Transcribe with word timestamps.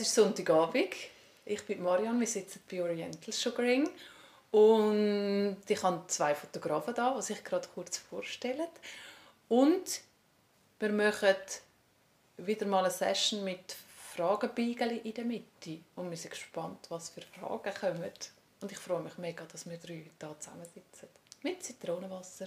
es 0.00 0.06
ist 0.06 0.14
Sonntagabend. 0.14 0.94
Ich 1.44 1.66
bin 1.66 1.82
Marianne, 1.82 2.20
wir 2.20 2.26
sitzen 2.28 2.62
bei 2.70 2.80
Oriental 2.80 3.32
Sugaring. 3.32 3.90
Und 4.52 5.56
ich 5.66 5.82
habe 5.82 6.06
zwei 6.06 6.36
Fotografen 6.36 6.94
da, 6.94 7.16
die 7.16 7.22
sich 7.22 7.42
gerade 7.42 7.66
kurz 7.74 7.98
vorstellen. 7.98 8.68
Und 9.48 10.00
wir 10.78 10.92
machen 10.92 11.34
wieder 12.36 12.66
mal 12.66 12.84
eine 12.84 12.92
Session 12.92 13.42
mit 13.42 13.74
Fragenbeigeln 14.14 15.02
in 15.02 15.14
der 15.14 15.24
Mitte. 15.24 15.80
Und 15.96 16.10
wir 16.10 16.16
sind 16.16 16.30
gespannt, 16.30 16.86
was 16.90 17.10
für 17.10 17.22
Fragen 17.22 17.74
kommen. 17.74 18.12
Und 18.60 18.70
ich 18.70 18.78
freue 18.78 19.02
mich 19.02 19.18
mega, 19.18 19.44
dass 19.46 19.68
wir 19.68 19.78
drei 19.78 19.94
hier 20.20 20.36
zusammensitzen. 20.38 21.08
Mit 21.42 21.64
Zitronenwasser. 21.64 22.46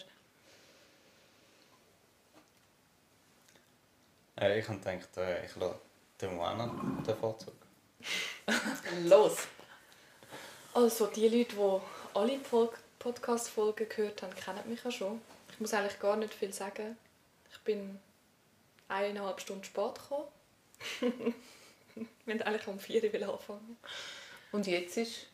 Äh, 4.39 4.59
ich 4.59 4.69
habe 4.69 4.79
gedacht, 4.79 5.17
äh, 5.17 5.45
ich 5.45 5.55
lasse 5.57 5.90
den 6.21 6.35
Moana 6.35 6.67
den 7.05 7.17
Vorzug. 7.17 7.53
Los! 9.03 9.47
Also, 10.73 11.07
die 11.07 11.27
Leute, 11.27 11.55
die 11.55 12.17
alle 12.17 12.39
Podcast-Folgen 12.99 13.89
gehört 13.89 14.21
haben, 14.21 14.33
kennen 14.35 14.69
mich 14.69 14.83
ja 14.83 14.91
schon. 14.91 15.21
Ich 15.51 15.59
muss 15.59 15.73
eigentlich 15.73 15.99
gar 15.99 16.15
nicht 16.15 16.33
viel 16.33 16.53
sagen. 16.53 16.97
Ich 17.51 17.59
bin 17.59 17.99
eineinhalb 18.87 19.41
Stunden 19.41 19.63
spät 19.63 19.95
gekommen. 19.95 20.27
Wir 21.95 22.05
wollten 22.25 22.41
eigentlich 22.43 22.67
um 22.67 22.79
vier 22.79 23.03
Uhr 23.03 23.33
anfangen. 23.33 23.77
Und 24.51 24.67
jetzt 24.67 24.97
ist 24.97 25.27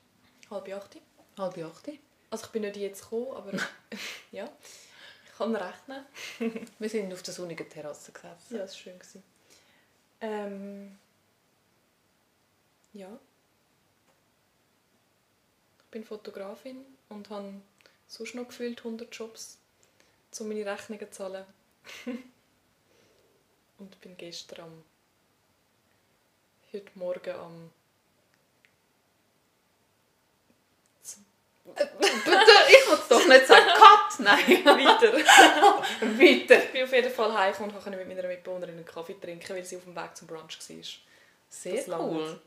Halb 0.50 0.68
acht. 0.74 0.98
halb 1.38 1.58
acht. 1.58 1.90
Also 2.30 2.46
ich 2.46 2.52
bin 2.52 2.62
nicht 2.64 2.78
jetzt 2.78 3.04
gekommen, 3.04 3.32
aber 3.36 3.52
ja, 4.32 4.50
ich 5.26 5.38
kann 5.38 5.56
rechnen. 5.56 6.06
Wir 6.80 6.90
sind 6.90 7.14
auf 7.14 7.22
der 7.22 7.34
sonnigen 7.34 7.70
Terrasse 7.70 8.12
gesessen. 8.12 8.56
Ja, 8.56 8.60
das 8.60 8.72
war 8.74 8.78
schön. 8.80 8.98
gewesen. 9.00 9.24
Ähm, 10.22 10.98
ja. 12.94 13.20
Ich 15.80 15.86
bin 15.92 16.04
Fotografin 16.04 16.86
und 17.10 17.30
habe 17.30 17.54
sonst 18.08 18.36
noch 18.36 18.48
gefühlt 18.48 18.80
100 18.80 19.14
Jobs, 19.16 19.58
um 20.40 20.48
meine 20.50 20.66
Rechnungen 20.66 21.12
zu 21.12 21.18
zahlen. 21.18 21.46
und 23.78 24.02
bin 24.02 24.18
gestern 24.18 24.66
am... 24.66 24.84
heute 26.74 26.92
Morgen 26.96 27.36
am... 27.36 27.72
ich 31.76 32.90
wollte 32.90 33.04
doch 33.10 33.28
nicht 33.28 33.48
sagen, 33.48 33.68
Cut! 33.68 34.20
Nein, 34.20 34.66
weiter. 34.66 35.14
weiter. 36.02 36.64
Ich 36.64 36.72
bin 36.72 36.84
auf 36.84 36.94
jeden 36.94 37.12
Fall 37.12 37.34
heimgekommen 37.38 37.76
und 37.76 37.84
konnte 37.84 37.98
mit 37.98 38.08
meiner 38.08 38.28
Mitbewohnerin 38.28 38.76
einen 38.76 38.86
Kaffee 38.86 39.20
trinken, 39.20 39.56
weil 39.56 39.64
sie 39.64 39.78
auf 39.78 39.84
dem 39.84 39.96
Weg 39.96 40.16
zum 40.16 40.28
Brunch 40.28 40.58
war. 40.58 40.84
Sehr 41.50 41.76
Das 41.76 42.00
cool. 42.00 42.42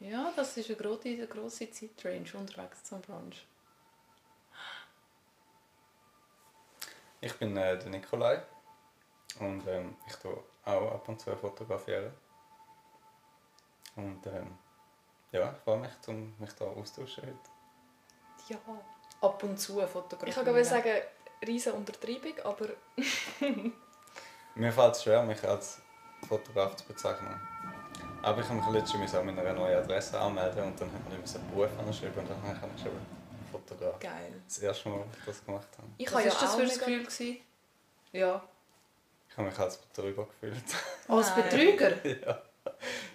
ja, 0.00 0.32
das 0.36 0.56
ist 0.56 0.68
eine 0.68 0.76
grosse, 0.76 1.08
eine 1.08 1.26
grosse 1.26 1.70
Zeitrange 1.70 2.32
unterwegs 2.34 2.84
zum 2.84 3.00
Brunch. 3.00 3.44
Ich 7.20 7.34
bin 7.38 7.56
äh, 7.56 7.78
der 7.78 7.88
Nikolai 7.88 8.42
und 9.40 9.66
ähm, 9.66 9.96
ich 10.06 10.14
tue 10.16 10.36
auch 10.64 10.92
ab 10.92 11.08
und 11.08 11.20
zu 11.20 11.34
fotografieren. 11.36 12.12
Und 13.96 14.26
ähm, 14.26 14.58
ja, 15.32 15.52
ich 15.52 15.58
freue 15.64 15.78
mich, 15.78 15.90
um 16.06 16.34
mich 16.38 16.50
hier 16.58 16.66
austauschen 16.66 17.24
heute. 17.24 17.53
Ja. 18.48 18.56
Ab 19.20 19.42
und 19.42 19.58
zu 19.58 19.80
fotografieren. 19.86 20.28
Ich 20.28 20.34
kann 20.34 20.44
gerade 20.44 20.64
sagen, 20.64 20.90
riesen 21.46 21.72
Untertreibung, 21.72 22.34
aber 22.44 22.68
Mir 24.54 24.72
fällt 24.72 24.94
es 24.94 25.02
schwer, 25.02 25.22
mich 25.22 25.42
als 25.42 25.80
Fotograf 26.28 26.76
zu 26.76 26.84
bezeichnen. 26.84 27.40
Aber 28.22 28.40
ich 28.40 28.48
habe 28.48 28.60
mich 28.60 28.68
letztens 28.70 29.14
auch 29.14 29.22
mit 29.22 29.38
einer 29.38 29.52
neuen 29.52 29.76
Adresse 29.76 30.18
anmelden 30.18 30.64
und 30.64 30.80
dann 30.80 30.88
habe 30.92 31.02
ich 31.10 31.34
einen 31.34 31.50
Beruf 31.50 31.70
anschreiben 31.78 32.18
und 32.20 32.30
dann 32.30 32.42
habe 32.42 32.68
ich 32.68 32.72
geschrieben, 32.82 33.06
Fotograf. 33.50 33.98
geil. 34.00 34.32
Das 34.46 34.58
erste 34.58 34.88
Mal, 34.88 35.04
dass 35.10 35.18
ich 35.18 35.24
das 35.26 35.44
gemacht 35.44 35.68
habe. 35.76 35.88
Ich 35.98 36.06
Was 36.06 36.14
habe 36.14 36.24
ja 36.24 36.32
war 36.34 36.40
das 36.40 36.54
für 36.54 36.62
ein 36.62 36.68
Gefühl? 36.68 37.00
Gewesen? 37.04 37.36
Ja. 38.12 38.42
Ich 39.28 39.36
habe 39.36 39.48
mich 39.48 39.58
als 39.58 39.76
Betrüger 39.78 40.26
gefühlt. 40.26 40.64
Als 41.08 41.30
Nein. 41.30 41.42
Betrüger? 41.42 42.06
ja, 42.26 42.42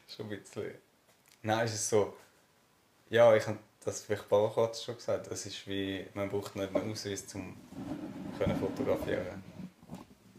schon 0.08 0.26
ein 0.26 0.40
bisschen. 0.42 0.76
Nein, 1.42 1.66
es 1.66 1.74
ist 1.74 1.90
so. 1.90 2.18
Ja, 3.10 3.34
ich 3.34 3.48
habe 3.48 3.58
das 3.84 4.04
vielleicht 4.04 4.24
ein 4.24 4.30
paar 4.30 4.52
kurz 4.52 4.84
schon 4.84 4.96
gesagt. 4.96 5.28
Es 5.28 5.46
ist 5.46 5.68
wie, 5.68 6.06
man 6.14 6.30
braucht 6.30 6.56
nicht 6.56 6.76
einen 6.76 6.92
Ausweis, 6.92 7.26
um 7.34 7.56
können 8.38 8.58
fotografieren. 8.60 9.44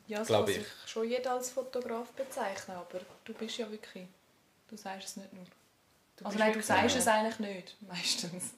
Ja, 0.06 0.18
das 0.18 0.28
Glaub 0.28 0.46
kann 0.46 0.54
ich. 0.54 0.62
sich 0.62 0.72
schon 0.86 1.08
jeder 1.08 1.32
als 1.32 1.50
Fotograf 1.50 2.10
bezeichnen, 2.12 2.76
aber 2.76 3.00
du 3.24 3.32
bist 3.34 3.58
ja 3.58 3.70
wirklich... 3.70 4.06
Du 4.68 4.76
sagst 4.76 5.08
es 5.08 5.16
nicht 5.16 5.32
nur. 5.32 5.44
Du 6.16 6.24
also 6.24 6.38
nein, 6.38 6.52
du 6.52 6.62
sagst 6.62 6.96
es 6.96 7.06
eigentlich 7.06 7.38
nicht, 7.40 7.76
meistens. 7.88 8.54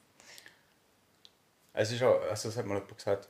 Es 1.73 1.91
ist 1.91 2.03
auch, 2.03 2.21
also 2.23 2.49
es 2.49 2.57
hat 2.57 2.67
mal 2.67 2.75
jemand 2.75 2.97
gesagt, 2.97 3.29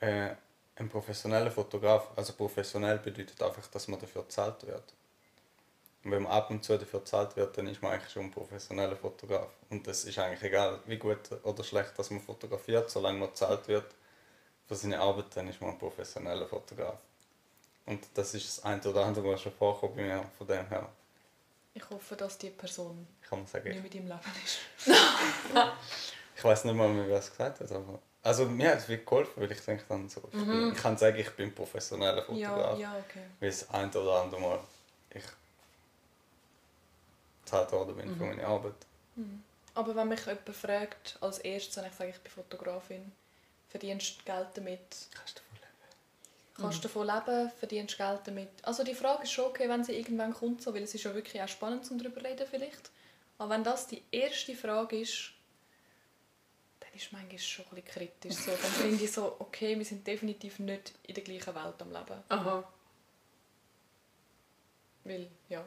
äh, 0.00 0.30
ein 0.76 0.88
professioneller 0.88 1.50
Fotograf, 1.50 2.10
also 2.16 2.32
professionell 2.32 2.98
bedeutet 2.98 3.40
einfach, 3.42 3.66
dass 3.68 3.86
man 3.88 4.00
dafür 4.00 4.22
bezahlt 4.22 4.66
wird. 4.66 4.94
Und 6.08 6.12
wenn 6.12 6.22
man 6.22 6.32
ab 6.32 6.48
und 6.48 6.64
zu 6.64 6.78
dafür 6.78 7.00
bezahlt 7.00 7.36
wird, 7.36 7.58
dann 7.58 7.66
ist 7.66 7.82
man 7.82 7.92
eigentlich 7.92 8.10
schon 8.10 8.22
ein 8.22 8.30
professioneller 8.30 8.96
Fotograf. 8.96 9.48
Und 9.68 9.86
es 9.88 10.04
ist 10.04 10.18
eigentlich 10.18 10.42
egal, 10.42 10.80
wie 10.86 10.96
gut 10.96 11.18
oder 11.42 11.62
schlecht 11.62 11.98
dass 11.98 12.08
man 12.10 12.22
fotografiert, 12.22 12.88
solange 12.90 13.18
man 13.18 13.28
bezahlt 13.28 13.68
wird 13.68 13.84
für 14.66 14.74
seine 14.74 14.98
Arbeit, 14.98 15.26
dann 15.34 15.46
ist 15.48 15.60
man 15.60 15.72
ein 15.72 15.78
professioneller 15.78 16.46
Fotograf. 16.46 16.96
Und 17.84 18.06
das 18.14 18.32
ist 18.32 18.48
das 18.48 18.64
eine 18.64 18.80
oder 18.82 19.04
andere, 19.04 19.28
was 19.32 19.42
schon 19.42 19.52
vorkommt 19.52 19.96
bei 19.96 20.02
mir, 20.04 20.24
von 20.38 20.46
dem 20.46 20.66
her 20.68 20.88
Ich 21.74 21.90
hoffe, 21.90 22.16
dass 22.16 22.38
die 22.38 22.48
Person 22.48 23.06
sagen, 23.44 23.68
nicht 23.68 23.82
mit 23.82 23.94
im 23.94 24.06
Leben 24.08 24.20
ist. 24.42 24.58
Ich 26.38 26.44
weiß 26.44 26.64
nicht 26.64 26.74
mal 26.74 26.88
mehr, 26.88 27.06
wer 27.06 27.18
es 27.18 27.30
gesagt 27.30 27.60
hat, 27.60 27.70
aber... 27.72 27.98
Also 28.22 28.46
mir 28.46 28.70
hat 28.70 28.78
es 28.78 28.88
wirklich 28.88 29.06
geholfen, 29.06 29.42
weil 29.42 29.52
ich 29.52 29.60
denke 29.60 29.84
dann 29.88 30.08
so... 30.08 30.22
Ich, 30.32 30.38
bin, 30.38 30.72
ich 30.72 30.78
kann 30.80 30.96
sagen, 30.96 31.18
ich 31.18 31.30
bin 31.32 31.54
professioneller 31.54 32.24
Mhm. 32.30 32.36
Ja, 32.36 32.48
Fotograf. 32.48 32.78
ja, 32.78 32.96
okay. 33.06 33.24
Weil 33.40 33.50
das 33.50 33.68
ein 33.68 33.90
oder 33.90 34.22
andere 34.22 34.40
Mal 34.40 34.58
ich 35.10 35.24
bezahlt 37.48 37.72
worden 37.72 37.96
bin 37.96 38.08
für 38.16 38.24
Mhm. 38.24 38.28
meine 38.30 38.46
Arbeit. 38.46 38.74
Aber 39.74 39.94
wenn 39.96 40.08
mich 40.08 40.20
jemand 40.26 40.48
fragt, 40.54 41.16
als 41.20 41.38
erstes, 41.38 41.76
wenn 41.76 41.86
ich 41.86 41.94
sage, 41.96 42.10
ich 42.10 42.18
bin 42.20 42.32
Fotografin, 42.32 43.12
verdienst 43.68 44.18
du 44.20 44.24
Geld 44.24 44.48
damit? 44.54 44.80
Kannst 45.14 45.38
du 45.38 45.42
voll 45.42 45.58
leben. 45.60 46.56
Kannst 46.56 46.78
du 46.84 46.88
davon 46.88 47.06
leben? 47.06 47.50
Verdienst 47.58 47.94
du 47.94 47.98
Geld 47.98 48.20
damit? 48.24 48.48
Also 48.62 48.84
die 48.84 48.94
Frage 48.94 49.22
ist 49.22 49.32
schon 49.32 49.46
okay, 49.46 49.68
wenn 49.68 49.84
sie 49.84 49.94
irgendwann 49.96 50.34
kommt, 50.34 50.62
so, 50.62 50.74
weil 50.74 50.82
es 50.82 50.94
ist 50.94 51.04
ja 51.04 51.14
wirklich 51.14 51.40
auch 51.42 51.48
spannend, 51.48 51.90
um 51.90 51.98
darüber 51.98 52.20
zu 52.20 52.26
reden 52.26 52.46
vielleicht. 52.50 52.90
Aber 53.38 53.50
wenn 53.50 53.64
das 53.64 53.86
die 53.86 54.02
erste 54.10 54.54
Frage 54.56 55.00
ist, 55.00 55.32
dann 56.80 56.92
ist 56.94 57.12
manchmal 57.12 57.38
schon 57.38 57.64
ein 57.66 57.70
bisschen 57.76 57.86
kritisch. 57.86 58.34
So. 58.34 58.50
Dann 58.50 58.70
finde 58.72 59.04
ich 59.04 59.12
so, 59.12 59.36
okay, 59.38 59.78
wir 59.78 59.84
sind 59.84 60.04
definitiv 60.06 60.58
nicht 60.58 60.92
in 61.04 61.14
der 61.14 61.24
gleichen 61.24 61.54
Welt 61.54 61.80
am 61.80 61.92
Leben. 61.92 62.22
Aha. 62.28 62.64
Weil, 65.04 65.28
ja. 65.48 65.64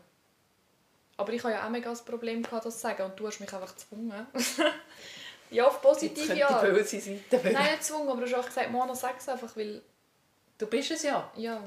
Aber 1.21 1.33
ich 1.33 1.43
habe 1.43 1.53
ja 1.53 1.65
auch 1.65 1.69
mega 1.69 1.89
das 1.89 2.03
Problem 2.03 2.43
gehabt, 2.43 2.65
das 2.65 2.75
zu 2.75 2.81
sagen 2.81 3.03
und 3.03 3.19
du 3.19 3.27
hast 3.27 3.39
mich 3.39 3.53
einfach 3.53 3.73
gezwungen. 3.75 4.11
ja, 5.49 5.65
auf 5.67 5.73
Jetzt 5.73 5.81
positive 5.81 6.27
könnte 6.27 6.47
Art. 6.49 6.67
die 6.67 6.71
böse 6.71 6.99
Seite. 6.99 7.39
Nein, 7.43 7.63
nicht 7.63 7.79
gezwungen, 7.79 8.09
aber 8.09 8.21
du 8.21 8.25
hast 8.27 8.33
einfach 8.33 8.47
gesagt, 8.49 8.71
Mona, 8.71 8.95
sag 8.95 9.17
es 9.19 9.29
einfach, 9.29 9.55
weil, 9.55 9.81
Du 10.57 10.67
bist 10.67 10.91
es 10.91 11.03
ja. 11.03 11.31
ja. 11.37 11.59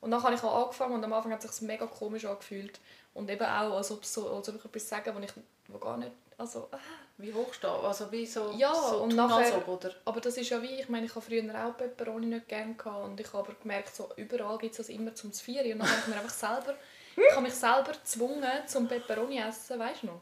Und 0.00 0.12
dann 0.12 0.22
habe 0.22 0.34
ich 0.34 0.42
auch 0.44 0.64
angefangen 0.66 0.94
und 0.94 1.02
am 1.04 1.12
Anfang 1.12 1.32
hat 1.32 1.44
es 1.44 1.56
sich 1.56 1.66
mega 1.66 1.86
komisch 1.86 2.24
angefühlt. 2.24 2.78
Und 3.14 3.28
eben 3.30 3.44
auch, 3.44 3.76
als 3.76 3.90
ob, 3.90 4.04
so, 4.04 4.30
als 4.36 4.48
ob 4.48 4.54
ich 4.56 4.64
etwas 4.64 4.88
sage, 4.88 5.12
wo 5.14 5.18
ich 5.18 5.32
wo 5.66 5.78
gar 5.78 5.96
nicht, 5.96 6.12
also, 6.36 6.68
ah. 6.70 6.78
Wie 7.20 7.34
hochstehen? 7.34 7.68
Also 7.82 8.12
wie 8.12 8.24
so, 8.24 8.52
Ja, 8.56 8.72
so 8.72 8.98
und 9.02 9.16
nachher- 9.16 9.56
ob, 9.56 9.66
oder? 9.66 9.92
Aber 10.04 10.20
das 10.20 10.36
ist 10.36 10.50
ja 10.50 10.62
wie, 10.62 10.80
ich 10.80 10.88
meine, 10.88 11.06
ich 11.06 11.14
habe 11.16 11.20
früher 11.20 11.42
auch 11.66 11.76
Peperoni 11.76 12.26
nicht 12.26 12.46
gerne 12.46 12.74
gehabt 12.74 13.04
und 13.06 13.18
ich 13.18 13.26
habe 13.32 13.38
aber 13.38 13.54
gemerkt, 13.60 13.96
so 13.96 14.08
überall 14.14 14.56
gibt 14.58 14.70
es 14.70 14.76
das 14.76 14.88
immer 14.88 15.12
zum 15.16 15.32
Zvieri 15.32 15.72
und 15.72 15.80
dann 15.80 15.88
habe 15.90 15.98
ich 16.00 16.06
mir 16.06 16.14
einfach 16.14 16.30
selber, 16.30 16.76
ich 17.26 17.32
habe 17.32 17.42
mich 17.42 17.54
selber 17.54 17.92
gezwungen 17.92 18.66
zum 18.66 18.88
Peperoni 18.88 19.38
essen, 19.38 19.78
weißt 19.78 20.02
du 20.02 20.06
noch? 20.06 20.20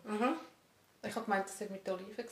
Ich 1.03 1.15
habe 1.15 1.25
gemeint, 1.25 1.47
das 1.47 1.61
war 1.61 1.69
mit 1.69 1.87
den 1.87 1.95
Oliven. 1.95 2.27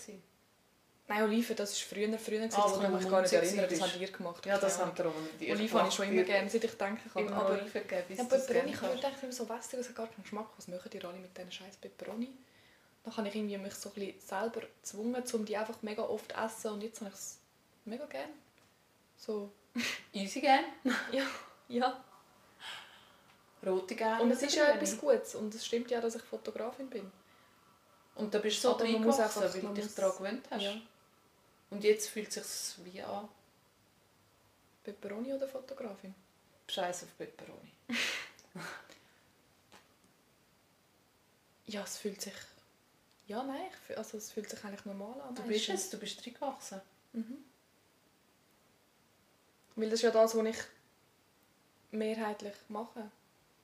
Nein, 1.06 1.22
Oliven, 1.22 1.55
das 1.55 1.72
war 1.72 1.96
früher, 1.96 2.19
früher 2.19 2.44
Ah, 2.44 2.46
das 2.46 2.55
wo 2.55 2.81
kann 2.81 2.94
ich 2.94 3.00
mich 3.00 3.11
gar 3.11 3.20
nicht 3.20 3.32
erinnern, 3.32 3.66
das 3.69 3.81
habt 3.81 4.00
ihr 4.00 4.11
gemacht. 4.11 4.46
Ja, 4.46 4.58
das 4.58 4.78
keine 4.78 4.90
haben 4.90 4.99
wir 4.99 5.06
auch 5.06 5.12
dir 5.38 5.55
Oliven 5.55 5.78
habe 5.78 5.88
ich 5.88 5.94
schon 5.94 6.08
immer 6.08 6.22
gerne, 6.22 6.49
seit 6.49 6.64
ich 6.64 6.75
denken 6.75 7.11
kann. 7.12 7.26
Immer 7.26 7.37
Aber 7.37 7.50
Oliven 7.50 7.72
gegeben, 7.72 8.05
bis 8.08 8.19
ja, 8.19 8.25
das 8.25 8.46
Peperoni, 8.46 8.72
gerne 8.72 8.94
ich 8.94 9.00
denke 9.00 9.16
immer 9.22 9.32
so 9.32 9.49
wässrig, 9.49 9.81
es 9.81 9.88
hat 9.88 9.96
gar 9.96 10.06
keinen 10.06 10.22
Geschmack. 10.22 10.49
Was 10.56 10.69
machen 10.69 10.90
ihr 10.93 11.05
alle 11.05 11.19
mit 11.19 11.37
diesen 11.37 11.52
scheiß 11.52 11.76
Peperoni? 11.76 12.31
Dann 13.05 13.16
habe 13.19 13.28
ich 13.28 13.34
irgendwie 13.34 13.58
mich 13.58 13.75
so 13.75 13.90
ein 13.90 13.94
bisschen 13.94 14.20
selber 14.20 14.61
gezwungen, 14.61 15.22
um 15.31 15.44
die 15.44 15.56
einfach 15.58 15.82
mega 15.82 16.02
oft 16.02 16.32
zu 16.32 16.38
essen 16.38 16.72
und 16.72 16.82
jetzt 16.82 17.00
habe 17.00 17.11
ich 17.11 17.16
es 17.16 17.38
mega 17.84 18.06
gerne. 18.06 18.32
So, 19.19 19.50
Easy 20.12 20.40
gern. 20.40 20.64
ja, 21.12 21.25
ja. 21.69 22.05
Rote 23.66 23.94
gern. 23.94 24.20
Und 24.20 24.31
es 24.31 24.43
ist 24.43 24.55
ja 24.55 24.69
etwas 24.70 24.99
Gutes 24.99 25.34
und 25.34 25.55
es 25.55 25.64
stimmt 25.66 25.90
ja, 25.90 26.00
dass 26.00 26.14
ich 26.14 26.22
Fotografin 26.22 26.88
bin. 26.90 27.11
Und 28.16 28.32
da 28.32 28.38
bist 28.38 28.58
du 28.58 28.62
so 28.69 28.75
Aber 28.75 28.84
man 28.84 28.93
drin 28.93 29.02
muss 29.05 29.16
gewachsen, 29.16 29.43
einfach- 29.43 29.55
weil 29.55 29.62
du 29.62 29.75
dich 29.75 29.94
daran 29.94 30.16
gewöhnt 30.19 30.46
hast. 30.50 30.62
Ja. 30.62 30.81
Und 31.70 31.82
jetzt 31.84 32.08
fühlt 32.11 32.37
es 32.37 32.75
sich 32.76 32.84
wie 32.84 33.02
an. 33.02 33.28
Peperoni 34.84 35.32
oder 35.32 35.49
Fotografin? 35.49 36.14
Scheiß 36.69 37.05
auf 37.05 37.19
Peperoni. 37.19 37.72
Ja, 41.66 41.82
es 41.82 41.96
fühlt 41.99 42.20
sich... 42.20 42.34
Ja, 43.26 43.43
nein, 43.43 43.70
fühl- 43.87 43.96
also 43.96 44.19
es 44.19 44.31
fühlt 44.31 44.50
sich 44.50 44.62
eigentlich 44.64 44.84
normal 44.84 45.19
an. 45.22 45.34
Du 45.34 45.43
bist 45.44 45.69
es, 45.70 45.88
du 45.90 45.99
bist 45.99 46.25
reingewachsen. 46.26 46.81
Weil 49.76 49.87
das 49.90 49.94
ist 49.94 50.02
ja 50.02 50.11
das, 50.11 50.37
was 50.37 50.46
ich 50.46 50.58
mehrheitlich 51.90 52.55
mache. 52.69 53.11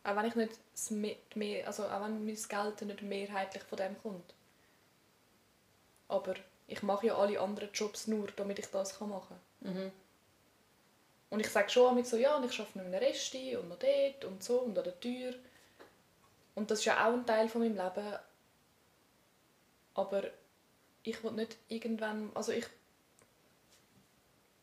Auch 0.04 0.16
wenn 0.16 0.26
ich 0.26 0.34
nicht 0.34 0.58
das 0.72 0.90
Me- 0.90 1.16
mehr, 1.34 1.66
also 1.66 1.84
auch 1.86 2.02
wenn 2.02 2.24
mein 2.24 2.36
Geld 2.48 2.82
nicht 2.82 3.02
mehrheitlich 3.02 3.62
von 3.64 3.78
dem 3.78 3.98
kommt. 4.00 4.34
Aber 6.08 6.34
ich 6.66 6.82
mache 6.82 7.06
ja 7.08 7.16
alle 7.16 7.40
anderen 7.40 7.70
Jobs 7.72 8.06
nur, 8.06 8.28
damit 8.36 8.58
ich 8.58 8.66
das 8.70 8.98
kann 8.98 9.08
machen 9.10 9.36
Mhm. 9.60 9.92
Und 11.28 11.40
ich 11.40 11.48
sage 11.50 11.68
schon 11.70 11.84
manchmal 11.94 12.04
so, 12.04 12.16
ja, 12.16 12.36
und 12.36 12.44
ich 12.44 12.58
arbeite 12.58 12.78
noch 12.78 12.86
in 12.86 12.94
einem 12.94 13.02
Resti 13.04 13.56
und 13.56 13.68
noch 13.68 13.78
dort 13.78 14.24
und 14.24 14.42
so 14.42 14.60
und 14.60 14.76
an 14.78 14.84
der 14.84 14.98
Tür. 15.00 15.34
Und 16.54 16.70
das 16.70 16.80
ist 16.80 16.84
ja 16.86 17.06
auch 17.06 17.12
ein 17.12 17.26
Teil 17.26 17.48
von 17.48 17.60
meinem 17.62 17.76
Leben. 17.76 18.18
Aber 19.94 20.24
ich 21.02 21.22
will 21.22 21.32
nicht 21.32 21.56
irgendwann, 21.68 22.30
also 22.34 22.52
ich 22.52 22.66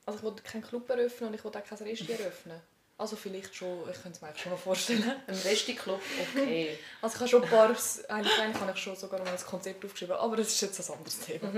also 0.06 0.18
ich 0.20 0.24
will 0.24 0.36
keinen 0.44 0.64
Club 0.64 0.90
eröffnen 0.90 1.30
und 1.30 1.36
ich 1.36 1.44
will 1.44 1.52
auch 1.56 1.64
kein 1.64 1.78
Resti 1.78 2.12
eröffnen. 2.12 2.62
Also 3.00 3.16
vielleicht 3.16 3.54
schon, 3.54 3.88
ich 3.90 4.02
könnte 4.02 4.14
es 4.14 4.22
mir 4.22 4.30
eigentlich 4.30 4.42
schon 4.42 4.52
noch 4.52 4.60
vorstellen. 4.60 5.04
Ein 5.28 5.36
Resti-Club, 5.36 6.02
okay. 6.22 6.80
Also 7.02 7.16
ich 7.16 7.20
habe 7.22 7.30
schon 7.30 7.44
ein 7.44 7.50
paar, 7.50 7.66
eigentlich, 7.70 8.40
eigentlich 8.40 8.62
habe 8.62 8.72
ich 8.72 8.78
schon 8.78 8.96
sogar 8.96 9.20
noch 9.20 9.28
ein 9.28 9.38
Konzept 9.38 9.86
aufgeschrieben, 9.86 10.16
aber 10.16 10.36
das 10.38 10.48
ist 10.48 10.62
jetzt 10.62 10.80
ein 10.80 10.98
anderes 10.98 11.20
Thema. 11.20 11.52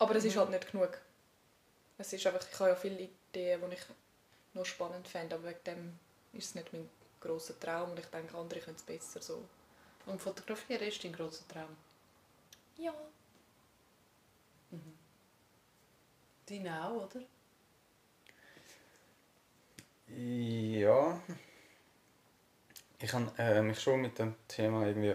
Aber 0.00 0.16
es 0.16 0.24
ist 0.24 0.36
halt 0.36 0.50
nicht 0.50 0.72
genug. 0.72 0.98
Es 1.96 2.12
ist 2.12 2.26
einfach, 2.26 2.44
ich 2.50 2.58
habe 2.58 2.70
ja 2.70 2.76
viele 2.76 2.96
Ideen, 2.96 3.60
die 3.70 3.74
ich 3.74 3.82
noch 4.54 4.66
spannend 4.66 5.06
fände, 5.06 5.36
aber 5.36 5.48
wegen 5.48 5.64
dem 5.64 5.98
ist 6.32 6.46
es 6.46 6.54
nicht 6.56 6.72
mein 6.72 6.88
grosser 7.20 7.58
Traum 7.60 7.92
und 7.92 8.00
ich 8.00 8.06
denke, 8.06 8.36
andere 8.36 8.58
können 8.58 8.76
es 8.76 8.82
besser 8.82 9.22
so. 9.22 9.44
Und 10.06 10.20
Fotografieren 10.20 10.82
ist 10.82 11.04
dein 11.04 11.12
grosser 11.12 11.46
Traum. 11.46 11.76
Ja. 12.76 12.92
Dein 16.46 16.68
auch, 16.68 17.04
oder? 17.04 17.24
Ja. 20.16 21.20
Ich 23.00 23.12
habe 23.12 23.32
äh, 23.38 23.62
mich 23.62 23.80
schon 23.80 24.00
mit 24.02 24.18
dem 24.18 24.34
Thema 24.46 24.86
irgendwie 24.86 25.14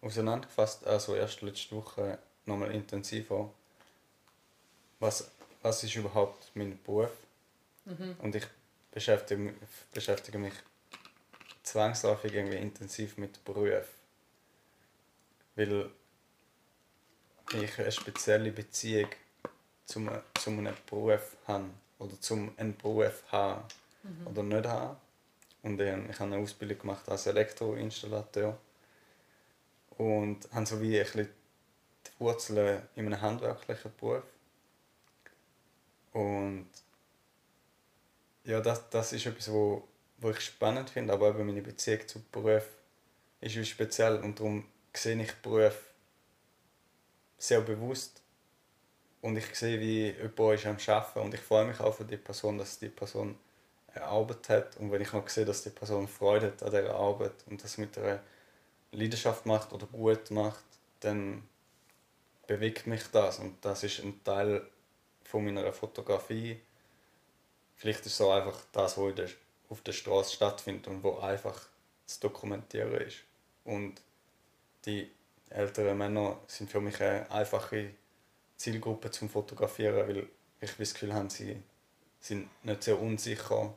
auseinandergefasst, 0.00 0.86
also 0.86 1.14
erst 1.14 1.42
letzte 1.42 1.76
Woche 1.76 2.18
nochmal 2.46 2.70
intensiver. 2.72 3.52
Was, 5.00 5.30
was 5.62 5.82
ist 5.84 5.96
überhaupt 5.96 6.50
mein 6.54 6.80
Beruf? 6.82 7.10
Und 8.18 8.34
ich 8.34 8.46
beschäftige, 8.90 9.40
mich- 9.40 9.54
beschäftige 9.92 10.38
mich 10.38 10.54
zwangsläufig 11.62 12.32
irgendwie 12.32 12.56
intensiv 12.56 13.16
mit 13.18 13.44
Beruf. 13.44 13.86
Weil 15.56 15.90
ich 17.52 17.78
eine 17.78 17.92
spezielle 17.92 18.50
Beziehung 18.52 19.10
zum, 19.84 20.10
zum 20.40 20.58
einem 20.60 20.74
Beruf 20.86 21.36
habe 21.46 21.68
oder 21.98 22.18
zum 22.20 22.52
einen 22.58 22.76
Beruf 22.76 23.22
haben 23.30 23.62
oder 24.24 24.42
nicht 24.42 24.66
haben. 24.66 24.96
Und 25.62 25.80
ähm, 25.80 26.10
ich 26.10 26.18
habe 26.18 26.32
eine 26.32 26.42
Ausbildung 26.42 26.78
gemacht 26.78 27.08
als 27.08 27.26
Elektroinstallateur 27.26 28.58
und 29.96 30.52
habe 30.52 30.66
so 30.66 30.80
wie 30.80 30.98
ein 30.98 31.04
bisschen 31.04 31.28
die 32.06 32.20
Wurzeln 32.20 32.82
in 32.96 33.06
einem 33.06 33.20
handwerklichen 33.20 33.92
Beruf. 33.98 34.24
Und 36.12 36.68
ja, 38.44 38.60
das, 38.60 38.88
das 38.90 39.12
ist 39.12 39.26
etwas, 39.26 39.50
wo, 39.50 39.88
wo 40.18 40.30
ich 40.30 40.40
spannend 40.40 40.90
finde, 40.90 41.12
aber 41.12 41.30
eben 41.30 41.46
meine 41.46 41.62
Beziehung 41.62 42.06
zum 42.06 42.24
Beruf 42.30 42.68
ist 43.40 43.56
wie 43.56 43.64
speziell 43.64 44.16
und 44.18 44.38
darum 44.38 44.66
sehe 44.92 45.20
ich 45.20 45.32
Beruf 45.36 45.76
sehr 47.38 47.60
bewusst 47.62 48.22
und 49.22 49.36
ich 49.36 49.54
sehe, 49.54 49.80
wie 49.80 50.10
jemand 50.10 50.54
ist 50.54 50.66
am 50.66 50.94
Arbeiten 50.94 51.18
und 51.20 51.34
ich 51.34 51.40
freue 51.40 51.66
mich 51.66 51.80
auch 51.80 51.94
für 51.94 52.04
die 52.04 52.16
Person, 52.16 52.58
dass 52.58 52.78
die 52.78 52.88
Person 52.88 53.36
eine 53.94 54.04
Arbeit 54.04 54.48
hat 54.48 54.76
und 54.78 54.90
wenn 54.90 55.02
ich 55.02 55.12
noch 55.12 55.28
sehe, 55.28 55.44
dass 55.44 55.62
die 55.62 55.70
Person 55.70 56.08
Freude 56.08 56.48
hat 56.48 56.62
an 56.62 56.70
dieser 56.70 56.94
Arbeit 56.94 57.34
und 57.46 57.62
das 57.62 57.78
mit 57.78 57.96
einer 57.98 58.20
Leidenschaft 58.92 59.46
macht 59.46 59.72
oder 59.72 59.86
gut 59.86 60.30
macht, 60.30 60.64
dann 61.00 61.42
bewegt 62.46 62.86
mich 62.86 63.02
das 63.12 63.38
und 63.38 63.64
das 63.64 63.84
ist 63.84 64.00
ein 64.00 64.22
Teil 64.24 64.66
von 65.24 65.44
meiner 65.44 65.72
Fotografie. 65.72 66.60
Vielleicht 67.76 68.00
ist 68.00 68.06
es 68.06 68.16
so 68.18 68.30
einfach 68.30 68.58
das, 68.72 68.98
was 68.98 69.14
der, 69.14 69.28
auf 69.68 69.80
der 69.82 69.92
Straße 69.92 70.34
stattfindet 70.34 70.86
und 70.88 71.02
wo 71.02 71.18
einfach 71.18 71.66
zu 72.06 72.20
dokumentieren 72.20 72.94
ist. 73.00 73.18
Und 73.64 74.00
die 74.84 75.10
älteren 75.50 75.96
Männer 75.96 76.38
sind 76.46 76.70
für 76.70 76.80
mich 76.80 77.00
eine 77.00 77.30
einfache 77.30 77.90
Zielgruppe 78.56 79.10
zum 79.10 79.28
Fotografieren, 79.28 80.06
weil 80.06 80.28
ich 80.60 80.76
das 80.76 80.92
Gefühl 80.94 81.14
habe, 81.14 81.30
sie 81.30 81.62
sind 82.20 82.48
nicht 82.64 82.82
sehr 82.82 83.00
unsicher 83.00 83.74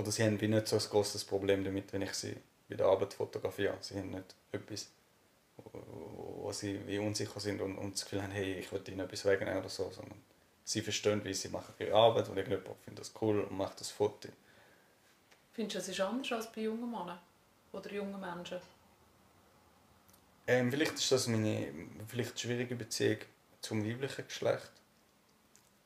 oder 0.00 0.10
sie 0.10 0.24
haben 0.24 0.40
wie 0.40 0.48
nicht 0.48 0.66
so 0.66 0.76
ein 0.76 0.82
großes 0.82 1.24
Problem 1.24 1.62
damit, 1.62 1.92
wenn 1.92 2.02
ich 2.02 2.14
sie 2.14 2.34
bei 2.68 2.76
der 2.76 2.86
Arbeit 2.86 3.12
fotografiere. 3.12 3.76
Sie 3.80 3.98
haben 3.98 4.10
nicht 4.10 4.34
etwas, 4.50 4.88
wo 5.56 6.50
sie 6.52 6.80
wie 6.86 6.98
unsicher 6.98 7.38
sind 7.38 7.60
und, 7.60 7.76
und 7.76 7.94
das 7.94 8.04
Gefühl 8.04 8.22
haben, 8.22 8.30
hey, 8.30 8.54
ich 8.54 8.72
will 8.72 8.82
ihnen 8.88 9.00
etwas 9.00 9.24
wegnehmen 9.26 9.58
oder 9.58 9.68
so, 9.68 9.90
sondern 9.90 10.18
sie 10.64 10.80
verstehen, 10.80 11.22
wie 11.24 11.34
sie 11.34 11.48
machen 11.48 11.74
ihre 11.78 11.94
Arbeit 11.94 12.28
und 12.28 12.36
irgendjemand 12.38 12.80
findet 12.82 13.04
das 13.04 13.12
cool 13.20 13.40
und 13.40 13.56
macht 13.56 13.80
das 13.80 13.90
Foto. 13.90 14.28
Findest 15.52 15.74
du, 15.74 15.78
es 15.80 15.88
ist 15.88 16.00
anders 16.00 16.32
als 16.32 16.50
bei 16.50 16.62
jungen 16.62 16.90
Männern? 16.90 17.18
Oder 17.72 17.92
jungen 17.92 18.18
Menschen? 18.18 18.58
Ähm, 20.46 20.70
vielleicht 20.70 20.94
ist 20.94 21.12
das 21.12 21.28
meine 21.28 21.68
vielleicht 22.08 22.40
schwierige 22.40 22.74
Beziehung 22.74 23.18
zum 23.60 23.84
weiblichen 23.84 24.24
Geschlecht, 24.26 24.72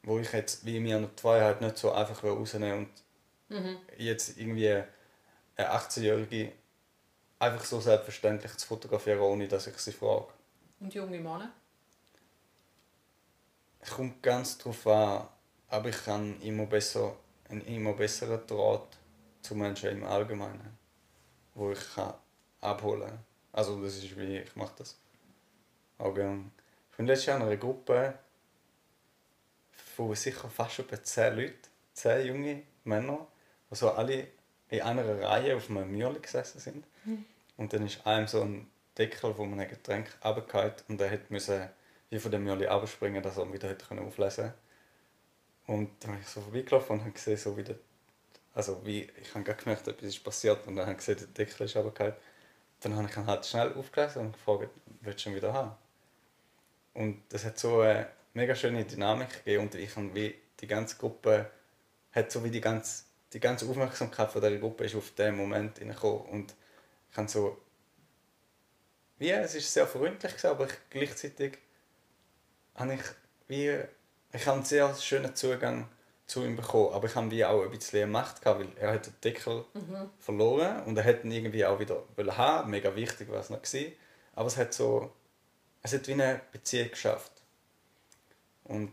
wo 0.05 0.19
ich 0.19 0.32
jetzt 0.32 0.64
wie 0.64 0.78
mir 0.78 1.00
noch 1.00 1.17
zwei 1.17 1.43
halt 1.43 1.60
nicht 1.60 1.76
so 1.76 1.93
einfach 1.93 2.22
rausnehmen 2.22 2.78
und 2.78 3.03
jetzt 3.99 4.38
irgendwie 4.38 4.70
eine 4.70 4.87
18-Jährige 5.56 6.52
einfach 7.38 7.64
so 7.64 7.81
selbstverständlich 7.81 8.56
zu 8.56 8.67
fotografieren, 8.67 9.20
ohne 9.20 9.49
dass 9.49 9.67
ich 9.67 9.76
sie 9.79 9.93
frage. 9.93 10.29
Und 10.81 10.94
junge 10.94 11.19
Männer? 11.19 11.52
Kommt 13.94 14.23
ganz 14.23 14.56
drauf 14.58 14.87
an, 14.87 15.29
aber 15.69 15.91
ich 15.91 16.05
kann 16.05 16.41
immer 16.41 16.67
besser, 16.67 17.17
einen 17.49 17.61
immer 17.67 17.93
besseren 17.93 18.46
Draht 18.46 18.96
zu 19.43 19.55
Menschen 19.55 19.91
im 19.91 20.05
Allgemeinen, 20.05 20.79
wo 21.55 21.72
ich 21.72 21.94
kann 21.94 22.15
abholen 22.60 23.08
kann. 23.08 23.24
Also 23.53 23.81
das 23.82 23.96
ist 23.96 24.17
wie 24.17 24.39
ich 24.39 24.56
mache 24.56 24.72
das 24.79 24.98
auch 25.98 26.15
gerne. 26.15 26.51
Ich 26.91 26.96
bin 26.96 27.06
letztes 27.06 27.27
Jahr 27.27 27.36
in 27.36 27.43
einer 27.44 27.56
Gruppe 27.56 28.19
von 29.72 30.15
sicher 30.15 30.48
fast 30.48 30.79
etwa 30.79 31.03
10 31.03 31.36
Leuten, 31.36 31.69
10 31.93 32.27
junge 32.27 32.63
Männer, 32.84 33.27
die 33.74 33.78
so 33.78 33.90
alle 33.90 34.28
in 34.70 34.81
einer 34.81 35.20
Reihe 35.20 35.56
auf 35.56 35.69
einem 35.69 35.90
Mürli 35.90 36.20
gesessen 36.20 36.60
sind. 36.60 36.84
Und 37.56 37.72
dann 37.72 37.86
ist 37.86 38.06
einem 38.06 38.26
so 38.26 38.43
ein 38.43 38.70
Deckel 38.96 39.34
von 39.34 39.52
einem 39.52 39.69
Getränk 39.69 40.08
runtergefallen 40.24 40.74
und 40.88 41.00
er 41.00 41.19
musste 41.28 41.70
wie 42.10 42.19
von 42.19 42.31
dem 42.31 42.44
Mürli 42.44 42.66
abspringen, 42.66 43.22
dass 43.22 43.36
er 43.36 43.44
ihn 43.44 43.52
wieder 43.52 43.69
hätte 43.69 43.86
können 43.86 44.06
auflesen 44.06 44.52
Und 45.66 45.90
dann 46.00 46.12
bin 46.12 46.20
ich 46.20 46.28
so 46.28 46.40
vorbeigelaufen 46.40 46.94
und 46.94 47.00
habe 47.00 47.12
gesehen, 47.12 47.36
so 47.36 47.56
wie 47.56 47.64
der, 47.64 47.76
also 48.54 48.84
wie, 48.84 49.08
ich 49.20 49.34
habe 49.34 49.44
gerade 49.44 49.62
gemerkt, 49.62 49.88
etwas 49.88 50.08
ist 50.08 50.22
passiert 50.22 50.66
und 50.66 50.76
dann 50.76 50.86
habe 50.86 50.93
ich 50.93 50.98
gesehen, 50.98 51.19
der 51.19 51.46
Deckel 51.46 51.66
ist 51.66 51.76
runtergefallen. 51.76 52.14
Dann 52.81 52.96
habe 52.96 53.08
ich 53.08 53.16
ihn 53.16 53.26
halt 53.26 53.46
schnell 53.46 53.72
aufgelesen 53.72 54.26
und 54.26 54.32
gefragt, 54.32 54.69
willst 55.00 55.24
du 55.24 55.31
ihn 55.31 55.36
wieder 55.36 55.52
haben? 55.52 55.72
Und 56.93 57.22
das 57.31 57.44
hat 57.44 57.58
so 57.58 57.81
eine 57.81 58.08
mega 58.34 58.54
schöne 58.54 58.84
Dynamik 58.84 59.44
gegeben 59.44 59.64
und 59.64 59.74
ich 59.74 59.96
habe 59.96 60.14
wie 60.14 60.34
die 60.60 60.66
ganze 60.66 60.96
Gruppe 60.96 61.50
hat 62.12 62.31
so 62.31 62.44
wie 62.44 62.50
die 62.50 62.60
ganze, 62.60 63.04
die 63.34 63.41
ganze 63.41 63.69
Aufmerksamkeit 63.69 64.31
von 64.31 64.41
dieser 64.41 64.56
Gruppe 64.56 64.84
ist 64.84 64.94
auf 64.94 65.10
den 65.10 65.36
Moment 65.36 65.79
hineingekommen 65.79 66.22
und 66.26 66.55
ich 67.10 67.17
habe 67.17 67.29
so 67.29 67.58
wie, 69.19 69.31
es 69.31 69.55
ist 69.55 69.72
sehr 69.72 69.86
freundlich 69.86 70.32
gewesen, 70.32 70.46
aber 70.48 70.67
ich, 70.67 70.74
gleichzeitig 70.91 71.58
habe 72.74 72.94
ich 72.94 73.00
wie, 73.48 73.79
ich 74.32 74.46
habe 74.46 74.56
einen 74.56 74.64
sehr 74.64 74.94
schönen 74.94 75.34
Zugang 75.34 75.88
zu 76.26 76.44
ihm 76.44 76.56
bekommen, 76.56 76.93
aber 76.93 77.06
ich 77.06 77.14
habe 77.14 77.31
wie 77.31 77.44
auch 77.44 77.62
ein 77.62 77.70
bisschen 77.70 78.10
Macht 78.10 78.43
gehabt, 78.43 78.60
weil 78.60 78.69
er 78.76 78.94
hat 78.94 79.06
den 79.06 79.20
Deckel 79.22 79.64
verloren 80.19 80.82
und 80.84 80.96
er 80.96 81.05
hätte 81.05 81.26
ihn 81.26 81.32
irgendwie 81.32 81.64
auch 81.64 81.79
wieder 81.79 82.03
wollen 82.17 82.36
haben, 82.36 82.70
mega 82.70 82.94
wichtig 82.96 83.31
war 83.31 83.41
es 83.41 83.50
noch 83.50 83.62
gewesen, 83.62 83.93
aber 84.34 84.46
es 84.46 84.56
hat 84.56 84.72
so, 84.72 85.12
es 85.82 85.93
hat 85.93 86.06
wie 86.08 86.14
eine 86.14 86.41
Beziehung 86.50 86.91
geschafft. 86.91 87.32
Und 88.64 88.93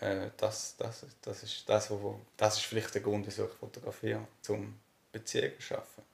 äh, 0.00 0.30
das, 0.36 0.76
das, 0.76 1.06
das 1.22 1.42
ist 1.42 1.68
das, 1.68 1.90
wo, 1.90 2.20
das 2.36 2.56
ist 2.56 2.64
vielleicht 2.64 2.94
der 2.94 3.02
Grund, 3.02 3.26
wieso 3.26 3.46
ich 3.46 3.52
fotografiere, 3.52 4.26
zum 4.42 4.78
Beziehungen 5.12 5.56
zu 5.56 5.62
schaffen. 5.62 6.04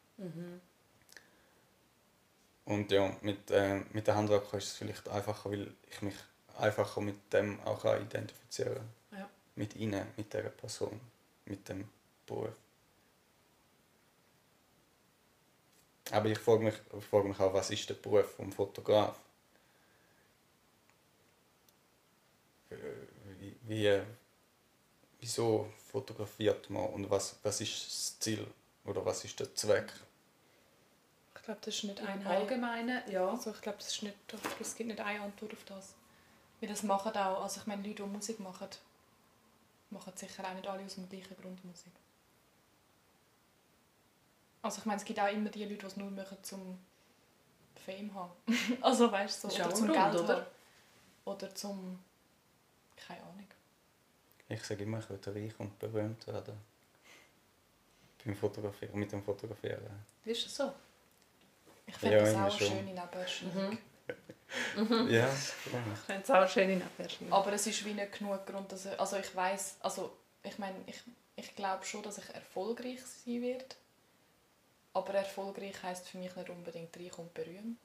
Und 2.64 2.92
ja, 2.92 3.16
mit, 3.22 3.50
äh, 3.50 3.80
mit 3.92 4.06
den 4.06 4.14
Handwerkern 4.14 4.58
ist 4.58 4.68
es 4.68 4.72
vielleicht 4.74 5.08
einfacher, 5.08 5.50
weil 5.50 5.74
ich 5.90 6.02
mich 6.02 6.14
einfacher 6.58 7.00
mit 7.00 7.32
dem 7.32 7.60
auch 7.60 7.84
identifizieren 7.84 8.76
kann. 9.10 9.18
Ja. 9.18 9.30
Mit 9.56 9.74
ihnen, 9.74 10.06
mit 10.16 10.32
dieser 10.32 10.50
Person, 10.50 11.00
mit 11.44 11.68
dem 11.68 11.88
Beruf. 12.26 12.54
Aber 16.10 16.26
ich 16.26 16.38
frage 16.38 16.64
mich, 16.64 16.74
ich 16.98 17.04
frage 17.04 17.28
mich 17.28 17.40
auch, 17.40 17.52
was 17.52 17.70
ist 17.70 17.88
der 17.88 17.94
Beruf 17.94 18.36
vom 18.36 18.52
Fotograf? 18.52 19.18
Äh, 22.70 22.76
Wie, 23.72 23.84
wie, 23.84 24.02
wieso 25.20 25.72
fotografiert 25.90 26.68
man 26.68 26.90
und 26.90 27.08
was, 27.08 27.36
was 27.42 27.60
ist 27.62 27.86
das 27.86 28.18
Ziel 28.18 28.46
oder 28.84 29.02
was 29.06 29.24
ist 29.24 29.40
der 29.40 29.54
Zweck? 29.54 29.90
Ich 31.34 31.42
glaube, 31.42 31.60
das 31.64 31.74
ist 31.74 31.84
nicht 31.84 31.98
Im 32.00 32.06
ein 32.06 32.26
Allgemeinen, 32.26 33.02
ja. 33.10 33.28
Also 33.30 33.50
ich 33.50 33.60
glaube, 33.62 33.78
das 33.78 33.88
ist 33.88 34.02
nicht, 34.02 34.14
es 34.60 34.74
gibt 34.74 34.88
nicht 34.88 35.00
eine 35.00 35.22
Antwort 35.22 35.54
auf 35.54 35.64
das. 35.64 35.94
Weil 36.60 36.68
das 36.68 36.82
machen 36.82 37.12
auch, 37.16 37.42
also 37.42 37.60
ich 37.60 37.66
meine, 37.66 37.82
Leute, 37.82 38.02
die 38.02 38.08
Musik 38.08 38.38
machen, 38.40 38.68
machen 39.90 40.12
sicher 40.16 40.46
auch 40.46 40.54
nicht 40.54 40.66
alle 40.66 40.84
aus 40.84 40.94
dem 40.96 41.08
gleichen 41.08 41.36
Grund 41.40 41.64
Musik. 41.64 41.92
Also 44.60 44.80
ich 44.80 44.84
meine, 44.84 44.98
es 44.98 45.04
gibt 45.04 45.18
auch 45.18 45.32
immer 45.32 45.48
die 45.48 45.64
Leute, 45.64 45.78
die 45.78 45.86
es 45.86 45.96
nur 45.96 46.10
machen 46.10 46.36
zum 46.42 46.78
Fame 47.86 48.14
haben. 48.14 48.32
also 48.82 49.10
weißt 49.10 49.44
du, 49.44 49.48
so, 49.48 49.56
oder 49.56 49.74
zum 49.74 49.86
ein 49.86 49.92
Geld 49.92 50.12
Grund, 50.12 50.24
oder? 50.24 50.36
haben. 50.36 50.46
Oder 51.24 51.54
zum... 51.54 51.98
keine 52.96 53.22
Ahnung. 53.22 53.51
Ich 54.52 54.62
sage 54.64 54.84
immer, 54.84 54.98
ich 54.98 55.08
will 55.08 55.18
reich 55.26 55.58
und 55.58 55.78
berühmt 55.78 56.26
werden. 56.26 56.54
Beim 58.24 58.36
Fotografieren, 58.36 58.98
mit 58.98 59.10
dem 59.10 59.22
Fotografieren. 59.22 59.82
Ist 60.24 60.44
das 60.46 60.54
so? 60.56 60.72
Ich 61.86 61.96
finde 61.96 62.16
Ja, 62.16 62.22
das 62.24 62.34
auch 62.36 62.58
schon. 62.58 62.68
schöne 62.68 62.82
Nebenerscheinung. 62.92 63.70
Mhm. 63.70 63.78
Ja, 65.08 65.32
Ich 65.32 65.98
finde 66.06 66.22
es 66.22 66.30
auch 66.30 66.48
schön 66.48 66.68
in 66.70 66.82
Abwehrschule. 66.82 67.32
Aber 67.32 67.52
es 67.54 67.66
ist 67.66 67.84
wie 67.86 67.94
nicht 67.94 68.18
genug 68.18 68.44
Grund, 68.46 68.70
dass 68.70 68.84
ich, 68.84 69.00
also 69.00 69.16
ich 69.16 69.34
weiß, 69.34 69.76
also 69.80 70.14
ich 70.42 70.58
meine, 70.58 70.76
ich, 70.86 71.00
ich 71.36 71.56
glaube 71.56 71.84
schon, 71.86 72.02
dass 72.02 72.18
ich 72.18 72.28
erfolgreich 72.34 73.00
sein 73.02 73.40
werde. 73.40 73.64
Aber 74.92 75.14
erfolgreich 75.14 75.82
heißt 75.82 76.06
für 76.08 76.18
mich 76.18 76.36
nicht 76.36 76.50
unbedingt 76.50 76.94
reich 76.96 77.16
und 77.18 77.32
berühmt. 77.32 77.78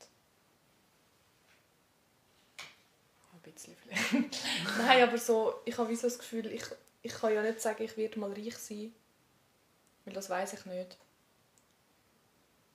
Ein 3.32 3.36
bisschen 3.54 3.76
vielleicht. 3.76 4.38
Nein, 4.78 5.04
aber 5.04 5.18
so, 5.18 5.62
ich 5.66 5.78
habe 5.78 5.90
wie 5.90 5.96
so 5.96 6.08
das 6.08 6.20
Gefühl, 6.20 6.48
ich, 6.48 6.64
ich 7.02 7.14
kann 7.14 7.34
ja 7.34 7.42
nicht 7.42 7.62
sagen, 7.62 7.84
ich 7.84 7.98
werde 7.98 8.20
mal 8.20 8.32
reich 8.32 8.58
sein. 8.58 8.94
Weil 10.06 10.14
das 10.14 10.30
weiß 10.30 10.54
ich 10.54 10.66
nicht. 10.66 10.98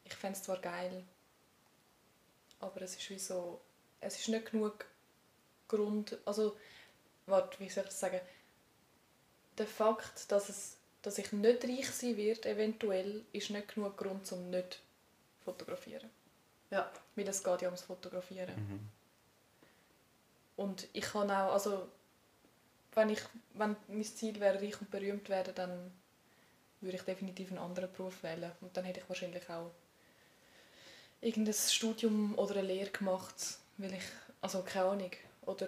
Ich 0.05 0.15
fände 0.15 0.37
es 0.37 0.45
zwar 0.45 0.61
geil, 0.61 1.05
aber 2.61 2.83
es 2.83 2.97
ist 2.97 3.09
wie 3.11 3.19
so, 3.19 3.61
es 4.01 4.19
ist 4.19 4.29
nicht 4.29 4.51
genug 4.51 4.85
Grund, 5.69 6.19
also, 6.27 6.57
warte, 7.27 7.59
wie 7.61 7.71
soll 7.71 7.85
ich 7.85 7.91
das 7.91 8.01
sagen? 8.01 8.21
Der 9.57 9.67
Fakt, 9.67 10.31
dass, 10.31 10.49
es, 10.51 10.77
dass 11.01 11.19
ich 11.19 11.33
nicht 11.33 11.65
reich 11.65 11.91
sein 11.91 12.17
werde, 12.17 12.51
eventuell, 12.51 13.25
ist 13.33 13.51
nicht 13.51 13.75
genug 13.75 13.97
Grund, 13.97 14.31
um 14.33 14.51
nicht 14.51 14.75
zu 14.75 15.45
fotografieren. 15.45 16.11
Ja. 16.71 16.91
Weil 17.17 17.29
es 17.29 17.43
geht 17.43 17.63
ja 17.63 17.69
ums 17.69 17.83
Fotografieren. 17.83 18.55
Mhm. 18.55 18.89
Und 20.63 20.87
ich 20.93 21.03
kann 21.03 21.29
auch, 21.29 21.53
also, 21.53 21.89
wenn, 22.95 23.11
ich, 23.11 23.21
wenn 23.55 23.75
mein 23.89 24.05
Ziel 24.05 24.39
wäre, 24.39 24.63
reich 24.63 24.81
und 24.81 24.93
berühmt 24.93 25.29
werden, 25.29 25.53
dann 25.57 25.91
würde 26.81 26.97
ich 26.97 27.03
definitiv 27.03 27.49
einen 27.51 27.59
anderen 27.59 27.91
Beruf 27.91 28.23
wählen. 28.23 28.53
Und 28.61 28.77
dann 28.77 28.85
hätte 28.85 29.01
ich 29.01 29.09
wahrscheinlich 29.09 29.49
auch 29.51 29.73
irgendein 31.21 31.55
Studium 31.55 32.39
oder 32.39 32.57
eine 32.57 32.69
Lehre 32.69 32.91
gemacht, 32.91 33.35
weil 33.79 33.95
ich, 33.95 34.05
also 34.41 34.63
keine 34.63 34.87
Ahnung, 34.87 35.11
oder 35.47 35.67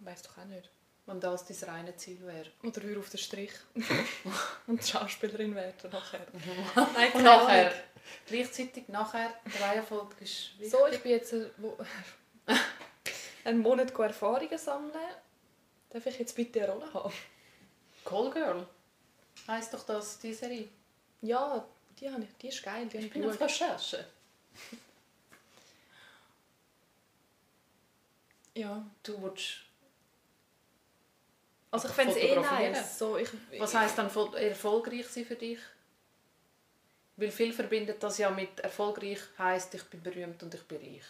weiß 0.00 0.22
doch 0.22 0.38
auch 0.38 0.46
nicht. 0.46 0.68
Wenn 1.06 1.20
das 1.20 1.44
dein 1.46 1.70
reine 1.70 1.96
Ziel 1.96 2.18
wäre. 2.26 2.50
Oder 2.64 2.82
würde 2.82 2.98
auf 2.98 3.10
den 3.10 3.18
Strich 3.18 3.52
und 4.66 4.84
Schauspielerin 4.84 5.54
werden 5.54 5.90
nachher. 5.92 6.26
Nein, 6.74 7.12
Und 7.12 7.22
nachher, 7.22 7.72
gleichzeitig, 8.26 8.88
nachher, 8.88 9.32
der 9.44 9.68
Reihenfolge 9.68 10.16
ist 10.18 10.58
wichtig. 10.58 10.70
So, 10.72 10.88
ich 10.88 11.00
bin 11.00 11.12
jetzt 11.12 11.32
äh, 11.32 11.50
wo, 11.58 11.78
einen 13.46 13.60
Monat 13.60 13.96
Erfahrungen 13.98 14.58
sammeln. 14.58 14.92
Darf 15.90 16.06
ich 16.06 16.18
jetzt 16.18 16.34
bitte 16.34 16.62
eine 16.62 16.72
Rolle 16.72 16.92
haben? 16.92 17.12
Call 18.04 18.30
Girl. 18.30 18.66
Heißt 19.46 19.72
doch 19.72 19.84
das, 19.84 20.18
die 20.18 20.34
Serie? 20.34 20.68
Ja, 21.22 21.64
die, 21.98 22.10
habe 22.10 22.24
ich, 22.24 22.36
die 22.40 22.48
ist 22.48 22.62
geil. 22.62 22.86
Die 22.86 22.98
Ich 22.98 23.10
bin 23.10 23.28
auf. 23.28 23.40
Recherche. 23.40 24.04
Ja. 28.54 28.82
Du 29.02 29.22
willst... 29.22 29.66
Also 31.70 31.88
ich 31.88 31.94
fände 31.94 32.14
es 32.14 32.16
eh 32.16 32.36
nice. 32.36 32.98
So, 32.98 33.18
ich, 33.18 33.28
Was 33.58 33.74
heisst 33.74 33.98
dann 33.98 34.06
erfolgreich 34.06 35.06
sein 35.08 35.26
für 35.26 35.34
dich? 35.36 35.58
Weil 37.16 37.30
viel 37.30 37.52
verbindet 37.52 38.02
das 38.02 38.16
ja 38.16 38.30
mit 38.30 38.60
erfolgreich 38.60 39.20
heisst, 39.36 39.74
ich 39.74 39.84
bin 39.84 40.02
berühmt 40.02 40.42
und 40.42 40.54
ich 40.54 40.62
bin 40.62 40.78
reich. 40.78 41.04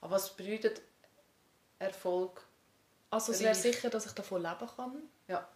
Aber 0.00 0.12
was 0.12 0.36
bedeutet 0.36 0.80
Erfolg? 1.82 2.42
Also 3.10 3.32
es 3.32 3.40
wäre 3.40 3.54
sicher, 3.54 3.90
dass 3.90 4.06
ich 4.06 4.12
davon 4.12 4.42
leben 4.42 4.68
kann, 4.76 5.02
Ja. 5.28 5.46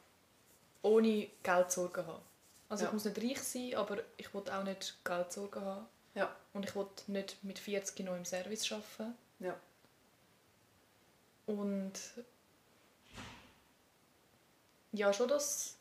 ohne 0.83 1.29
Geldsorgen 1.43 2.05
zu 2.05 2.07
haben. 2.13 2.23
Also 2.69 2.85
Ja. 2.85 2.89
ich 2.89 2.93
muss 2.95 3.05
nicht 3.05 3.19
reich 3.19 3.43
sein, 3.43 3.75
aber 3.77 3.99
ich 4.17 4.33
will 4.35 4.43
auch 4.51 4.65
nicht 4.65 4.99
Geldsorgen 5.05 5.63
haben. 5.65 5.87
Ja. 6.15 6.35
Und 6.53 6.65
ich 6.65 6.75
will 6.75 6.87
nicht 7.07 7.43
mit 7.45 7.59
40 7.59 8.05
noch 8.05 8.17
im 8.17 8.25
Service 8.25 8.71
arbeiten. 8.73 9.15
Ja. 9.39 9.59
Und 11.47 11.93
ja, 14.93 15.13
schon 15.13 15.29
das. 15.29 15.77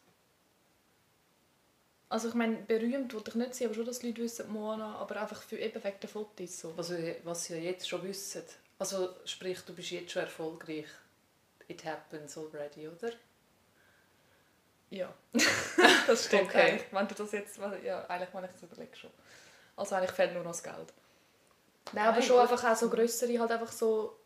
Also 2.10 2.30
ich 2.30 2.36
meine, 2.36 2.58
berühmt 2.58 3.14
wollte 3.14 3.32
ich 3.32 3.36
nicht 3.36 3.56
sein, 3.56 3.68
aber 3.68 3.76
schon, 3.76 3.86
dass 3.86 4.00
die 4.00 4.08
Leute 4.08 4.22
wissen, 4.22 4.52
Moana, 4.52 4.96
aber 4.98 5.20
einfach 5.20 5.42
für 5.42 5.58
eben 5.58 5.84
wegen 5.84 6.00
der 6.00 6.10
Fotos 6.10 6.60
so. 6.60 6.78
Was, 6.78 6.90
wir- 6.92 7.18
was 7.24 7.46
sie 7.46 7.54
ja 7.56 7.60
jetzt 7.60 7.90
schon 7.90 8.04
wissen. 8.04 8.44
Also 8.80 9.16
sprich, 9.26 9.60
du 9.66 9.74
bist 9.74 9.92
jetzt 9.92 10.12
schon 10.12 10.24
erfolgreich. 10.24 10.88
It 11.68 11.84
happens 11.86 12.38
already, 12.38 12.88
oder? 12.88 13.12
Ja, 14.90 15.14
das 16.08 16.26
stimmt 16.26 16.50
Okay. 16.50 16.72
eigentlich. 16.74 16.94
Wenn 16.94 17.08
du 17.08 17.16
das 17.16 17.32
jetzt, 17.32 17.58
ja, 17.84 18.06
eigentlich, 18.08 18.34
wenn 18.34 18.44
ich 18.46 18.52
das 18.52 18.64
überlege 18.64 18.96
schon. 18.96 19.10
Also 19.76 19.96
eigentlich 19.96 20.12
fehlt 20.12 20.34
nur 20.34 20.44
noch 20.44 20.52
das 20.52 20.64
Geld. 20.64 20.94
Nein, 21.92 22.08
aber 22.08 22.20
Nein, 22.20 22.22
schon 22.22 22.40
gut. 22.42 22.52
einfach 22.52 22.72
auch 22.72 22.76
so 22.76 22.90
grössere, 22.90 23.40
halt 23.40 23.52
einfach 23.52 23.72
so, 23.72 24.18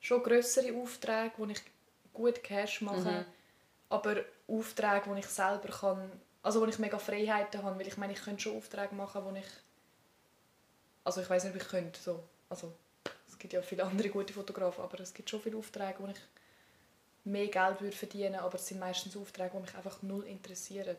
schon 0.00 0.22
grössere 0.22 0.74
Aufträge, 0.76 1.32
wo 1.38 1.46
ich 1.46 1.62
gut 2.12 2.42
Cash 2.42 2.82
mache, 2.82 2.98
Mhm. 2.98 3.24
aber 3.88 4.16
Aufträge, 4.48 5.06
wo 5.06 5.14
ich 5.14 5.26
selber 5.26 5.68
kann, 5.68 6.10
also 6.42 6.60
wo 6.60 6.66
ich 6.66 6.78
mega 6.78 6.98
Freiheiten 6.98 7.62
habe, 7.62 7.78
weil 7.78 7.88
ich 7.88 7.96
meine, 7.96 8.12
ich 8.12 8.22
könnte 8.22 8.42
schon 8.42 8.56
Aufträge 8.58 8.94
machen, 8.94 9.24
wo 9.24 9.32
ich, 9.34 9.46
also 11.04 11.20
ich 11.20 11.28
weiß 11.30 11.44
nicht, 11.44 11.54
ob 11.56 11.60
ich 11.62 11.68
könnte, 11.68 12.00
so, 12.00 12.22
also 12.48 12.72
gibt 13.44 13.52
ja 13.52 13.60
viele 13.60 13.84
andere 13.84 14.08
gute 14.08 14.32
Fotografen, 14.32 14.82
aber 14.82 15.00
es 15.00 15.12
gibt 15.12 15.28
schon 15.28 15.38
viele 15.42 15.58
Aufträge, 15.58 15.96
wo 15.98 16.06
ich 16.06 16.16
mehr 17.24 17.48
Geld 17.48 17.82
würde 17.82 17.94
verdienen, 17.94 18.36
aber 18.36 18.54
es 18.54 18.66
sind 18.66 18.80
meistens 18.80 19.14
Aufträge, 19.18 19.50
die 19.54 19.60
mich 19.60 19.74
einfach 19.74 20.00
null 20.00 20.24
interessieren. 20.24 20.96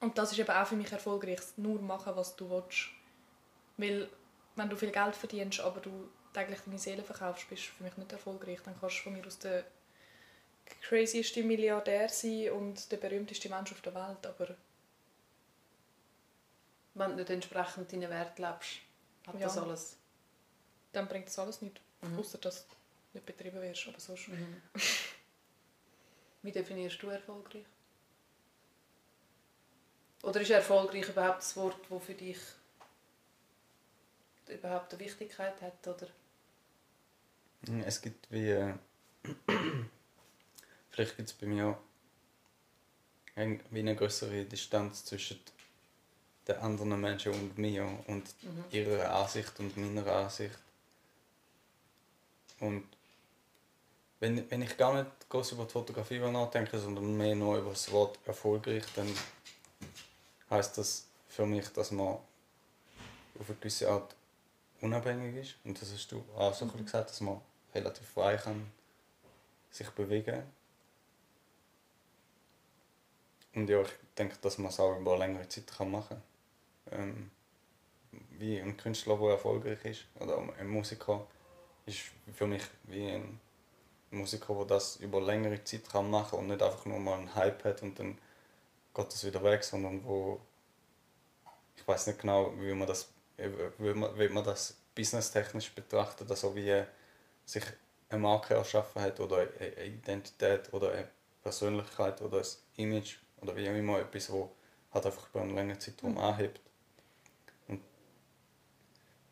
Und 0.00 0.18
das 0.18 0.32
ist 0.32 0.38
eben 0.40 0.50
auch 0.50 0.66
für 0.66 0.74
mich 0.74 0.90
erfolgreich, 0.90 1.38
nur 1.56 1.80
machen, 1.80 2.16
was 2.16 2.34
du 2.34 2.50
willst. 2.50 2.88
Weil, 3.76 4.08
wenn 4.56 4.68
du 4.68 4.74
viel 4.74 4.90
Geld 4.90 5.14
verdienst, 5.14 5.60
aber 5.60 5.78
du 5.80 6.08
täglich 6.34 6.58
deine 6.64 6.78
Seele 6.78 7.04
verkaufst, 7.04 7.48
bist 7.48 7.68
du 7.68 7.72
für 7.76 7.84
mich 7.84 7.96
nicht 7.96 8.10
erfolgreich. 8.10 8.58
Dann 8.64 8.74
kannst 8.80 8.98
du 8.98 9.02
von 9.02 9.12
mir 9.12 9.24
aus 9.24 9.38
der 9.38 9.64
crazyste 10.88 11.44
Milliardär 11.44 12.08
sein 12.08 12.50
und 12.50 12.90
der 12.90 12.96
berühmteste 12.96 13.48
Mensch 13.48 13.70
auf 13.70 13.80
der 13.80 13.94
Welt, 13.94 14.26
aber 14.26 14.56
Wenn 16.94 17.10
du 17.10 17.16
nicht 17.18 17.30
entsprechend 17.30 17.92
deinen 17.92 18.10
Wert 18.10 18.38
lebst, 18.40 18.80
hat 19.26 19.34
Ja. 19.34 19.40
das 19.46 19.56
alles. 19.58 19.99
Dann 20.92 21.08
bringt 21.08 21.26
das 21.26 21.38
alles 21.38 21.60
nichts. 21.62 21.80
Mhm. 22.02 22.18
Außer 22.18 22.38
dass 22.38 22.66
du 22.66 22.74
nicht 23.14 23.26
betrieben 23.26 23.60
wirst, 23.60 23.86
aber 23.88 24.00
sonst... 24.00 24.28
Wie 26.42 26.52
definierst 26.52 27.02
du 27.02 27.08
erfolgreich? 27.08 27.66
Oder 30.22 30.40
ist 30.40 30.50
erfolgreich 30.50 31.08
überhaupt 31.08 31.38
das 31.38 31.56
Wort, 31.56 31.76
das 31.88 32.02
für 32.04 32.14
dich 32.14 32.38
überhaupt 34.48 34.92
eine 34.92 35.00
Wichtigkeit 35.04 35.60
hat? 35.60 35.86
Oder? 35.86 36.08
Mm, 37.68 37.80
Es 37.82 38.00
gibt 38.00 38.30
wie. 38.30 38.50
Äh, 38.50 38.74
vielleicht 40.90 41.16
gibt 41.16 41.28
es 41.28 41.34
bei 41.34 41.46
mir 41.46 41.66
auch 41.68 41.78
ein, 43.36 43.60
wie 43.70 43.80
eine 43.80 43.94
größere 43.96 44.44
Distanz 44.44 45.04
zwischen 45.04 45.40
den 46.48 46.56
anderen 46.56 47.00
Menschen 47.00 47.32
und 47.32 47.58
mir 47.58 47.84
und 48.06 48.24
Mhm. 48.42 48.64
ihrer 48.70 49.14
Ansicht 49.14 49.58
und 49.60 49.76
meiner 49.76 50.06
Ansicht. 50.10 50.58
Und 52.60 52.84
wenn, 54.20 54.50
wenn 54.50 54.62
ich 54.62 54.76
gar 54.76 54.94
nicht 54.94 55.10
groß 55.28 55.52
über 55.52 55.64
die 55.64 55.72
Fotografie 55.72 56.18
nachdenke, 56.18 56.78
sondern 56.78 57.16
mehr 57.16 57.34
nur 57.34 57.58
über 57.58 57.70
das 57.70 57.90
Wort 57.90 58.18
erfolgreich, 58.26 58.84
dann 58.94 59.08
heißt 60.50 60.78
das 60.78 61.06
für 61.28 61.46
mich, 61.46 61.68
dass 61.70 61.90
man 61.90 62.08
auf 62.08 63.48
eine 63.48 63.56
gewisse 63.58 63.90
Art 63.90 64.14
unabhängig 64.80 65.36
ist. 65.36 65.54
Und 65.64 65.80
das 65.80 65.92
hast 65.92 66.12
du 66.12 66.22
auch 66.36 66.52
so 66.54 66.66
bisschen 66.66 66.84
gesagt, 66.84 67.10
dass 67.10 67.20
man 67.20 67.40
relativ 67.74 68.06
frei 68.08 68.36
kann 68.36 68.70
sich 69.70 69.88
bewegen 69.90 70.42
Und 73.54 73.68
ja, 73.68 73.80
ich 73.82 73.90
denke, 74.18 74.36
dass 74.40 74.58
man 74.58 74.70
es 74.70 74.80
auch 74.80 74.98
über 74.98 75.16
längere 75.18 75.48
Zeit 75.48 75.66
kann 75.66 75.90
machen 75.90 76.20
kann. 76.88 77.00
Ähm, 77.00 77.30
wie 78.38 78.60
ein 78.60 78.76
Künstler, 78.76 79.16
der 79.16 79.30
erfolgreich 79.30 79.84
ist, 79.84 80.06
oder 80.18 80.42
ein 80.58 80.68
Musiker, 80.68 81.26
ist 81.86 82.00
für 82.34 82.46
mich 82.46 82.62
wie 82.84 83.10
ein 83.10 83.40
Musiker, 84.10 84.54
der 84.54 84.64
das 84.64 84.96
über 84.96 85.20
längere 85.20 85.62
Zeit 85.64 85.88
kann 85.88 86.10
machen 86.10 86.38
und 86.38 86.48
nicht 86.48 86.62
einfach 86.62 86.84
nur 86.84 86.98
mal 86.98 87.18
einen 87.18 87.34
Hype 87.34 87.64
hat 87.64 87.82
und 87.82 87.98
dann 87.98 88.18
geht 88.94 89.06
das 89.06 89.24
wieder 89.24 89.42
weg, 89.42 89.62
sondern 89.62 90.04
wo 90.04 90.40
ich 91.76 91.86
weiß 91.88 92.08
nicht 92.08 92.20
genau, 92.20 92.52
wie 92.58 92.74
man 92.74 92.86
das, 92.86 93.08
wie 93.36 93.94
man, 93.94 94.18
wie 94.18 94.28
man 94.28 94.44
das 94.44 94.76
businesstechnisch 94.94 95.72
betrachtet, 95.72 96.30
also 96.30 96.54
wie 96.54 96.84
sich 97.44 97.64
eine 98.10 98.20
Marke 98.20 98.54
erschaffen 98.54 99.00
hat 99.00 99.18
oder 99.20 99.48
eine 99.58 99.84
Identität 99.84 100.72
oder 100.74 100.92
eine 100.92 101.08
Persönlichkeit 101.42 102.20
oder 102.20 102.38
ein 102.38 102.46
Image 102.76 103.16
oder 103.40 103.56
wie 103.56 103.66
immer 103.66 104.00
etwas, 104.00 104.30
wo 104.30 104.50
halt 104.92 105.06
einfach 105.06 105.28
über 105.30 105.40
einen 105.42 105.54
längeren 105.54 105.80
Zeitraum 105.80 106.12
mhm. 106.12 106.18
anhebt. 106.18 106.60
Und 107.68 107.80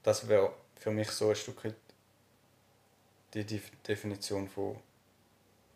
das 0.02 0.26
wäre 0.26 0.54
für 0.76 0.90
mich 0.90 1.10
so 1.10 1.28
ein 1.28 1.36
Stück 1.36 1.64
weit 1.64 1.74
die 3.34 3.44
Definition 3.86 4.48
von, 4.48 4.76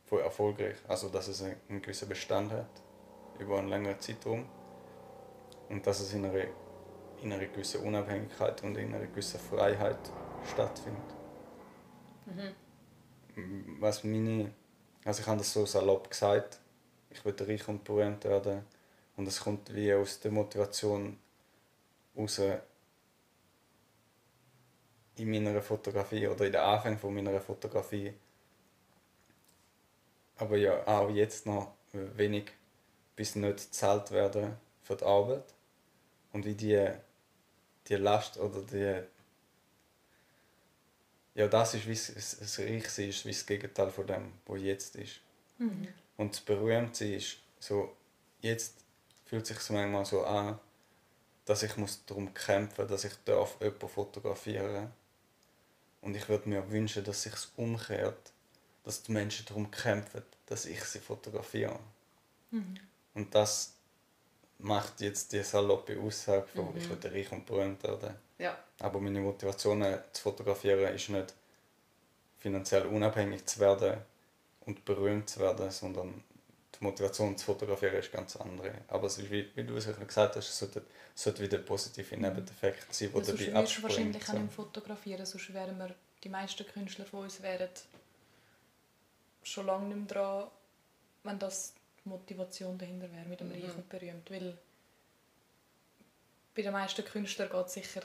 von 0.07 0.21
erfolgreich. 0.21 0.77
Also 0.89 1.09
dass 1.09 1.29
es 1.29 1.43
einen 1.43 1.83
gewissen 1.83 2.09
Bestand 2.09 2.53
hat 2.53 2.71
über 3.39 3.59
einen 3.59 3.69
längeren 3.69 3.99
Zeitraum 4.01 4.47
und 5.69 5.87
dass 5.87 6.01
es 6.01 6.13
in 6.13 6.25
einer, 6.25 6.45
in 7.23 7.33
einer 7.33 7.47
gewissen 7.47 7.83
Unabhängigkeit 7.83 8.63
und 8.63 8.77
in 8.77 8.95
einer 8.95 9.07
gewissen 9.07 9.41
Freiheit 9.41 9.99
stattfindet. 10.51 11.03
Mhm. 12.27 13.77
Was 13.81 14.05
meine, 14.05 14.53
also 15.05 15.23
ich 15.23 15.27
habe 15.27 15.39
das 15.39 15.53
so 15.53 15.65
salopp 15.67 16.11
gesagt, 16.11 16.59
ich 17.11 17.25
will 17.25 17.35
reich 17.39 17.67
und 17.69 17.85
berühmt 17.85 18.25
werden 18.25 18.65
und 19.17 19.27
es 19.27 19.41
kommt 19.41 19.75
wie 19.75 19.93
aus 19.93 20.21
der 20.21 20.31
Motivation 20.31 21.19
raus 22.17 22.41
in 25.17 25.31
meiner 25.31 25.61
Fotografie 25.61 26.27
oder 26.27 26.47
in 26.47 26.53
der 26.53 26.65
Anfang 26.65 26.99
von 26.99 27.15
meiner 27.15 27.41
Fotografie. 27.41 28.15
Aber 30.37 30.57
ja, 30.57 30.87
auch 30.87 31.11
jetzt 31.11 31.47
noch 31.47 31.73
wenig 31.93 32.51
bis 33.15 33.37
nicht 33.37 33.57
gezahlt 33.57 34.11
werden 34.11 34.57
für 34.83 34.97
die 34.97 35.05
Arbeit. 35.05 35.45
Und 36.33 36.47
wie 36.47 36.55
die, 36.55 36.91
die 37.87 37.97
Last 37.97 38.39
oder 38.39 38.63
die. 38.63 39.03
Ja, 41.35 41.47
das 41.47 41.75
ist, 41.75 41.87
wie 41.87 41.93
es, 41.93 42.59
reich 42.59 42.99
ist, 42.99 43.25
wie 43.25 43.31
das 43.31 43.47
Gegenteil 43.47 43.91
von 43.91 44.07
dem, 44.07 44.33
was 44.47 44.61
jetzt 44.61 44.97
ist. 44.97 45.21
Mhm. 45.59 45.89
Und 46.17 46.33
das 46.33 46.41
Berühmtsein 46.41 47.15
ist 47.15 47.39
so, 47.59 47.95
jetzt 48.41 48.75
fühlt 49.25 49.47
sich 49.47 49.59
manchmal 49.71 50.05
so 50.05 50.25
an, 50.25 50.59
dass 51.45 51.63
ich 51.63 51.77
muss 51.77 52.05
darum 52.05 52.33
kämpfen 52.35 52.87
dass 52.87 53.05
ich 53.05 53.15
darf 53.25 53.57
jemanden 53.61 53.89
fotografieren 53.89 54.93
Und 56.03 56.17
ich 56.17 56.29
würde 56.29 56.49
mir 56.49 56.71
wünschen, 56.71 57.05
dass 57.05 57.23
sich 57.23 57.35
umkehrt, 57.57 58.33
dass 58.85 59.03
die 59.03 59.13
Menschen 59.13 59.47
darum 59.47 59.71
kämpfen, 59.71 60.23
dass 60.47 60.67
ich 60.67 60.83
sie 60.85 60.99
fotografiere. 60.99 61.79
Mhm. 62.51 62.75
Und 63.15 63.35
das 63.35 63.75
macht 64.59 65.01
jetzt 65.01 65.33
die 65.33 65.43
saloppe 65.43 65.99
Aussage 65.99 66.47
von 66.55 66.71
mhm. 66.71 66.77
ich 66.77 66.89
will 66.89 66.99
reich 67.11 67.33
und 67.33 67.47
berühmt 67.47 67.83
werden. 67.83 68.15
Ja. 68.39 68.59
Aber 68.81 69.01
meine 69.01 69.21
Motivation 69.21 69.83
äh, 69.83 70.01
zu 70.13 70.23
fotografieren 70.23 70.95
ist 70.95 71.09
nicht 71.09 71.35
finanziell 72.39 72.87
unabhängig 72.87 73.47
zu 73.47 73.61
werden 73.61 73.99
und 74.61 74.85
berühmt 74.85 75.31
zu 75.31 75.41
werden, 75.41 75.71
sondern 75.71 76.25
Motivation 76.83 77.37
zu 77.37 77.47
fotografieren 77.47 77.95
ist 77.95 78.13
ganz 78.13 78.37
andere. 78.37 78.73
Aber 78.89 79.07
es 79.07 79.19
ist, 79.19 79.31
wie, 79.31 79.49
wie 79.55 79.65
du 79.65 79.77
es 79.77 79.87
gesagt 79.87 80.37
hast, 80.37 80.49
es 80.49 80.59
sollte, 80.59 80.83
sollte 81.15 81.43
wieder 81.43 81.59
positive. 81.59 82.17
Nebeneffekte 82.17 82.87
sein, 82.91 83.11
die 83.15 83.19
ja, 83.19 83.25
dabei 83.25 83.55
abspringen. 83.61 83.83
wahrscheinlich 83.83 84.29
auch 84.29 84.33
nicht 84.35 84.53
fotografieren, 84.53 85.27
sonst 85.27 85.55
wären 85.55 85.79
wir, 85.79 85.95
die 86.25 86.29
meisten 86.29 86.67
Künstler 86.67 87.05
von 87.05 87.25
uns 87.25 87.43
wären 87.43 87.69
schon 89.43 89.67
lange 89.67 89.87
nicht 89.87 89.97
mehr 89.97 90.07
dran, 90.07 90.51
wenn 91.25 91.39
das 91.39 91.75
die 92.05 92.09
Motivation 92.09 92.79
dahinter 92.79 93.11
wäre, 93.13 93.27
mit 93.27 93.41
dem 93.41 93.49
mhm. 93.49 93.55
Reich 93.55 93.77
und 93.77 93.89
berühmt. 93.89 94.31
Weil 94.31 94.59
bei 96.55 96.63
den 96.63 96.73
meisten 96.73 97.05
Künstlern 97.05 97.51
geht 97.51 97.67
es 97.67 97.73
sicher 97.75 98.03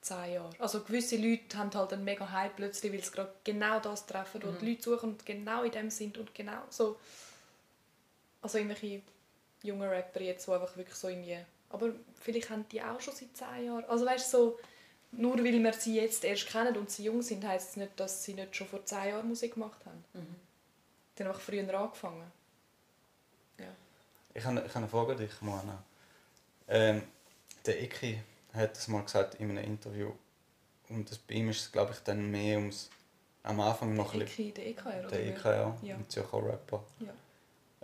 zehn 0.00 0.34
Jahre. 0.34 0.50
Also 0.58 0.82
gewisse 0.82 1.16
Leute 1.16 1.56
haben 1.56 1.72
halt 1.74 1.92
einen 1.92 2.04
mega 2.04 2.30
Hype 2.30 2.56
plötzlich, 2.56 2.92
weil 2.92 3.02
sie 3.02 3.12
gerade 3.12 3.32
genau 3.44 3.80
das 3.80 4.06
treffen, 4.06 4.42
mhm. 4.44 4.58
die 4.60 4.70
Leute 4.70 4.82
suchen 4.82 5.10
und 5.10 5.26
genau 5.26 5.62
in 5.62 5.72
dem 5.72 5.90
sind 5.90 6.18
und 6.18 6.34
genau 6.34 6.62
so. 6.70 6.98
Also 8.42 8.58
irgendwelche 8.58 9.02
junge 9.62 9.90
Rapper 9.90 10.20
jetzt, 10.20 10.46
die 10.46 10.52
einfach 10.52 10.76
wirklich 10.76 10.96
so 10.96 11.08
irgendwie... 11.08 11.38
Aber 11.70 11.90
vielleicht 12.20 12.50
haben 12.50 12.66
die 12.70 12.82
auch 12.82 13.00
schon 13.00 13.14
seit 13.14 13.34
zehn 13.34 13.66
Jahren. 13.66 13.84
Also 13.86 14.04
weißt 14.04 14.34
du, 14.34 14.36
so, 14.36 14.58
nur 15.12 15.38
weil 15.38 15.62
wir 15.62 15.72
sie 15.72 15.96
jetzt 15.96 16.24
erst 16.24 16.48
kennen 16.48 16.76
und 16.76 16.90
sie 16.90 17.04
jung 17.04 17.22
sind, 17.22 17.46
heisst 17.46 17.70
es 17.70 17.76
nicht, 17.76 17.98
dass 17.98 18.24
sie 18.24 18.34
nicht 18.34 18.54
schon 18.54 18.66
vor 18.66 18.84
zehn 18.84 19.10
Jahren 19.10 19.28
Musik 19.28 19.54
gemacht 19.54 19.80
haben. 19.86 20.04
Mhm. 20.12 20.36
Die 21.16 21.22
haben 21.22 21.28
einfach 21.30 21.40
früher 21.40 21.78
angefangen. 21.78 22.30
Ja. 23.58 23.66
Ich 24.34 24.44
habe, 24.44 24.60
ich 24.60 24.68
habe 24.68 24.78
eine 24.78 24.88
Frage 24.88 25.12
an 25.12 25.18
dich, 25.18 25.40
Moana. 25.40 25.82
Ähm, 26.68 27.02
der 27.64 27.82
Eki 27.82 28.20
hat 28.54 28.76
es 28.76 28.88
mal 28.88 29.02
gesagt 29.02 29.36
in 29.36 29.50
einem 29.50 29.64
Interview. 29.64 30.12
Und 30.88 31.10
das, 31.10 31.18
bei 31.18 31.34
ihm 31.34 31.50
ist 31.50 31.60
es, 31.60 31.72
glaube 31.72 31.92
ich, 31.92 32.00
dann 32.00 32.30
mehr 32.30 32.58
ums 32.58 32.90
am 33.42 33.60
Anfang 33.60 33.94
noch 33.94 34.12
der 34.12 34.22
Eki, 34.22 34.52
der 34.52 34.66
EKR, 34.68 34.98
oder? 35.00 35.08
Der 35.08 35.26
EKR, 35.26 35.78
ja. 35.82 35.96
ein 35.96 36.08
Zürcher 36.08 36.44
Rapper. 36.44 36.84
Ja. 37.00 37.12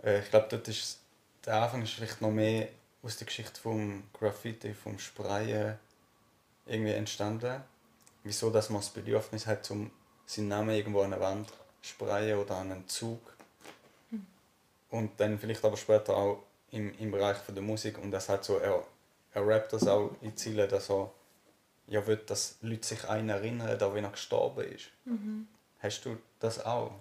Äh, 0.03 0.19
ich 0.19 0.29
glaube, 0.29 0.47
dort 0.49 0.67
ist 0.67 0.99
der 1.45 1.61
Anfang 1.61 1.81
ist 1.81 1.93
vielleicht 1.93 2.21
noch 2.21 2.31
mehr 2.31 2.67
aus 3.01 3.17
der 3.17 3.25
Geschichte 3.25 3.59
vom 3.59 4.03
Graffiti, 4.13 4.73
vom 4.73 4.99
Sprayen 4.99 5.77
irgendwie 6.65 6.93
entstanden. 6.93 7.63
Wieso, 8.23 8.49
dass 8.49 8.69
man 8.69 8.81
das 8.81 8.89
Bedürfnis 8.89 9.47
hat, 9.47 9.69
um 9.71 9.89
seinen 10.25 10.49
Namen 10.49 10.75
irgendwo 10.75 11.01
an 11.01 11.13
eine 11.13 11.21
Wand 11.21 11.49
zu 11.49 11.89
sprayen 11.89 12.37
oder 12.37 12.57
an 12.57 12.71
einen 12.71 12.87
Zug. 12.87 13.19
Hm. 14.09 14.25
Und 14.89 15.19
dann 15.19 15.39
vielleicht 15.39 15.63
aber 15.63 15.77
später 15.77 16.15
auch 16.15 16.43
im, 16.71 16.93
im 16.99 17.11
Bereich 17.11 17.37
von 17.37 17.55
der 17.55 17.63
Musik 17.63 17.97
und 17.97 18.11
das 18.11 18.29
hat 18.29 18.43
so, 18.43 18.57
er, 18.57 18.85
er 19.33 19.47
rappt 19.47 19.73
das 19.73 19.87
auch 19.87 20.11
in 20.21 20.35
Ziele, 20.35 20.67
dass 20.67 20.89
er 20.91 21.11
ja 21.87 22.05
will, 22.05 22.17
dass 22.17 22.57
Leute 22.61 22.85
sich 22.85 23.07
an 23.09 23.21
ihn 23.21 23.29
erinnern, 23.29 23.81
auch 23.81 23.93
wenn 23.95 24.03
er 24.03 24.11
gestorben 24.11 24.65
ist. 24.65 24.89
Mhm. 25.05 25.47
Hast 25.79 26.05
du 26.05 26.17
das 26.39 26.63
auch, 26.63 26.91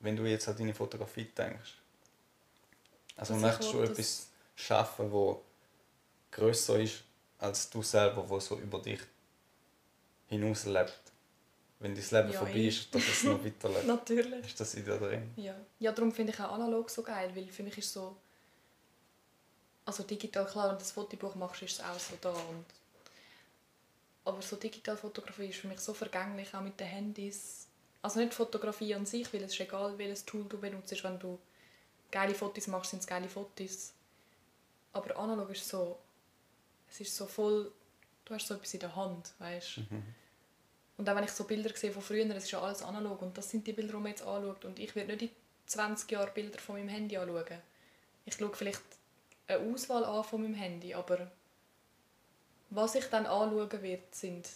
wenn 0.00 0.16
du 0.16 0.24
jetzt 0.24 0.48
an 0.48 0.56
deine 0.56 0.74
Fotografie 0.74 1.26
denkst? 1.26 1.74
Also 3.16 3.34
das 3.34 3.42
möchtest 3.42 3.72
du 3.72 3.82
etwas 3.82 4.28
schaffen, 4.54 5.10
wo 5.10 5.42
größer 6.30 6.78
ist 6.80 7.02
als 7.38 7.68
du 7.70 7.82
selber, 7.82 8.28
wo 8.28 8.40
so 8.40 8.58
über 8.58 8.78
dich 8.80 9.00
hinaus 10.28 10.64
lebt? 10.66 11.00
Wenn 11.78 11.94
dein 11.94 12.04
Leben 12.10 12.32
ja, 12.32 12.38
vorbei 12.38 12.60
ist, 12.60 12.94
dass 12.94 13.06
es 13.06 13.24
noch 13.24 13.44
weiterlebt. 13.44 13.86
Natürlich. 13.86 14.46
Ist 14.46 14.58
das 14.58 14.74
in 14.74 14.84
dir 14.84 14.98
drin? 14.98 15.30
Ja, 15.36 15.54
ja 15.78 15.92
darum 15.92 16.10
finde 16.10 16.32
ich 16.32 16.40
auch 16.40 16.52
analog 16.52 16.88
so 16.88 17.02
geil, 17.02 17.30
weil 17.34 17.48
für 17.48 17.62
mich 17.62 17.76
ist 17.76 17.92
so 17.92 18.16
also 19.86 20.02
digital, 20.02 20.46
klar, 20.46 20.68
wenn 20.68 20.74
du 20.74 20.80
das 20.80 20.92
Fotobuch 20.92 21.34
machst, 21.36 21.62
ist 21.62 21.74
es 21.74 21.80
auch 21.80 21.98
so 21.98 22.16
da. 22.20 22.30
Und 22.30 22.64
aber 24.24 24.42
so 24.42 24.56
Digitalfotografie 24.56 25.50
ist 25.50 25.60
für 25.60 25.68
mich 25.68 25.78
so 25.78 25.94
vergänglich, 25.94 26.52
auch 26.52 26.60
mit 26.60 26.78
den 26.80 26.88
Handys. 26.88 27.68
Also 28.02 28.18
nicht 28.18 28.34
Fotografie 28.34 28.94
an 28.96 29.06
sich, 29.06 29.32
weil 29.32 29.44
es 29.44 29.52
ist 29.52 29.60
egal, 29.60 29.96
welches 29.96 30.24
Tool 30.24 30.44
du 30.48 30.58
benutzt. 30.58 31.04
Wenn 31.04 31.18
du 31.20 31.38
geile 32.10 32.34
Fotos 32.34 32.66
machst, 32.66 32.90
sind 32.90 33.00
es 33.00 33.06
geile 33.06 33.28
Fotos. 33.28 33.92
Aber 34.92 35.16
analog 35.18 35.50
ist 35.50 35.68
so, 35.68 35.98
es 36.88 37.00
ist 37.00 37.16
so 37.16 37.26
voll, 37.26 37.70
du 38.24 38.34
hast 38.34 38.46
so 38.46 38.54
etwas 38.54 38.74
in 38.74 38.80
der 38.80 38.96
Hand, 38.96 39.32
weißt 39.38 39.78
mhm. 39.78 40.02
Und 40.96 41.10
auch 41.10 41.14
wenn 41.14 41.24
ich 41.24 41.30
so 41.30 41.44
Bilder 41.44 41.74
sehe 41.76 41.92
von 41.92 42.02
früher, 42.02 42.24
es 42.34 42.44
ist 42.44 42.50
ja 42.50 42.60
alles 42.60 42.82
analog 42.82 43.20
und 43.20 43.36
das 43.36 43.50
sind 43.50 43.66
die 43.66 43.72
Bilder, 43.72 43.92
die 43.92 43.98
man 43.98 44.08
jetzt 44.08 44.22
anschaut. 44.22 44.64
Und 44.64 44.78
ich 44.78 44.94
werde 44.94 45.12
nicht 45.12 45.22
in 45.22 45.30
20 45.66 46.10
Jahren 46.10 46.32
Bilder 46.32 46.58
von 46.58 46.76
meinem 46.76 46.88
Handy 46.88 47.16
anschauen. 47.16 47.60
Ich 48.24 48.34
schaue 48.34 48.54
vielleicht 48.54 48.82
eine 49.46 49.58
Auswahl 49.58 50.04
an 50.04 50.24
von 50.24 50.42
meinem 50.42 50.54
Handy, 50.54 50.94
aber 50.94 51.30
was 52.70 52.94
ich 52.94 53.04
dann 53.06 53.26
anschauen 53.26 53.82
werde, 53.82 54.02
sind 54.10 54.48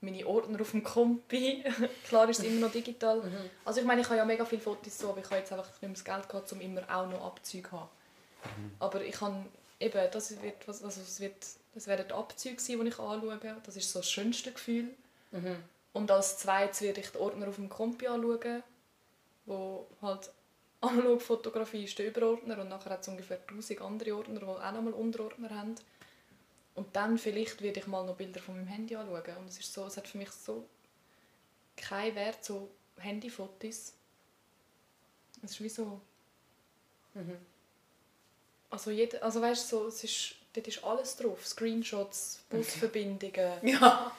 meine 0.00 0.26
Ordner 0.26 0.60
auf 0.60 0.70
dem 0.70 0.84
Kompi. 0.84 1.64
Klar 2.08 2.28
ist 2.28 2.40
es 2.40 2.44
immer 2.44 2.66
noch 2.66 2.72
digital. 2.72 3.22
Mhm. 3.22 3.50
Also 3.64 3.80
ich 3.80 3.86
meine, 3.86 4.02
ich 4.02 4.06
habe 4.06 4.16
ja 4.16 4.24
mega 4.24 4.44
viele 4.44 4.62
Fotos 4.62 4.98
so, 4.98 5.10
aber 5.10 5.20
ich 5.20 5.26
habe 5.26 5.36
jetzt 5.36 5.52
einfach 5.52 5.68
nicht 5.68 5.82
mehr 5.82 5.90
das 5.90 6.04
Geld 6.04 6.28
gehabt, 6.28 6.52
um 6.52 6.60
immer 6.60 6.82
auch 6.88 7.08
noch 7.08 7.24
Abzüge 7.24 7.68
zu 7.68 7.72
haben. 7.72 7.88
Mhm. 8.44 8.72
Aber 8.78 9.02
ich 9.02 9.20
habe 9.20 9.46
eben, 9.80 10.10
das 10.10 10.42
wird, 10.42 10.68
also 10.68 10.86
es 10.86 11.20
wird, 11.20 11.34
das 11.74 11.86
werden 11.86 12.06
die 12.08 12.14
Abzüge 12.14 12.60
sein, 12.60 12.80
die 12.80 12.88
ich 12.88 12.98
anschaue. 12.98 13.56
Das 13.64 13.76
ist 13.76 13.90
so 13.90 14.00
das 14.00 14.10
schönste 14.10 14.52
Gefühl. 14.52 14.88
Mhm. 15.32 15.56
Und 15.92 16.10
als 16.10 16.38
zweites 16.38 16.82
werde 16.82 17.00
ich 17.00 17.10
die 17.10 17.18
Ordner 17.18 17.48
auf 17.48 17.56
dem 17.56 17.68
Kompi 17.68 18.06
anschauen, 18.06 18.62
wo 19.46 19.86
halt 20.02 20.30
Analogfotografie 20.80 21.84
ist 21.84 21.98
der 21.98 22.08
Überordner 22.08 22.58
und 22.58 22.68
nachher 22.68 22.90
hat 22.90 23.00
es 23.00 23.08
ungefähr 23.08 23.38
1000 23.48 23.80
andere 23.80 24.14
Ordner, 24.14 24.40
die 24.40 24.46
auch 24.46 24.72
nochmal 24.72 24.92
Unterordner 24.92 25.50
haben. 25.50 25.74
Und 26.76 26.94
dann 26.94 27.18
vielleicht 27.18 27.62
werde 27.62 27.80
ich 27.80 27.86
mal 27.86 28.04
noch 28.04 28.16
Bilder 28.16 28.40
von 28.40 28.56
meinem 28.56 28.68
Handy 28.68 28.94
anschauen. 28.94 29.36
Und 29.38 29.48
es 29.48 29.58
ist 29.58 29.72
so, 29.72 29.86
es 29.86 29.96
hat 29.96 30.06
für 30.06 30.18
mich 30.18 30.30
so 30.30 30.64
keinen 31.76 32.14
Wert, 32.14 32.44
so 32.44 32.70
Handyfotos. 32.98 33.92
Es 35.42 35.50
ist 35.50 35.60
wie 35.62 35.68
so... 35.68 36.00
Mhm. 37.14 37.38
Also, 38.68 38.90
jeder, 38.90 39.22
also 39.22 39.40
weißt 39.40 39.68
so, 39.68 39.86
es 39.86 40.04
ist 40.04 40.34
dort 40.56 40.68
ist 40.68 40.84
alles 40.84 41.16
drauf. 41.16 41.46
Screenshots, 41.46 42.40
Busverbindungen, 42.48 43.52
Ja. 43.62 44.12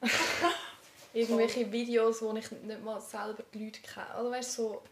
irgendwelche 1.14 1.70
Videos, 1.70 2.20
wo 2.20 2.34
ich 2.34 2.50
nicht 2.50 2.84
mal 2.84 3.00
selber 3.00 3.42
die 3.52 3.64
Leute 3.64 3.80
kenne. 3.80 4.10
Also 4.10 4.30
weißt 4.30 4.58
du, 4.58 4.62
so 4.62 4.82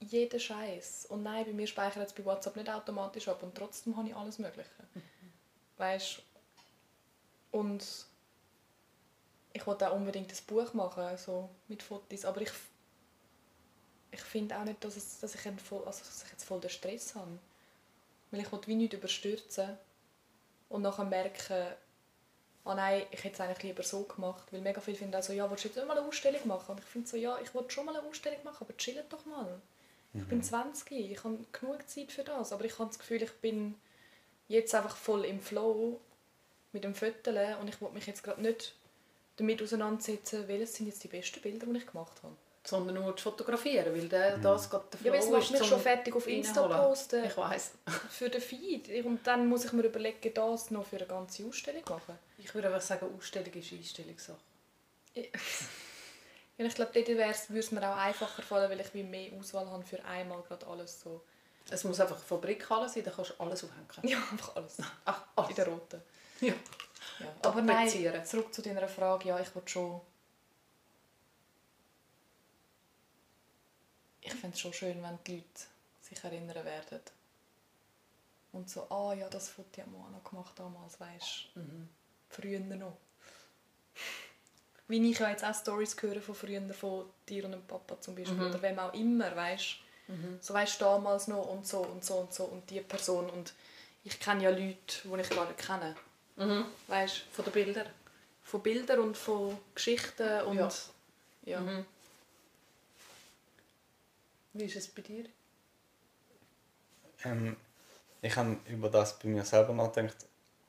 jeder 0.00 0.38
Scheiß. 0.38 1.06
Und 1.08 1.22
nein, 1.24 1.44
bei 1.44 1.52
mir 1.52 1.66
speichert 1.66 2.06
es 2.06 2.12
bei 2.12 2.24
WhatsApp 2.24 2.56
nicht 2.56 2.70
automatisch 2.70 3.28
ab 3.28 3.42
und 3.42 3.54
trotzdem 3.54 3.96
habe 3.96 4.08
ich 4.08 4.14
alles 4.14 4.38
Mögliche. 4.38 4.70
Weißt 5.78 6.22
Und 7.52 7.84
ich 9.52 9.66
wollte 9.66 9.90
auch 9.90 9.96
unbedingt 9.96 10.30
ein 10.30 10.46
Buch 10.46 10.74
machen, 10.74 11.16
so 11.16 11.48
mit 11.68 11.82
Fotos, 11.82 12.24
aber 12.24 12.42
ich, 12.42 12.50
ich 14.10 14.20
finde 14.20 14.58
auch 14.58 14.64
nicht, 14.64 14.84
dass, 14.84 14.96
es, 14.96 15.20
dass, 15.20 15.34
ich 15.34 15.40
voll, 15.40 15.84
also, 15.86 16.00
dass 16.04 16.24
ich 16.24 16.30
jetzt 16.30 16.44
voll 16.44 16.60
den 16.60 16.70
Stress 16.70 17.14
habe. 17.14 17.38
Weil 18.30 18.40
ich 18.40 18.52
will 18.52 18.60
wie 18.66 18.74
nicht 18.74 18.92
überstürzen 18.92 19.78
und 20.68 20.82
nachher 20.82 21.04
merken, 21.04 21.66
ah 22.64 22.74
nein, 22.74 23.06
ich 23.10 23.24
hätte 23.24 23.34
es 23.34 23.40
eigentlich 23.40 23.62
lieber 23.62 23.82
so 23.82 24.02
gemacht. 24.02 24.52
Weil 24.52 24.60
mega 24.60 24.80
viele 24.80 24.98
finden 24.98 25.14
auch 25.14 25.22
so, 25.22 25.32
ja, 25.32 25.48
willst 25.48 25.64
du 25.64 25.68
jetzt 25.68 25.76
nicht 25.76 25.88
mal 25.88 25.96
eine 25.96 26.06
Ausstellung 26.06 26.46
machen? 26.46 26.72
Und 26.72 26.80
ich 26.80 26.86
finde 26.86 27.08
so, 27.08 27.16
ja, 27.16 27.38
ich 27.42 27.54
wollte 27.54 27.70
schon 27.70 27.86
mal 27.86 27.96
eine 27.96 28.06
Ausstellung 28.06 28.44
machen, 28.44 28.64
aber 28.64 28.76
chillt 28.76 29.10
doch 29.10 29.24
mal. 29.24 29.60
Ich 30.14 30.26
bin 30.26 30.42
20, 30.42 30.90
ich 30.90 31.22
habe 31.22 31.38
genug 31.52 31.88
Zeit 31.88 32.10
für 32.10 32.24
das, 32.24 32.52
aber 32.52 32.64
ich 32.64 32.78
habe 32.78 32.88
das 32.88 32.98
Gefühl, 32.98 33.22
ich 33.22 33.32
bin 33.40 33.74
jetzt 34.48 34.74
einfach 34.74 34.96
voll 34.96 35.24
im 35.24 35.40
Flow 35.40 36.00
mit 36.72 36.84
dem 36.84 36.94
Föteln 36.94 37.56
und 37.58 37.68
ich 37.68 37.80
will 37.80 37.90
mich 37.90 38.06
jetzt 38.06 38.22
gerade 38.22 38.42
nicht 38.42 38.74
damit 39.36 39.62
auseinandersetzen, 39.62 40.48
welches 40.48 40.74
sind 40.74 40.86
jetzt 40.86 41.02
die 41.04 41.08
besten 41.08 41.40
Bilder, 41.40 41.66
die 41.66 41.78
ich 41.78 41.86
gemacht 41.86 42.16
habe. 42.22 42.34
Sondern 42.64 42.96
nur 42.96 43.16
zu 43.16 43.30
fotografieren, 43.30 43.94
weil 43.94 44.08
der, 44.08 44.36
das 44.38 44.68
geht 44.68 44.80
der 44.92 45.00
Ja, 45.00 45.10
aber 45.10 45.16
jetzt 45.16 45.28
Flow 45.28 45.38
mich 45.38 45.60
zum 45.60 45.66
schon 45.66 45.80
fertig 45.80 46.14
auf 46.14 46.26
Insta 46.26 46.66
posten 46.66 47.24
Ich 47.24 47.36
weiss. 47.36 47.72
für 48.10 48.28
den 48.28 48.42
Feed. 48.42 49.04
Und 49.06 49.26
dann 49.26 49.46
muss 49.46 49.64
ich 49.64 49.72
mir 49.72 49.84
überlegen, 49.84 50.34
das 50.34 50.70
noch 50.70 50.84
für 50.84 50.96
eine 50.96 51.06
ganze 51.06 51.46
Ausstellung 51.46 51.82
machen. 51.88 52.18
Ich 52.36 52.54
würde 52.54 52.68
einfach 52.68 52.82
sagen, 52.82 53.06
Ausstellung 53.16 53.52
ist 53.54 53.72
Einstellungssache. 53.72 54.38
Ja, 55.14 55.22
ich 56.58 56.74
glaube, 56.74 56.90
dort 56.92 57.08
würde 57.08 57.58
es 57.58 57.70
mir 57.70 57.88
auch 57.88 57.96
einfacher 57.96 58.42
fallen, 58.42 58.70
weil 58.70 58.80
ich 58.80 58.92
wie 58.92 59.04
mehr 59.04 59.30
Auswahl 59.38 59.70
habe 59.70 59.84
für 59.84 60.04
einmal 60.04 60.42
gerade 60.42 60.66
alles 60.66 61.00
so. 61.00 61.22
Es 61.70 61.84
muss 61.84 62.00
einfach 62.00 62.18
Fabrikhalle 62.18 62.88
sein, 62.88 63.04
dann 63.04 63.14
kannst 63.14 63.30
du 63.32 63.34
alles 63.40 63.62
aufhängen. 63.64 63.86
Ja, 64.02 64.18
einfach 64.30 64.56
alles. 64.56 64.78
Ach, 65.04 65.20
In 65.22 65.42
alles. 65.44 65.54
der 65.56 65.66
roten. 65.68 66.02
Ja. 66.40 66.54
Ja. 67.18 67.34
Aber 67.42 67.60
nein, 67.62 67.86
Tapezieren. 67.88 68.24
zurück 68.24 68.54
zu 68.54 68.62
deiner 68.62 68.88
Frage. 68.88 69.28
Ja, 69.28 69.40
ich 69.40 69.54
will 69.54 69.62
schon... 69.66 70.00
Ich 74.20 74.32
fände 74.34 74.54
es 74.54 74.60
schon 74.60 74.72
schön, 74.72 75.02
wenn 75.02 75.18
die 75.26 75.36
Leute 75.36 75.46
sich 76.00 76.22
erinnern 76.22 76.64
werden. 76.64 77.00
Und 78.52 78.68
so, 78.70 78.88
ah 78.90 79.12
ja, 79.14 79.28
das 79.28 79.48
Foto 79.48 79.82
auch 79.82 80.10
noch 80.10 80.24
gemacht 80.24 80.52
damals, 80.58 80.98
weißt 81.00 81.48
du. 81.54 81.60
Früher 82.30 82.60
noch. 82.60 82.96
Wie 84.86 85.10
ich 85.10 85.18
ja 85.18 85.30
jetzt 85.30 85.44
auch 85.44 85.54
Stories 85.54 85.96
höre 86.00 86.20
von 86.22 86.34
früher, 86.34 86.62
von 86.72 87.10
dir 87.28 87.44
und 87.44 87.52
dem 87.52 87.66
Papa 87.66 88.00
zum 88.00 88.14
Beispiel, 88.14 88.40
oder 88.40 88.60
wem 88.62 88.78
auch 88.78 88.94
immer, 88.94 89.34
weißt 89.34 89.76
So 90.40 90.54
weißt 90.54 90.80
du, 90.80 90.84
damals 90.84 91.28
noch 91.28 91.46
und 91.46 91.66
so 91.66 91.80
und 91.80 92.04
so 92.04 92.14
und 92.14 92.32
so 92.32 92.44
und 92.44 92.68
die 92.70 92.80
Person. 92.80 93.28
Und 93.28 93.52
ich 94.04 94.18
kenne 94.18 94.42
ja 94.44 94.50
Leute, 94.50 94.76
die 95.04 95.20
ich 95.20 95.30
gar 95.30 95.46
nicht 95.46 95.58
kenne. 95.58 95.94
Weißt 96.86 97.18
Von 97.32 97.44
den 97.44 97.52
Bildern. 97.52 97.86
von 98.42 98.62
Bildern 98.62 99.00
und 99.00 99.16
von 99.16 99.58
Geschichten 99.74 100.40
und 100.42 100.56
Ja. 100.56 100.70
ja. 101.44 101.84
Wie 104.54 104.64
ist 104.64 104.76
es 104.76 104.88
bei 104.88 105.02
dir? 105.02 105.26
Ähm, 107.24 107.56
ich 108.22 108.34
habe 108.36 108.56
über 108.66 108.88
das 108.88 109.18
bei 109.18 109.28
mir 109.28 109.44
selber 109.44 109.74
nachgedacht, 109.74 110.16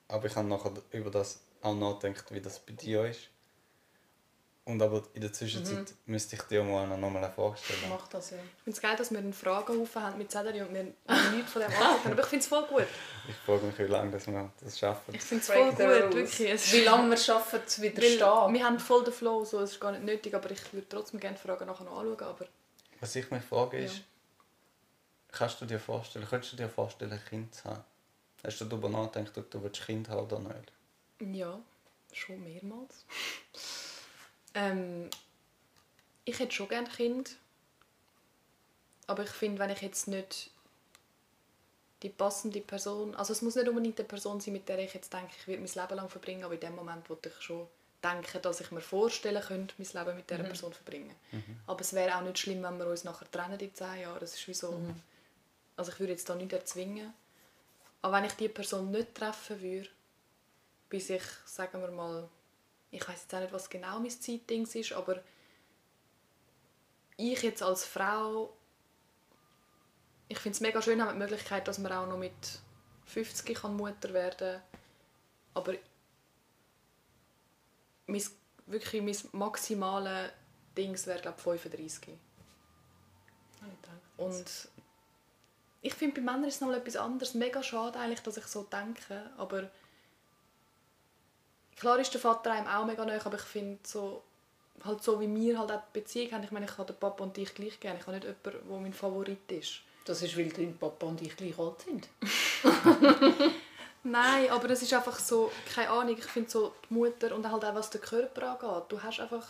aber 0.08 0.26
ich 0.26 0.36
habe 0.36 0.48
nachher 0.48 0.74
über 0.92 1.10
das 1.10 1.40
auch 1.62 1.76
nachgedacht, 1.76 2.32
wie 2.32 2.42
das 2.42 2.60
bei 2.60 2.74
dir 2.74 3.06
ist. 3.06 3.30
Und 4.70 4.80
aber 4.84 5.02
in 5.16 5.22
der 5.22 5.34
Zwischenzeit 5.34 5.94
müsste 6.06 6.36
ich 6.36 6.44
dir 6.44 6.64
mal 6.64 6.86
noch 6.86 6.98
mal 7.10 7.18
eine 7.24 7.32
Frage 7.34 7.58
stellen. 7.58 7.90
Mach 7.90 8.08
das 8.08 8.30
ja. 8.30 8.38
Ich 8.38 8.64
finde 8.64 8.76
es 8.78 8.82
geil, 8.82 8.96
dass 8.96 9.10
wir 9.10 9.18
einen 9.18 9.34
Fragenhaufen 9.34 10.04
haben 10.04 10.18
mit 10.20 10.32
Zettel 10.32 10.62
und 10.62 10.74
wir 10.76 10.84
nichts 10.84 11.52
von 11.52 11.62
dem 11.64 11.72
haben. 11.76 12.12
Aber 12.12 12.22
ich 12.22 12.28
finde 12.28 12.44
es 12.44 12.48
voll 12.48 12.64
gut. 12.68 12.86
Ich 13.28 13.36
frage 13.46 13.66
mich, 13.66 13.80
wie 13.80 13.84
lange 13.84 14.12
dass 14.12 14.28
wir 14.28 14.52
das 14.62 14.78
schaffen. 14.78 15.16
Ich 15.16 15.22
finde 15.22 15.42
es 15.42 15.48
voll 15.52 15.72
gut, 15.72 15.80
rules. 15.80 16.40
wirklich. 16.40 16.74
Wie 16.74 16.82
lange 16.82 17.10
wir 17.10 17.18
schaffen, 17.18 17.62
zu 17.66 17.82
Weil 17.82 17.90
widerstehen. 17.98 18.54
wir 18.54 18.64
haben 18.64 18.80
voll 18.80 19.04
den 19.04 19.14
Flow, 19.14 19.44
so, 19.44 19.60
es 19.62 19.72
ist 19.72 19.80
gar 19.82 19.92
nicht 19.92 20.04
nötig, 20.04 20.36
aber 20.36 20.52
ich 20.52 20.72
würde 20.72 20.88
trotzdem 20.88 21.20
gerne 21.20 21.36
die 21.36 21.42
Fragen 21.48 21.66
nachher 21.66 21.86
noch 21.86 21.98
anschauen. 21.98 22.22
Aber 22.22 22.46
Was 23.00 23.16
ich 23.16 23.32
mich 23.32 23.44
frage 23.44 23.80
ist, 23.80 23.96
Ja. 23.98 24.04
kannst 25.32 25.60
du 25.62 25.66
dir 25.66 25.80
vorstellen, 25.80 26.28
könntest 26.30 26.54
du 26.54 26.58
dir 26.58 26.70
vorstellen, 26.70 27.12
ein 27.12 27.26
Kind 27.28 27.56
zu 27.56 27.64
haben? 27.66 27.84
Hast 28.44 28.62
du 28.62 28.66
darüber 28.66 28.88
nachgedacht, 28.90 29.36
ob 29.36 29.50
du 29.50 29.58
ein 29.66 29.72
Kind 29.72 30.10
haben 30.10 30.20
oder 30.28 30.40
nicht? 30.40 31.36
ja, 31.36 31.60
schon 32.14 32.44
mehrmals. 32.44 33.04
ähm, 34.54 35.10
ich 36.26 36.40
hätte 36.40 36.52
schon 36.52 36.68
gerne 36.70 36.90
Kind. 36.90 37.38
Aber 39.08 39.24
ich 39.24 39.32
finde, 39.32 39.60
wenn 39.60 39.72
ich 39.72 39.82
jetzt 39.82 40.08
nicht 40.08 40.52
die 42.04 42.10
passende 42.10 42.62
Person, 42.62 43.16
also 43.16 43.34
es 43.34 43.42
muss 43.42 43.56
nicht 43.56 43.68
unbedingt 43.68 44.00
eine 44.00 44.08
Person 44.08 44.40
sein, 44.40 44.54
mit 44.54 44.70
der 44.70 44.80
ich 44.80 44.94
jetzt 44.94 45.12
denke, 45.12 45.34
ich 45.38 45.48
werde 45.48 45.62
mein 45.62 45.74
Leben 45.74 45.96
lang 45.96 46.10
verbringen, 46.10 46.44
aber 46.44 46.54
in 46.54 46.60
dem 46.60 46.76
Moment 46.76 47.10
wollte 47.10 47.30
ich 47.30 47.42
schon 47.42 47.68
denken, 48.04 48.42
dass 48.42 48.62
ich 48.62 48.72
mir 48.72 48.82
vorstellen 48.82 49.42
könnte, 49.42 49.76
mein 49.78 50.06
Leben 50.06 50.18
mit 50.18 50.30
dieser 50.30 50.44
Person 50.44 50.74
verbringen. 50.74 51.16
Aber 51.68 51.82
es 51.82 51.94
wäre 51.94 52.16
auch 52.16 52.22
nicht 52.22 52.40
schlimm, 52.40 52.64
wenn 52.64 52.78
wir 52.78 52.88
uns 52.88 53.04
nachher 53.04 53.30
trennen 53.30 53.60
in 53.60 53.74
zehn 53.74 54.02
Jahren. 54.02 54.20
Das 54.20 54.36
ist 54.36 54.48
wie 54.48 54.54
so, 54.54 54.80
also 55.76 55.92
ich 55.92 56.00
würde 56.00 56.14
jetzt 56.14 56.30
da 56.30 56.36
nicht 56.36 56.54
erzwingen. 56.54 57.14
Aber 58.02 58.18
wenn 58.18 58.26
ich 58.26 58.34
die 58.34 58.48
Person 58.48 58.92
nicht 58.92 59.16
treffen 59.16 59.60
würde, 59.62 59.90
bis 60.90 61.10
ich, 61.10 61.24
sagen 61.46 61.82
wir 61.82 61.92
mal, 61.92 62.30
ich 62.92 63.08
weiß 63.08 63.22
jetzt 63.22 63.36
auch 63.36 63.40
nicht, 63.40 63.54
was 63.54 63.70
genau 63.70 64.00
mein 64.00 64.10
Zeitding 64.10 64.66
ist, 64.66 64.94
aber 64.94 65.22
ich 67.18 67.42
jetzt 67.44 67.62
als 67.62 67.86
Frau, 67.86 68.56
ich 70.28 70.40
finde 70.40 70.56
es 70.56 70.62
mega 70.62 70.82
schön, 70.82 71.02
haben 71.02 71.14
die 71.14 71.20
Möglichkeit, 71.20 71.68
dass 71.68 71.78
man 71.78 71.92
auch 71.92 72.08
noch 72.08 72.18
mit 72.18 72.34
50 73.06 73.56
kann 73.58 73.76
Mutter 73.76 74.14
werden 74.14 74.62
kann. 74.62 74.62
Aber 75.54 75.74
mein, 78.08 78.24
wirklich 78.68 79.02
mein 79.02 79.40
maximales 79.40 80.32
Dings 80.78 81.08
wäre, 81.08 81.20
glaube 81.20 81.38
ich, 81.38 81.44
35. 81.44 82.08
Habe 83.62 83.72
ich 83.72 83.82
gedacht. 83.82 83.98
Und 84.18 84.70
ich 85.82 85.94
finde, 85.94 86.22
bei 86.22 86.22
Männern 86.22 86.46
ist 86.46 86.56
es 86.56 86.62
noch 86.62 86.72
etwas 86.72 86.96
anderes. 86.96 87.34
Mega 87.34 87.64
schade 87.64 88.00
eigentlich, 88.00 88.22
dass 88.22 88.38
ich 88.38 88.46
so 88.46 88.64
denke. 88.64 89.32
Aber 89.38 89.70
klar 91.80 92.00
ist 92.00 92.14
der 92.14 92.22
Vater 92.22 92.52
einem 92.52 92.68
auch 92.68 92.86
mega 92.86 93.06
nahe, 93.06 93.24
aber 93.24 93.38
ich 93.38 93.44
finde 93.44 93.80
so, 93.84 94.22
halt 94.84 95.04
so 95.04 95.20
wie 95.20 95.34
wir 95.34 95.58
halt 95.58 95.72
auch 95.72 95.82
die 95.94 96.00
Beziehung 96.00 96.32
haben. 96.34 96.44
Ich 96.44 96.52
meine, 96.52 96.66
ich 96.66 96.78
habe 96.78 96.92
den 96.92 97.00
Papa 97.00 97.24
und 97.24 97.36
dich 97.36 97.54
gleich 97.54 97.80
gerne. 97.80 98.00
Ich 98.00 98.08
habe 98.08 98.18
nicht 98.18 98.26
jemanden, 98.26 98.70
der 98.70 98.80
mein 98.80 98.94
Favorit 98.94 99.52
ist. 99.52 99.82
Das 100.06 100.22
ist, 100.22 100.38
weil 100.38 100.50
dein 100.50 100.78
Papa 100.78 101.08
und 101.08 101.22
ich 101.22 101.36
gleich 101.36 101.58
alt 101.58 101.82
sind. 101.82 102.08
Nein, 104.04 104.50
aber 104.50 104.70
es 104.70 104.82
ist 104.82 104.94
einfach 104.94 105.20
so, 105.20 105.52
keine 105.74 105.90
Ahnung, 105.90 106.18
ich 106.18 106.26
finde 106.26 106.50
so 106.50 106.74
die 106.90 106.94
Mutter 106.94 107.36
und 107.36 107.50
halt 107.50 107.66
auch 107.66 107.76
was 107.76 107.90
den 107.90 108.02
Körper 108.02 108.54
angeht. 108.54 108.84
Du 108.90 109.04
hast 109.04 109.20
einfach 109.20 109.46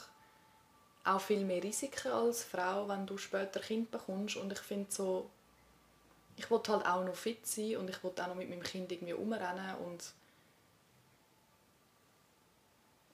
auch 1.06 1.22
viel 1.22 1.46
mehr 1.46 1.64
Risiken 1.64 2.12
als 2.12 2.44
Frau, 2.44 2.88
wenn 2.88 3.06
du 3.06 3.18
später 3.18 3.60
Kind 3.60 3.92
bekommst 3.92 4.38
und 4.38 4.52
ich 4.52 4.60
finde 4.60 4.92
so, 4.92 5.30
ich 6.36 6.50
will 6.50 6.62
halt 6.68 6.86
auch 6.86 7.04
noch 7.04 7.16
fit 7.16 7.46
sein 7.46 7.78
und 7.78 7.90
ich 7.90 8.04
will 8.04 8.12
auch 8.20 8.28
noch 8.28 8.36
mit 8.36 8.50
meinem 8.50 8.64
Kind 8.64 8.92
irgendwie 8.92 9.12
rumrennen 9.12 9.76
und 9.86 10.14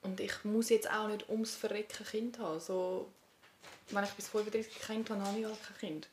und 0.06 0.20
ich 0.20 0.44
muss 0.44 0.68
jetzt 0.68 0.88
auch 0.88 1.08
nicht 1.08 1.28
ums 1.28 1.56
Verrecken 1.56 2.06
Kind 2.06 2.38
haben. 2.38 2.60
So, 2.60 3.10
wenn 3.90 4.04
ich 4.04 4.10
bis 4.10 4.28
35 4.28 4.80
Kind 4.80 5.10
habe, 5.10 5.20
habe 5.20 5.38
ich 5.38 5.44
halt 5.44 5.62
kein 5.62 5.78
Kind. 5.78 6.08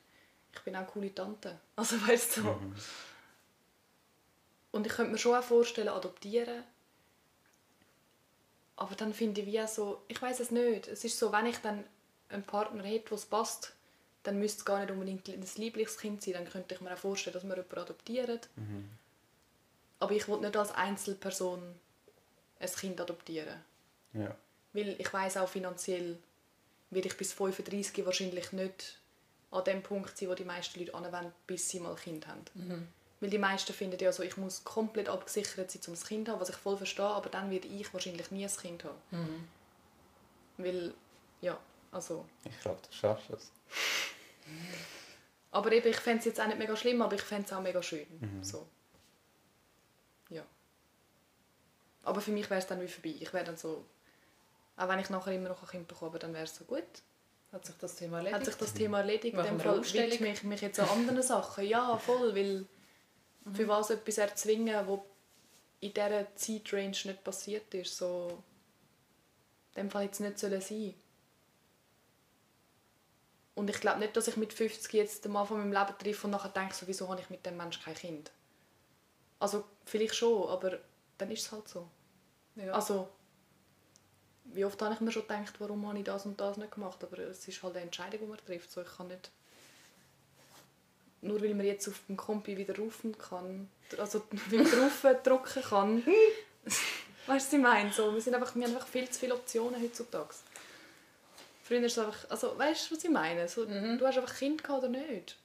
Ich 0.52 0.60
bin 0.60 0.74
auch 0.74 0.80
eine 0.80 0.88
coole 0.88 1.14
Tante. 1.14 1.58
Also 1.76 1.96
weißt 2.06 2.36
du, 2.36 2.42
so. 2.42 2.60
Und 4.72 4.86
ich 4.86 4.92
könnte 4.92 5.12
mir 5.12 5.18
schon 5.18 5.36
auch 5.36 5.42
vorstellen, 5.42 5.88
adoptieren. 5.88 6.64
Aber 8.76 8.96
dann 8.96 9.14
finde 9.14 9.40
ich 9.40 9.46
wie 9.46 9.60
auch 9.60 9.68
so, 9.68 10.02
ich 10.08 10.20
weiß 10.20 10.40
es 10.40 10.50
nicht. 10.50 10.88
Es 10.88 11.04
ist 11.04 11.18
so, 11.18 11.30
wenn 11.30 11.46
ich 11.46 11.58
dann 11.58 11.84
einen 12.28 12.42
Partner 12.42 12.82
hätte, 12.82 13.12
wo 13.12 13.14
es 13.14 13.24
passt, 13.24 13.72
dann 14.24 14.40
müsste 14.40 14.58
es 14.58 14.64
gar 14.64 14.80
nicht 14.80 14.90
unbedingt 14.90 15.28
ein 15.28 15.46
Lieblingskind 15.56 16.22
sein. 16.22 16.34
Dann 16.34 16.48
könnte 16.48 16.74
ich 16.74 16.80
mir 16.80 16.92
auch 16.92 16.98
vorstellen, 16.98 17.34
dass 17.34 17.44
wir 17.44 17.54
jemanden 17.54 17.78
adoptieren. 17.78 18.40
Aber 20.00 20.12
ich 20.12 20.26
will 20.26 20.40
nicht 20.40 20.56
als 20.56 20.72
Einzelperson 20.72 21.76
ein 22.58 22.68
Kind 22.68 23.00
adoptieren. 23.00 23.62
Ja. 24.14 24.34
Weil 24.72 24.96
ich 24.98 25.12
weiß 25.12 25.36
auch 25.36 25.48
finanziell 25.48 26.18
werde 26.90 27.08
ich 27.08 27.16
bis 27.16 27.32
35 27.32 28.06
wahrscheinlich 28.06 28.52
nicht 28.52 29.00
an 29.50 29.64
dem 29.64 29.82
Punkt 29.82 30.16
sein, 30.16 30.28
wo 30.28 30.34
die 30.34 30.44
meisten 30.44 30.78
Leute 30.78 30.94
anwenden, 30.94 31.32
bis 31.46 31.68
sie 31.68 31.80
mal 31.80 31.90
ein 31.90 31.96
Kind 31.96 32.26
haben. 32.26 32.88
Weil 33.20 33.30
die 33.30 33.38
meisten 33.38 33.72
finden 33.72 33.98
ja 34.00 34.12
so, 34.12 34.22
ich 34.22 34.36
muss 34.36 34.64
komplett 34.64 35.08
abgesichert 35.08 35.70
sein, 35.70 35.82
um 35.86 35.94
ein 35.94 36.00
Kind 36.00 36.26
zu 36.26 36.32
haben, 36.32 36.40
was 36.40 36.48
ich 36.50 36.56
voll 36.56 36.76
verstehe, 36.76 37.04
aber 37.04 37.30
dann 37.30 37.50
werde 37.50 37.68
ich 37.68 37.92
wahrscheinlich 37.92 38.30
nie 38.30 38.44
ein 38.44 38.56
Kind 38.56 38.84
haben. 38.84 39.48
Weil, 40.56 40.94
ja, 41.40 41.58
also... 41.90 42.24
Ich 42.44 42.60
glaube, 42.60 42.80
du 42.88 42.92
schaffst 42.94 43.30
es. 43.30 43.50
Aber 45.50 45.72
eben, 45.72 45.88
ich 45.88 45.96
fände 45.96 46.18
es 46.18 46.24
jetzt 46.26 46.40
auch 46.40 46.46
nicht 46.46 46.58
mega 46.58 46.76
schlimm, 46.76 47.02
aber 47.02 47.14
ich 47.14 47.22
fände 47.22 47.46
es 47.46 47.52
auch 47.52 47.62
mega 47.62 47.82
schön. 47.82 48.06
So. 48.42 48.66
Aber 52.06 52.20
für 52.20 52.32
mich 52.32 52.50
wäre 52.50 52.60
es 52.60 52.66
dann 52.66 52.80
wie 52.82 52.88
vorbei. 52.88 53.14
Ich 53.18 53.32
wäre 53.32 53.44
dann 53.44 53.56
so, 53.56 53.84
auch 54.76 54.88
wenn 54.88 54.98
ich 54.98 55.10
nachher 55.10 55.32
immer 55.32 55.48
noch 55.48 55.62
ein 55.62 55.68
Kind 55.68 55.88
bekomme, 55.88 56.18
dann 56.18 56.32
wäre 56.34 56.44
es 56.44 56.56
so 56.56 56.64
gut. 56.64 56.84
Hat 57.52 57.64
sich 57.64 57.76
das 57.76 57.94
Thema 57.94 58.16
erledigt? 58.16 58.36
Hat 58.36 58.44
sich 58.46 58.56
das 58.56 58.74
Thema 58.74 58.98
erledigt. 58.98 59.34
In 59.34 59.36
Machen 59.36 59.58
dem 59.58 59.60
Fall 59.60 59.84
widme 59.84 60.32
ich 60.32 60.42
mich 60.42 60.60
jetzt 60.60 60.80
an 60.80 60.88
anderen 60.88 61.22
Sachen. 61.22 61.64
Ja, 61.64 61.96
voll, 61.96 62.34
weil 62.34 62.66
für 63.52 63.68
was 63.68 63.90
etwas 63.90 64.18
erzwingen, 64.18 64.88
was 64.88 65.00
in 65.80 65.92
dieser 65.92 66.34
Zeitrange 66.34 66.88
nicht 66.88 67.22
passiert 67.22 67.72
ist, 67.74 67.96
so 67.96 68.42
in 69.74 69.82
dem 69.82 69.90
Fall 69.90 70.04
jetzt 70.04 70.20
nicht 70.20 70.38
sollen 70.38 70.60
sein. 70.60 70.94
Und 73.54 73.70
ich 73.70 73.80
glaube 73.80 74.00
nicht, 74.00 74.16
dass 74.16 74.26
ich 74.26 74.36
mit 74.36 74.52
50 74.52 74.92
jetzt 74.94 75.24
den 75.24 75.32
Mann 75.32 75.46
von 75.46 75.58
meinem 75.58 75.72
Leben 75.72 75.98
treffe 75.98 76.26
und 76.26 76.32
nachher 76.32 76.48
denke, 76.48 76.74
so, 76.74 76.88
wieso 76.88 77.08
habe 77.08 77.20
ich 77.20 77.30
mit 77.30 77.46
dem 77.46 77.56
Menschen 77.56 77.82
kein 77.84 77.94
Kind? 77.94 78.32
Also 79.38 79.64
vielleicht 79.84 80.16
schon, 80.16 80.48
aber 80.48 80.78
dann 81.18 81.30
ist 81.30 81.42
es 81.42 81.52
halt 81.52 81.68
so. 81.68 81.88
Ja. 82.56 82.72
Also, 82.72 83.08
wie 84.44 84.64
oft 84.64 84.80
habe 84.82 84.94
ich 84.94 85.00
mir 85.00 85.10
schon 85.10 85.22
gedacht, 85.22 85.54
warum 85.58 85.86
habe 85.88 85.98
ich 85.98 86.04
das 86.04 86.26
und 86.26 86.40
das 86.40 86.56
nicht 86.56 86.72
gemacht, 86.72 87.02
aber 87.02 87.18
es 87.18 87.46
ist 87.48 87.62
halt 87.62 87.74
eine 87.76 87.84
Entscheidung, 87.84 88.20
die 88.20 88.26
man 88.26 88.38
trifft. 88.38 88.70
So, 88.70 88.82
ich 88.82 88.96
kann 88.96 89.08
nicht, 89.08 89.30
nur 91.22 91.40
weil 91.42 91.54
man 91.54 91.66
jetzt 91.66 91.88
auf 91.88 92.00
dem 92.08 92.16
Kompi 92.16 92.56
wieder 92.56 92.76
rufen 92.76 93.16
kann, 93.16 93.68
also 93.98 94.22
wieder 94.50 94.64
rauf 94.78 95.06
drücken 95.22 95.62
kann, 95.62 96.06
weißt 97.26 97.26
du, 97.26 97.32
was 97.46 97.52
ich 97.52 97.58
meine? 97.58 97.92
So, 97.92 98.12
wir, 98.12 98.20
sind 98.20 98.34
einfach, 98.34 98.54
wir 98.54 98.64
haben 98.64 98.74
einfach 98.74 98.88
viel 98.88 99.08
zu 99.08 99.18
viele 99.18 99.34
Optionen 99.34 99.80
heutzutage. 99.82 100.34
Früher 101.62 101.82
ist 101.82 101.92
es 101.92 101.98
einfach, 101.98 102.30
also 102.30 102.58
weißt 102.58 102.90
du, 102.90 102.96
was 102.96 103.04
ich 103.04 103.10
meine? 103.10 103.48
So, 103.48 103.64
Du 103.64 104.06
hast 104.06 104.18
einfach 104.18 104.36
Kind 104.36 104.62
gehabt 104.62 104.84
oder 104.84 104.90
nicht. 104.90 105.36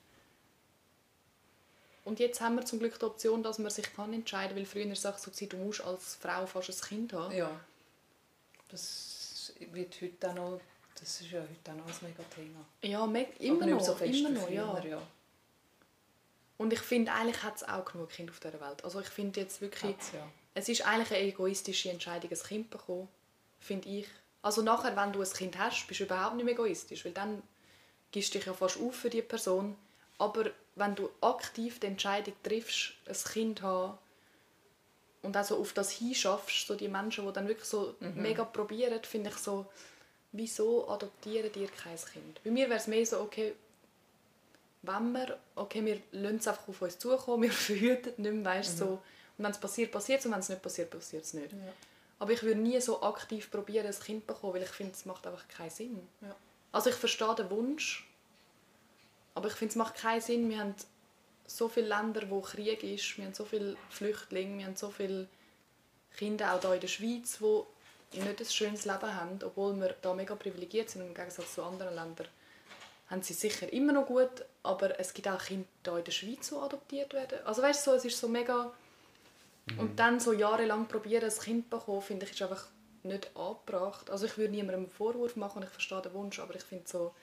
Und 2.04 2.20
jetzt 2.20 2.42
haben 2.42 2.56
wir 2.56 2.66
zum 2.66 2.80
Glück 2.80 2.98
die 3.00 3.06
Option, 3.06 3.44
dass 3.44 3.60
man 3.60 3.72
sich 3.72 3.94
kann 3.94 4.12
entscheiden 4.14 4.50
kann, 4.50 4.58
weil 4.58 4.66
früher 4.66 4.86
war 4.86 4.92
es 4.92 5.24
so, 5.24 5.46
du 5.46 5.58
musst 5.58 5.82
als 5.82 6.16
Frau 6.16 6.46
fast 6.46 6.70
ein 6.70 6.88
Kind 6.90 7.14
haben. 7.14 7.34
ja. 7.36 7.52
Das 8.70 9.54
wird 9.72 10.02
heute 10.02 10.30
auch 10.30 10.34
noch, 10.36 10.62
das 11.00 11.22
ist 11.22 11.32
ja 11.32 11.42
heute 11.42 11.72
auch 11.72 11.76
noch 11.76 11.86
ein 11.88 11.96
mega 12.02 12.24
Thema. 12.34 12.66
Ja, 12.82 13.06
me- 13.06 13.28
immer 13.40 13.66
noch, 13.66 13.82
so 13.84 13.94
immer 13.96 14.30
noch, 14.30 14.50
ja. 14.50 14.84
ja. 14.86 15.02
Und 16.58 16.74
ich 16.74 16.80
finde, 16.82 17.12
eigentlich 17.14 17.42
hat 17.44 17.56
es 17.58 17.64
auch 17.64 17.86
genug 17.86 18.10
Kinder 18.10 18.32
auf 18.32 18.40
dieser 18.40 18.60
Welt. 18.60 18.84
Also 18.84 19.00
ich 19.00 19.08
finde 19.08 19.40
jetzt 19.40 19.62
wirklich, 19.62 19.96
ja. 20.14 20.28
es 20.54 20.68
ist 20.68 20.86
eigentlich 20.86 21.12
eine 21.18 21.28
egoistische 21.28 21.90
Entscheidung, 21.90 22.30
ein 22.32 22.38
Kind 22.40 22.72
zu 22.72 22.78
bekommen, 22.78 23.08
finde 23.60 23.88
ich. 23.90 24.08
Also 24.42 24.62
nachher, 24.62 24.96
wenn 24.96 25.12
du 25.14 25.22
ein 25.22 25.30
Kind 25.30 25.58
hast, 25.58 25.88
bist 25.88 26.00
du 26.02 26.04
überhaupt 26.06 26.36
nicht 26.36 26.46
mehr 26.46 26.54
egoistisch, 26.54 27.06
weil 27.06 27.14
dann 27.14 27.42
gibst 28.12 28.34
du 28.34 28.38
dich 28.40 28.48
ja 28.48 28.54
fast 28.54 28.80
auf 28.80 28.96
für 28.96 29.10
die 29.10 29.22
Person. 29.22 29.76
Aber 30.18 30.52
wenn 30.76 30.96
du 30.96 31.10
aktiv 31.22 31.80
die 31.80 31.88
Entscheidung 31.88 32.34
triffst, 32.44 32.94
ein 33.08 33.16
Kind 33.32 33.60
zu 33.60 33.66
haben 33.66 33.98
und 35.22 35.36
also 35.36 35.58
auf 35.58 35.74
das 35.74 35.92
hinschaffst, 35.92 36.68
so 36.68 36.76
die 36.76 36.88
Menschen, 36.88 37.26
die 37.26 37.34
dann 37.34 37.48
wirklich 37.48 37.68
so 37.68 37.96
mega 38.00 38.44
probieren, 38.44 39.04
finde 39.04 39.30
ich 39.30 39.38
so, 39.38 39.66
wieso 40.32 40.88
adoptieren 40.90 41.52
die 41.52 41.68
kein 41.68 41.98
Kind? 41.98 42.44
Bei 42.44 42.52
mir 42.52 42.70
wäre 42.70 42.80
es 42.80 42.88
mehr 42.88 43.06
so, 43.06 43.20
okay, 43.20 43.54
wenn 44.82 45.12
wir, 45.12 45.38
okay, 45.56 45.84
wir 45.84 46.02
lassen 46.12 46.38
es 46.38 46.48
einfach 46.48 46.68
auf 46.68 46.82
uns 46.82 46.98
zukommen, 46.98 47.44
wir 47.50 47.52
verhüten 47.52 48.14
nicht 48.18 48.34
mehr, 48.34 48.46
weißt, 48.46 48.78
so. 48.78 49.02
Und 49.38 49.46
wenn 49.46 49.52
es 49.52 49.58
passiert, 49.58 49.92
passiert 49.92 50.20
es 50.20 50.26
und 50.26 50.34
wenn 50.34 50.40
es 50.40 50.50
nicht 50.50 50.62
passiert, 50.62 50.90
passiert 50.90 51.24
es 51.24 51.34
nicht. 51.34 51.52
Ja. 51.52 51.74
Aber 52.20 52.32
ich 52.32 52.44
würde 52.44 52.60
nie 52.60 52.80
so 52.82 53.02
aktiv 53.02 53.50
probieren, 53.50 53.88
ein 53.88 54.00
Kind 54.00 54.22
zu 54.22 54.28
bekommen, 54.28 54.54
weil 54.54 54.64
ich 54.64 54.70
finde, 54.70 54.94
es 54.94 55.06
macht 55.06 55.26
einfach 55.26 55.48
keinen 55.48 55.70
Sinn. 55.70 56.08
Ja. 56.22 56.36
Also 56.72 56.90
ich 56.90 56.96
verstehe 56.96 57.36
den 57.36 57.50
Wunsch, 57.50 58.08
aber 59.34 59.48
ich 59.48 59.54
finde, 59.54 59.72
es 59.72 59.76
macht 59.78 59.96
keinen 59.96 60.22
Sinn. 60.22 60.50
Wir 60.50 60.60
haben 60.60 60.76
so 61.50 61.68
viele 61.68 61.88
Länder, 61.88 62.30
wo 62.30 62.42
Krieg 62.42 62.84
ist, 62.84 63.18
wir 63.18 63.26
haben 63.26 63.34
so 63.34 63.44
viele 63.44 63.76
Flüchtlinge, 63.90 64.60
wir 64.60 64.66
haben 64.66 64.76
so 64.76 64.92
viele 64.92 65.28
Kinder 66.16 66.54
auch 66.54 66.62
hier 66.62 66.74
in 66.76 66.82
der 66.82 66.88
Schweiz, 66.88 67.40
die 67.40 68.20
nicht 68.20 68.40
ein 68.40 68.46
schönes 68.46 68.86
Leben 68.86 69.16
haben, 69.16 69.40
obwohl 69.44 69.76
wir 69.80 69.96
da 70.02 70.14
mega 70.14 70.36
privilegiert 70.36 70.90
sind 70.90 71.02
im 71.02 71.14
Gegensatz 71.14 71.56
zu 71.56 71.64
anderen 71.64 71.96
Ländern. 71.96 72.28
Haben 73.10 73.24
sie 73.24 73.34
sicher 73.34 73.72
immer 73.74 73.94
noch 73.94 74.06
gut, 74.06 74.46
aber 74.62 75.00
es 75.00 75.14
gibt 75.14 75.28
auch 75.28 75.44
Kinder 75.44 75.66
hier 75.84 75.98
in 75.98 76.04
der 76.04 76.12
Schweiz, 76.12 76.50
die 76.50 76.56
adoptiert 76.56 77.14
werden. 77.14 77.40
Also 77.46 77.64
weißt 77.64 77.86
du, 77.86 77.92
so, 77.92 77.98
es 77.98 78.06
ist 78.06 78.20
so 78.20 78.28
mega... 78.28 78.72
Und 79.78 80.00
dann 80.00 80.20
so 80.20 80.34
jahrelang 80.34 80.88
probieren, 80.88 81.30
ein 81.30 81.40
Kind 81.40 81.66
zu 81.66 81.78
bekommen, 81.78 82.02
finde 82.02 82.26
ich, 82.26 82.32
ist 82.32 82.42
einfach 82.42 82.68
nicht 83.04 83.36
angebracht. 83.36 84.10
Also 84.10 84.26
ich 84.26 84.38
würde 84.38 84.52
niemandem 84.52 84.82
einen 84.82 84.90
Vorwurf 84.90 85.36
machen 85.36 85.58
und 85.58 85.64
ich 85.64 85.70
verstehe 85.70 86.02
den 86.02 86.14
Wunsch, 86.14 86.40
aber 86.40 86.56
ich 86.56 86.64
finde 86.64 86.88
so... 86.88 87.14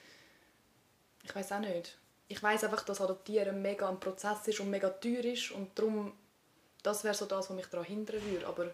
Ich 1.23 1.35
weiß 1.35 1.51
auch 1.53 1.59
nicht. 1.59 1.97
Ich 2.27 2.41
weiß 2.41 2.65
einfach, 2.65 2.83
dass 2.83 3.01
Adoptieren 3.01 3.61
mega 3.61 3.87
ein 3.87 3.99
Prozess 3.99 4.47
ist 4.47 4.59
und 4.59 4.69
mega 4.69 4.89
teuer 4.89 5.23
ist 5.23 5.51
und 5.51 5.77
darum, 5.77 6.13
das 6.83 7.03
wäre 7.03 7.13
so 7.13 7.25
das, 7.25 7.49
was 7.49 7.55
mich 7.55 7.67
daran 7.67 7.85
hindern 7.85 8.23
würde. 8.25 8.47
Aber 8.47 8.65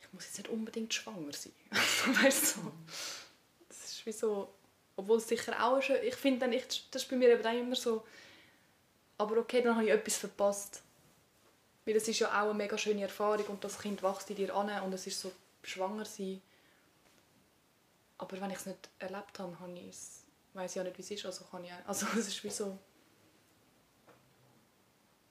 ich 0.00 0.12
muss 0.12 0.24
jetzt 0.24 0.38
nicht 0.38 0.48
unbedingt 0.48 0.94
schwanger 0.94 1.32
sein. 1.32 1.52
Also, 1.70 2.22
weißt 2.22 2.42
du, 2.56 2.60
so. 2.60 2.72
Das 3.68 3.84
ist 3.84 4.06
wie 4.06 4.12
so... 4.12 4.54
Obwohl 4.96 5.18
es 5.18 5.26
sicher 5.26 5.60
auch 5.60 5.82
schön... 5.82 5.98
Ich 6.04 6.14
finde 6.14 6.40
dann, 6.40 6.52
ich, 6.52 6.88
das 6.90 7.02
ist 7.02 7.08
bei 7.08 7.16
mir 7.16 7.30
eben 7.30 7.44
auch 7.44 7.52
immer 7.52 7.76
so... 7.76 8.04
Aber 9.18 9.38
okay, 9.38 9.62
dann 9.62 9.76
habe 9.76 9.84
ich 9.84 9.90
etwas 9.90 10.16
verpasst. 10.16 10.82
Weil 11.84 11.96
es 11.96 12.08
ist 12.08 12.18
ja 12.20 12.28
auch 12.28 12.50
eine 12.50 12.54
mega 12.54 12.78
schöne 12.78 13.02
Erfahrung 13.02 13.46
und 13.46 13.64
das 13.64 13.78
Kind 13.78 14.02
wächst 14.02 14.30
in 14.30 14.36
dir 14.36 14.54
an 14.54 14.82
und 14.82 14.92
es 14.92 15.06
ist 15.06 15.20
so 15.20 15.32
schwanger 15.62 16.04
sein. 16.04 16.40
Aber 18.18 18.40
wenn 18.40 18.50
ich 18.50 18.56
es 18.56 18.66
nicht 18.66 18.88
erlebt 18.98 19.38
habe, 19.38 19.58
habe 19.60 19.72
ich 19.72 19.88
es, 19.88 20.23
weiß 20.54 20.70
ich 20.72 20.76
ja 20.76 20.84
nicht, 20.84 20.96
wie 20.98 21.02
es 21.02 21.10
ist. 21.10 21.26
Also, 21.26 21.44
kann 21.44 21.64
ich, 21.64 21.72
auch- 21.72 21.86
also 21.88 22.06
es 22.18 22.28
ist 22.28 22.42
wie 22.44 22.50
so... 22.50 22.78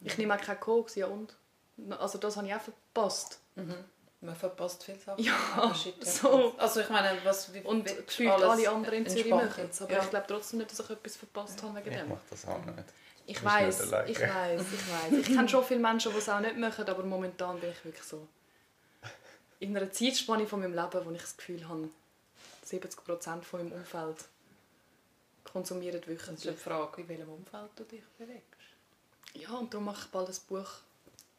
Ich 0.01 0.17
nehme 0.17 0.35
auch 0.35 0.41
keinen 0.41 0.59
Koks, 0.59 0.95
ja 0.95 1.07
und? 1.07 1.33
Also 1.97 2.17
das 2.17 2.35
habe 2.37 2.47
ich 2.47 2.53
auch 2.53 2.61
verpasst. 2.61 3.39
Man 4.19 4.35
verpasst 4.35 4.83
viele 4.83 4.99
Sachen. 4.99 5.23
Ja, 5.23 5.73
so. 6.01 6.53
Also 6.57 6.81
ich 6.81 6.89
meine, 6.89 7.17
was 7.23 7.53
wie 7.53 7.61
Und 7.61 7.85
gefühlt 7.85 8.31
alle 8.31 8.69
anderen 8.69 8.95
in 8.99 9.07
Zürich 9.07 9.29
machen 9.29 9.67
es. 9.69 9.81
Aber 9.81 9.91
ja. 9.91 10.03
ich 10.03 10.09
glaube 10.09 10.25
trotzdem 10.27 10.59
nicht, 10.59 10.71
dass 10.71 10.79
ich 10.79 10.89
etwas 10.89 11.15
verpasst 11.15 11.61
habe 11.63 11.75
wegen 11.77 11.91
Ich 11.91 11.97
dem. 11.97 12.09
mache 12.09 12.21
das 12.29 12.45
auch 12.45 12.63
nicht. 12.65 12.83
Ich 13.25 13.43
weiß, 13.43 13.81
ich 13.81 13.91
weiß, 13.91 14.07
ich 14.07 14.21
weiß. 14.21 15.11
Ich 15.21 15.25
kenne 15.27 15.47
schon 15.47 15.63
viele 15.63 15.79
Menschen, 15.79 16.11
die 16.11 16.17
es 16.17 16.27
auch 16.27 16.41
nicht 16.41 16.57
machen, 16.57 16.85
aber 16.85 17.03
momentan 17.03 17.59
bin 17.59 17.71
ich 17.71 17.85
wirklich 17.85 18.03
so 18.03 18.27
in 19.59 19.75
einer 19.77 19.89
Zeitspanne 19.91 20.45
von 20.45 20.59
meinem 20.59 20.73
Leben, 20.73 21.05
wo 21.05 21.11
ich 21.11 21.21
das 21.21 21.37
Gefühl 21.37 21.67
habe, 21.69 21.89
70 22.65 22.99
von 23.45 23.59
meinem 23.59 23.71
Umfeld 23.71 24.25
konsumieren 25.53 26.01
Das 26.01 26.09
ist 26.09 26.27
wöchentlich. 26.27 26.59
Frage, 26.59 27.01
in 27.01 27.07
welchem 27.07 27.29
Umfeld 27.29 27.69
du 27.75 27.83
dich 27.83 28.03
bewegst. 28.17 28.43
Ja, 29.35 29.51
und 29.51 29.73
darum 29.73 29.85
mache 29.85 30.05
ich 30.05 30.11
bald 30.11 30.27
ein 30.27 30.35
Buch, 30.49 30.69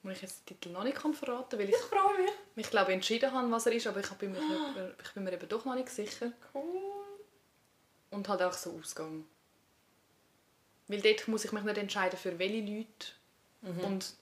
wo 0.03 0.11
ich 0.11 0.23
jetzt 0.23 0.49
den 0.49 0.59
Titel 0.61 0.71
noch 0.71 0.85
nicht 0.85 0.97
kann 0.97 1.13
verraten 1.13 1.51
kann, 1.51 1.59
weil 1.59 1.69
ich 1.69 1.77
freue 1.77 2.23
mich. 2.23 2.31
mich 2.55 2.71
glaube 2.71 2.93
entschieden 2.93 3.33
habe, 3.33 3.51
was 3.51 3.67
er 3.67 3.73
ist, 3.73 3.87
aber 3.87 4.01
ich 4.01 4.11
bin 4.11 4.33
mir, 4.33 4.41
nicht, 4.41 4.95
ich 5.03 5.13
bin 5.13 5.25
mir 5.25 5.33
eben 5.33 5.49
doch 5.49 5.65
noch 5.65 5.75
nicht 5.75 5.91
sicher. 5.91 6.33
Cool. 6.55 6.81
Und 8.11 8.29
halt 8.29 8.43
auch 8.43 8.53
so 8.53 8.79
Ausgang. 8.81 9.25
Weil 10.87 11.01
dort 11.01 11.29
muss 11.29 11.45
ich 11.45 11.53
mich 11.53 11.65
nicht 11.65 11.79
entscheiden, 11.79 12.19
für 12.19 12.39
welche 12.39 12.61
Leute 12.61 13.83
und 13.85 14.15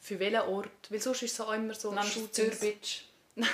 für 0.00 0.18
welchen 0.18 0.40
Ort. 0.40 0.90
Weil 0.90 1.00
sonst 1.00 1.22
ist 1.22 1.32
es 1.32 1.40
auch 1.40 1.52
immer 1.52 1.74
so... 1.74 1.92
Nennst 1.92 2.16
du 2.16 2.26
Zürbitsch? 2.26 3.02
Nein. 3.34 3.48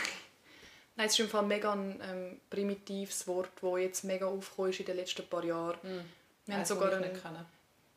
Nein, 0.97 1.07
es 1.07 1.13
ist 1.15 1.21
im 1.21 1.29
Fall 1.29 1.43
mega 1.43 1.73
ein 1.73 2.01
ähm, 2.03 2.41
primitives 2.51 3.27
Wort, 3.27 3.51
das 3.61 3.81
jetzt 3.81 4.05
mega 4.05 4.27
aufgekommen 4.27 4.71
ist 4.71 4.81
in 4.81 4.87
den 4.87 4.97
letzten 4.97 5.27
paar 5.27 5.45
Jahren. 5.45 5.79
Wir 6.47 6.57
haben 6.57 6.65
sogar 6.65 6.93
einen, 6.93 7.21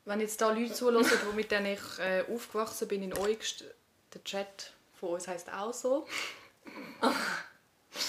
wenn 0.04 0.20
jetzt 0.20 0.40
da 0.40 0.50
Leute 0.50 0.72
zuhören, 0.72 1.04
die 1.04 1.36
mit 1.36 1.50
denen 1.50 1.66
ich 1.66 1.98
äh, 1.98 2.24
aufgewachsen 2.32 2.88
bin 2.88 3.02
in 3.02 3.12
Eugst, 3.12 3.64
der 4.14 4.24
Chat 4.24 4.72
von 4.94 5.10
uns 5.10 5.28
heisst 5.28 5.52
auch 5.52 5.72
so. 5.72 6.06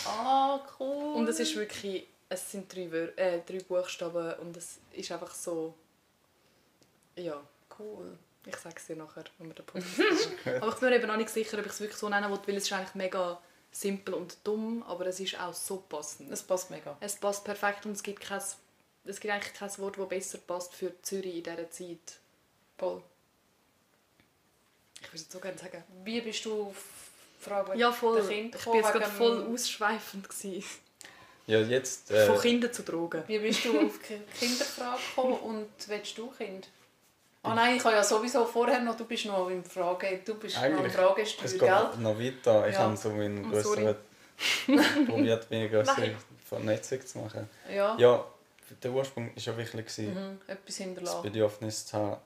Ah, 0.05 0.59
cool. 0.79 1.15
Und 1.15 1.27
es 1.29 1.39
ist 1.39 1.55
wirklich, 1.55 2.05
es 2.27 2.51
sind 2.51 2.73
drei, 2.73 2.91
Wör 2.91 3.17
äh, 3.17 3.39
drei 3.45 3.59
Buchstaben 3.59 4.33
und 4.33 4.55
es 4.55 4.77
ist 4.91 5.11
einfach 5.11 5.33
so, 5.33 5.73
ja, 7.15 7.41
cool. 7.79 8.17
ich 8.45 8.55
sage 8.57 8.75
es 8.77 8.85
dir 8.85 8.97
nachher, 8.97 9.23
wenn 9.37 9.47
wir 9.47 9.55
den 9.55 9.65
Podcast. 9.65 10.29
Aber 10.61 10.67
ich 10.73 10.75
bin 10.75 10.89
mir 10.89 10.95
eben 10.97 11.07
noch 11.07 11.17
nicht 11.17 11.29
sicher, 11.29 11.57
ob 11.57 11.65
ich 11.65 11.71
es 11.71 11.79
wirklich 11.79 11.97
so 11.97 12.09
nennen 12.09 12.29
will, 12.29 12.39
weil 12.45 12.57
es 12.57 12.65
ist 12.65 12.73
eigentlich 12.73 12.93
mega 12.93 13.41
simpel 13.71 14.13
und 14.13 14.37
dumm, 14.43 14.83
aber 14.83 15.07
es 15.07 15.19
ist 15.19 15.39
auch 15.39 15.53
so 15.53 15.77
passend. 15.77 16.31
Das 16.31 16.43
passt 16.43 16.71
mega. 16.71 16.97
Es 16.99 17.15
passt 17.15 17.43
perfekt 17.43 17.85
und 17.85 17.93
es 17.93 18.03
gibt, 18.03 18.21
kein, 18.21 18.41
es 19.05 19.19
gibt 19.19 19.33
eigentlich 19.33 19.53
kein 19.53 19.77
Wort, 19.77 19.97
das 19.97 20.09
besser 20.09 20.37
passt 20.39 20.73
für 20.73 20.93
Zürich 21.01 21.37
in 21.37 21.43
dieser 21.43 21.69
Zeit. 21.71 22.19
Voll. 22.77 23.01
Ich 25.01 25.07
würde 25.07 25.17
es 25.17 25.31
so 25.31 25.39
gerne 25.39 25.57
sagen. 25.57 25.83
Wie 26.03 26.21
bist 26.21 26.45
du 26.45 26.73
Frage 27.39 27.77
Ja, 27.77 27.91
voll. 27.91 28.21
der 28.21 28.27
Kinder 28.27 28.57
Ich 28.57 28.65
jetzt 28.65 28.65
gekommen 28.65 28.81
gerade 28.93 29.05
voll 29.05 29.53
ausschweifend. 29.53 30.27
Gewesen. 30.27 30.63
Ja, 31.47 31.61
jetzt... 31.61 32.11
Äh, 32.11 32.27
Von 32.27 32.39
Kindern 32.39 32.71
zu 32.71 32.83
Drogen. 32.83 33.23
Wie 33.27 33.39
bist 33.39 33.65
du 33.65 33.87
auf 33.87 33.99
die 34.07 34.19
Kinderfrage 34.37 35.01
gekommen 35.09 35.39
und 35.39 35.69
willst 35.87 36.17
du 36.17 36.27
Kind? 36.31 36.67
Ah 37.51 37.55
nein, 37.55 37.75
ich 37.77 37.83
habe 37.83 37.95
ja 37.95 38.03
sowieso 38.03 38.45
vorher 38.45 38.79
noch, 38.81 38.95
du 38.95 39.05
bist 39.05 39.25
noch 39.25 39.49
im 39.49 39.63
Frage, 39.63 40.19
du 40.25 40.35
bist 40.35 40.55
noch 40.57 40.63
im 40.63 40.77
Eigentlich, 40.77 40.93
Fragestil, 40.93 41.45
es 41.45 41.51
gell? 41.57 41.59
geht 41.91 41.99
noch 42.01 42.19
weiter. 42.19 42.67
Ich 42.67 42.73
Ja. 42.75 42.79
habe 42.81 42.97
so 42.97 43.09
meinen 43.11 43.45
Oh, 43.45 43.49
größeren... 43.49 43.95
probiert, 45.07 45.49
mir 45.49 45.57
eine 45.59 45.69
größere. 45.69 46.15
Vernetzung 46.47 47.05
zu 47.05 47.17
machen. 47.19 47.49
Ja, 47.71 47.95
Ja, 47.97 48.25
der 48.81 48.91
Ursprung 48.91 49.27
war 49.27 49.33
ja 49.35 49.57
wirklich, 49.57 49.97
Mhm. 49.99 50.39
etwas 50.47 50.65
das 50.65 50.75
hinterlassen. 50.77 51.21
Bedürfnis 51.23 51.85
zu 51.85 51.97
haben, 51.97 52.17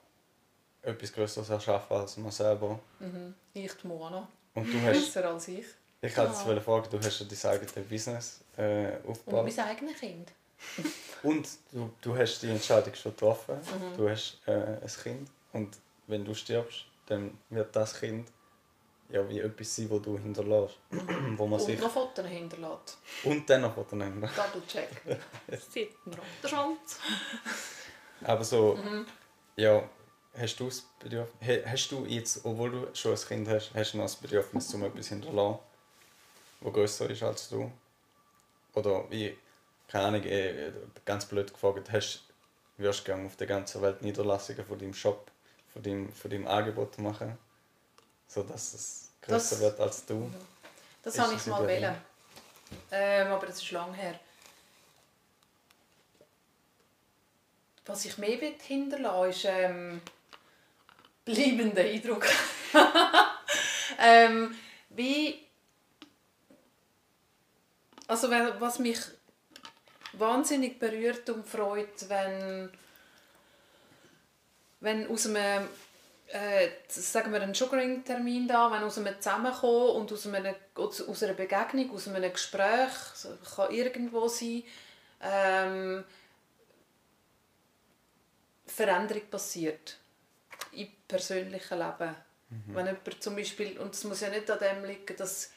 etwas 0.82 1.12
Größeres 1.14 1.50
erschaffen 1.50 1.98
als 1.98 2.18
man 2.18 2.32
selber. 2.32 2.80
Mhm. 3.00 3.34
Ich 3.54 3.74
die 3.74 3.88
Moana. 3.88 4.28
Und 4.54 4.72
du 4.72 4.80
hast, 4.86 5.14
Besser 5.14 5.30
als 5.30 5.48
ich. 5.48 5.66
Ich 6.02 6.18
wollte 6.18 6.32
jetzt 6.52 6.64
fragen, 6.66 6.88
du 6.92 6.98
hast 7.00 7.20
ja 7.20 7.26
dein 7.26 7.52
eigenes 7.54 7.74
Business 7.90 8.42
äh, 8.58 8.98
Und 9.04 9.10
aufgebaut. 9.12 9.46
mein 9.56 9.66
eigenes 9.68 10.00
Kind. 10.00 10.30
Und 11.24 11.48
du, 11.72 11.90
du 12.02 12.18
hast 12.18 12.40
die 12.42 12.50
Entscheidung 12.50 12.94
schon 12.96 13.12
getroffen. 13.14 13.56
Mhm. 13.56 13.98
Du 13.98 14.10
hast 14.10 14.40
äh, 14.46 14.52
ein 14.52 14.88
Kind. 15.04 15.30
Und 15.54 15.78
wenn 16.08 16.26
du 16.26 16.34
stirbst, 16.34 16.86
dann 17.06 17.38
wird 17.50 17.74
das 17.76 18.00
Kind 18.00 18.28
ja 19.10 19.28
wie 19.30 19.40
etwas 19.40 19.76
sein, 19.76 19.90
wo 19.90 20.00
du 20.00 20.18
hinterlässt. 20.18 20.76
wo 21.38 21.46
man 21.48 21.60
Und 21.60 21.66
sich 21.66 21.80
noch 21.80 21.92
Fotos 21.92 22.26
hinterlässt. 22.26 22.98
und 23.24 23.50
dann 23.50 23.62
noch 23.62 23.74
voneinander. 23.76 24.30
Double 24.36 24.66
check. 24.68 24.90
Sieht 25.72 25.94
man 26.06 26.18
der 26.42 26.48
Schwanz. 26.48 27.00
Aber 28.24 28.44
so, 28.44 28.76
Mhm. 28.76 29.06
ja, 29.56 29.88
hast 30.38 30.56
du 30.60 30.66
das 30.66 30.82
Bedürfnis, 31.00 31.66
hast 31.66 31.90
du 31.92 32.06
jetzt, 32.06 32.44
obwohl 32.46 32.72
du 32.72 32.88
schon 32.96 33.12
ein 33.14 33.18
Kind 33.20 33.48
hast, 33.50 33.72
hast 33.74 33.94
du 33.94 33.98
noch 33.98 34.06
das 34.06 34.16
Bedürfnis, 34.16 34.74
um 34.74 34.84
etwas 34.84 35.08
hinterlassen, 35.10 35.60
wo 36.62 36.72
grösser 36.72 37.10
ist 37.10 37.22
als 37.24 37.50
du? 37.50 37.72
Oder 38.74 39.06
wie, 39.12 39.38
keine 39.88 40.06
Ahnung, 40.06 40.24
eh, 40.24 40.72
ganz 41.06 41.26
blöd 41.26 41.54
gefragt, 41.54 41.92
hast, 41.92 42.24
würdest 42.78 43.08
du 43.08 43.14
auf 43.14 43.36
der 43.36 43.48
ganzen 43.48 43.82
Welt 43.82 44.02
Niederlassungen 44.02 44.66
von 44.66 44.80
deinem 44.80 44.94
Shop, 44.94 45.30
von 45.72 45.84
deinem, 45.84 46.12
von 46.12 46.32
deinem 46.32 46.48
Angebot 46.48 46.98
machen, 47.00 47.38
sodass 48.28 48.74
es 48.74 49.10
grösser 49.22 49.56
Das- 49.56 49.60
wird 49.62 49.80
als 49.80 50.06
du? 50.06 50.32
Das 51.04 51.16
Ist 51.16 51.20
habe 51.22 51.34
das 51.34 51.42
ich 51.42 51.48
mal 51.48 51.64
wollen. 51.64 51.96
Ähm, 52.92 53.28
aber 53.28 53.46
das 53.46 53.62
ist 53.62 53.72
lange 53.72 53.94
her. 53.94 54.20
Was 57.86 58.06
ich 58.06 58.18
mehr 58.18 58.38
hinterlassen 58.38 59.30
ist 59.30 59.46
ähm, 59.46 60.02
bleibender 61.26 61.82
Eindruck. 61.82 62.26
ähm, 64.00 64.56
wie 64.90 65.46
also 68.08 68.30
was 68.32 68.80
mich 68.80 69.00
wahnsinnig 70.20 70.80
berührt 70.80 71.30
und 71.30 71.48
freut, 71.48 72.10
wenn 72.10 72.70
wenn 74.80 75.08
aus 75.08 75.28
einem 75.28 75.68
äh, 76.28 76.70
sagen 76.88 77.32
wir 77.32 77.42
einen 77.42 77.54
Sugaring-Termin 77.54 78.48
da, 78.48 78.72
wenn 78.72 78.84
aus 78.84 78.98
einem 78.98 79.16
Zusammenkommen 79.22 79.98
und 79.98 80.12
aus, 80.12 80.28
einem, 80.28 80.56
aus 80.76 81.24
einer 81.24 81.34
Begegnung, 81.34 81.92
aus 81.92 82.08
einem 82.08 82.32
Gespräch, 82.32 82.90
kann 83.56 83.72
irgendwo 83.72 84.28
sein, 84.28 84.64
ähm, 85.22 86.04
Veränderung 88.66 89.30
passiert 89.30 89.98
im 90.72 90.88
persönlichen 91.08 91.78
Leben. 91.78 92.16
Wenn 92.68 92.86
jemand 92.86 93.24
zum 93.24 93.36
Beispiel, 93.36 93.80
und 93.80 93.94
es 93.94 94.04
muss 94.04 94.22
ja 94.22 94.30
nicht 94.30 94.50
an 94.50 94.60
dem 94.60 94.86
liegen, 94.86 95.16
dass 95.16 95.52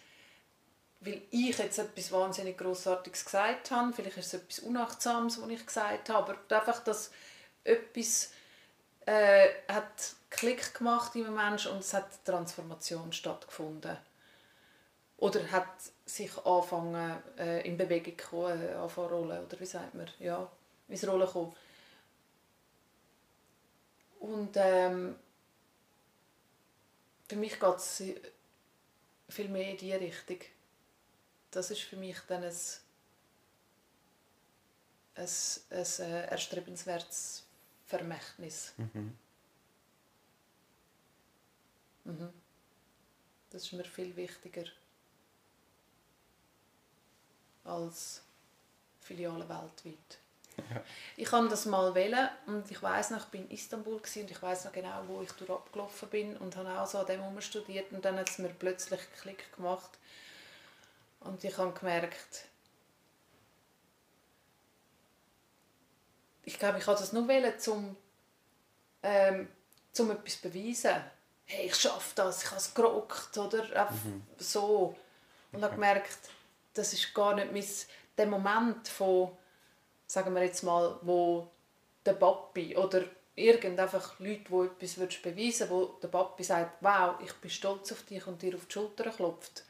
weil 1.01 1.23
ich 1.31 1.59
jetzt 1.59 1.79
etwas 1.79 2.11
wahnsinnig 2.11 2.57
Grossartiges 2.57 3.25
gesagt 3.25 3.71
habe, 3.71 3.93
vielleicht 3.93 4.17
ist 4.17 4.27
es 4.27 4.35
etwas 4.35 4.59
Unachtsames, 4.61 5.41
was 5.41 5.51
ich 5.51 5.67
gesagt 5.67 6.09
habe, 6.09 6.33
aber 6.33 6.57
einfach, 6.57 6.83
dass 6.83 7.11
etwas 7.65 8.33
äh, 9.07 9.49
hat 9.69 10.15
Klick 10.31 10.75
gemacht 10.75 11.15
in 11.15 11.27
einem 11.27 11.37
Menschen 11.37 11.73
und 11.73 11.79
es 11.79 11.95
hat 11.95 12.25
Transformation 12.25 13.13
stattgefunden. 13.13 13.97
Oder 15.19 15.51
hat 15.51 15.69
sich 16.05 16.37
angefangen, 16.45 17.23
äh, 17.39 17.67
in 17.67 17.77
Bewegung 17.77 18.19
zu 18.19 18.47
äh, 18.47 18.75
anfangen 18.75 19.09
rollen, 19.09 19.45
oder 19.45 19.59
wie 19.59 19.67
sagt 19.67 19.95
man, 19.95 20.11
ja, 20.19 20.51
ins 20.89 21.07
Rollen 21.07 21.27
kommen. 21.27 21.55
Und 24.21 24.51
ähm, 24.57 25.17
für 27.29 27.37
mich 27.37 27.59
geht 27.59 27.77
es 27.77 28.03
viel 29.29 29.49
mehr 29.49 29.71
in 29.71 29.77
diese 29.77 30.01
Richtung. 30.01 30.39
Das 31.57 31.71
ist 31.71 31.81
für 31.81 31.97
mich 31.97 32.19
dann 32.29 32.45
ein, 32.45 32.53
ein, 35.15 35.29
ein 35.71 35.87
äh, 36.01 36.27
erstrebenswertes 36.27 37.45
Vermächtnis. 37.87 38.75
Mhm. 38.77 39.17
Mhm. 42.05 42.29
Das 43.49 43.63
ist 43.63 43.73
mir 43.73 43.87
viel 43.87 44.15
wichtiger 44.17 44.65
als 47.65 48.21
Filialen 49.01 49.49
weltweit. 49.49 50.19
Ja. 50.59 50.83
Ich 51.17 51.29
kann 51.29 51.49
das 51.49 51.65
mal 51.65 51.95
wählen 51.95 52.29
und 52.45 52.71
ich 52.71 52.83
weiß 52.83 53.13
noch, 53.13 53.21
ich 53.21 53.31
bin 53.31 53.49
in 53.49 53.53
Istanbul 53.53 53.95
und 53.95 54.31
ich 54.31 54.43
weiß 54.43 54.67
noch 54.67 54.73
genau, 54.73 55.05
wo 55.07 55.23
ich 55.23 55.33
durch 55.33 55.51
abgelaufen 55.51 56.11
bin 56.11 56.37
und 56.37 56.55
habe 56.57 56.79
auch 56.79 56.87
so 56.87 56.99
an 56.99 57.07
dem 57.07 57.23
herum 57.23 57.41
studiert 57.41 57.93
und 57.93 58.05
dann 58.05 58.19
hat 58.19 58.29
es 58.29 58.37
mir 58.37 58.51
plötzlich 58.51 59.01
Klick 59.23 59.57
gemacht 59.57 59.99
und 61.27 61.43
ich 61.45 61.57
habe 61.59 61.73
gemerkt, 61.73 62.47
ich 66.45 66.59
glaube, 66.59 66.79
ich 66.79 66.87
habe 66.87 66.99
das 66.99 67.13
nur 67.13 67.27
wählen, 67.29 67.59
zum 67.59 67.97
ähm, 69.03 69.49
zum 69.93 70.11
etwas 70.11 70.41
zu 70.41 70.49
beweisen. 70.49 70.95
Hey, 71.45 71.67
ich 71.67 71.75
schaffe 71.75 72.13
das, 72.17 72.43
ich 72.43 72.51
habe 72.51 72.61
es 72.61 72.75
gerockt 72.75 73.39
oder 73.39 73.63
einfach 73.63 73.95
so. 74.39 74.95
Und 75.53 75.63
habe 75.63 75.75
gemerkt, 75.75 76.19
das 76.75 76.93
ist 76.93 77.15
gar 77.15 77.35
nicht 77.35 77.53
mein, 77.53 77.65
der 78.19 78.27
Moment 78.27 78.89
von, 78.89 79.31
sagen 80.07 80.35
wir 80.35 80.43
jetzt 80.43 80.63
mal, 80.63 80.99
wo 81.03 81.49
der 82.05 82.15
Papi 82.15 82.77
oder 82.77 83.05
irgend 83.35 83.79
einfach 83.79 84.19
Leute, 84.19 84.45
die 84.49 84.85
etwas 84.85 85.23
beweisen 85.23 85.71
wo 85.71 85.87
der 86.03 86.09
Papi 86.09 86.43
sagt, 86.43 86.83
wow, 86.83 87.15
ich 87.25 87.33
bin 87.35 87.51
stolz 87.51 87.93
auf 87.93 88.03
dich 88.03 88.27
und 88.27 88.43
dir 88.43 88.55
auf 88.55 88.67
die 88.67 88.73
Schulter 88.73 89.11
klopft. 89.11 89.65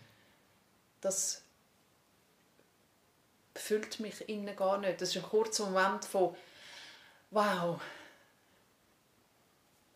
Das 1.01 1.43
füllt 3.57 4.01
mich 4.01 4.29
innen 4.29 4.55
gar 4.57 4.79
nicht. 4.79 5.01
Das 5.01 5.11
ist 5.11 5.17
ein 5.17 5.29
kurzer 5.29 5.67
Moment 5.67 6.05
von, 6.05 6.35
wow, 7.31 7.81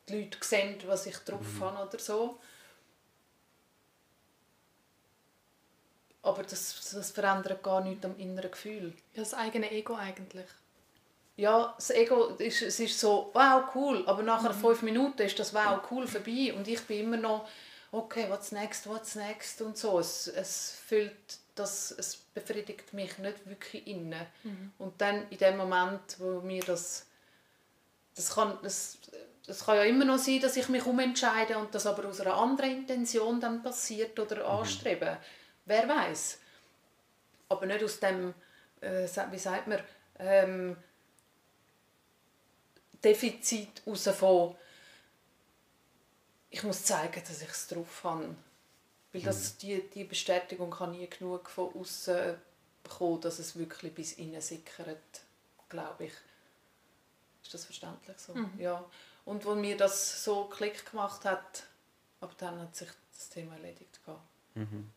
die 0.09 0.23
Leute 0.23 0.39
sehen, 0.41 0.77
was 0.87 1.07
ich 1.07 1.17
drauf 1.19 1.47
habe 1.61 1.89
oder 1.89 1.99
so. 1.99 2.39
Aber 6.23 6.43
das, 6.43 6.91
das 6.93 7.11
verändert 7.13 7.63
gar 7.63 7.81
nichts 7.81 8.05
am 8.05 8.17
inneren 8.19 8.51
Gefühl. 8.51 8.93
Das 9.15 9.33
eigene 9.33 9.71
Ego 9.71 9.95
eigentlich. 9.95 10.47
Ja, 11.37 11.73
das 11.77 11.91
Ego 11.91 12.35
ist, 12.37 12.61
es 12.61 12.79
ist 12.81 13.01
so, 13.01 13.31
wow, 13.33 13.65
cool, 13.75 14.07
aber 14.07 14.23
nach 14.23 14.55
fünf 14.55 14.83
Minuten 14.83 15.23
ist 15.23 15.39
das 15.39 15.55
wow, 15.55 15.81
cool 15.91 16.07
vorbei 16.07 16.53
und 16.55 16.69
ich 16.69 16.83
bin 16.83 17.01
immer 17.01 17.17
noch, 17.17 17.49
okay, 17.93 18.27
what's 18.29 18.53
next, 18.53 18.87
what's 18.87 19.15
next 19.15 19.63
und 19.63 19.79
so. 19.79 19.99
Es, 19.99 20.27
es 20.27 20.77
füllt, 20.87 21.39
das, 21.61 21.93
es 21.93 22.17
befriedigt 22.17 22.93
mich 22.93 23.19
nicht 23.19 23.47
wirklich 23.47 23.87
innen. 23.87 24.27
Und 24.79 25.01
dann 25.01 25.29
in 25.31 25.39
dem 25.39 25.57
Moment, 25.57 26.19
wo 26.19 26.41
mir 26.41 26.63
das, 26.63 27.07
das 28.15 28.35
kann, 28.35 28.59
das, 28.63 28.99
das 29.47 29.65
kann 29.65 29.77
ja 29.77 29.85
immer 29.85 30.05
noch 30.05 30.19
sein, 30.19 30.41
dass 30.41 30.57
ich 30.57 30.69
mich 30.69 30.85
umentscheide 30.85 31.59
und 31.59 31.75
das 31.75 31.87
aber 31.87 32.09
aus 32.09 32.21
einer 32.21 32.35
anderen 32.35 32.79
Intention 32.79 33.41
dann 33.41 33.63
passiert 33.63 34.19
oder 34.19 34.47
anstrebe. 34.47 35.19
Wer 35.67 35.89
weiß? 35.89 36.39
Aber 37.49 37.67
nicht 37.67 37.85
aus 37.85 38.01
dem, 38.01 38.35
äh, 38.81 39.07
wie 39.31 39.39
sagt 39.39 39.67
man, 39.67 39.81
ähm, 40.19 40.77
Defizit 43.03 43.83
raus 43.87 44.09
von 44.09 44.57
ich 46.51 46.63
muss 46.65 46.85
zeigen, 46.85 47.23
dass 47.27 47.43
ich 47.43 47.49
es 47.49 47.69
drauf 47.69 48.05
habe. 48.05 48.35
Weil 49.13 49.23
das, 49.23 49.57
die, 49.57 49.89
die 49.91 50.05
Bestätigung 50.05 50.71
kann 50.71 50.93
nie 50.93 51.09
genug 51.09 51.51
von 51.51 51.75
außen 51.75 52.37
bekommen, 52.83 53.21
dass 53.21 53.39
es 53.39 53.57
wirklich 53.59 53.93
bis 53.95 54.13
innen 54.15 54.41
sickert, 54.41 55.23
glaube 55.69 56.05
ich. 56.07 56.13
Ist 57.43 57.55
das 57.55 57.65
verständlich 57.65 58.17
so? 58.19 58.35
Ja. 58.59 58.85
Und 59.25 59.45
wo 59.45 59.55
mir 59.55 59.77
das 59.77 60.23
so 60.25 60.45
Klick 60.45 60.91
gemacht 60.91 61.25
hat, 61.25 61.65
aber 62.21 62.33
dann 62.39 62.61
hat 62.61 62.77
sich 62.77 62.89
das 63.13 63.29
Thema 63.29 63.55
erledigt. 63.55 64.01
Mhm. 64.55 64.91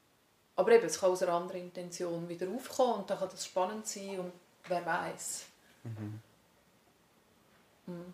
Aber 0.56 0.72
eben, 0.72 0.86
es 0.86 1.00
kann 1.00 1.12
aus 1.12 1.24
einer 1.24 1.34
anderen 1.34 1.62
Intention 1.62 2.30
wieder 2.30 2.48
aufkommen 2.50 3.02
und 3.02 3.10
dann 3.10 3.18
kann 3.18 3.30
das 3.30 3.46
spannend 3.46 3.88
sein 3.88 4.20
und 4.20 4.34
wer 4.68 4.86
weiß. 4.86 5.46
Mhm. 5.84 6.22
Mhm. 7.88 8.14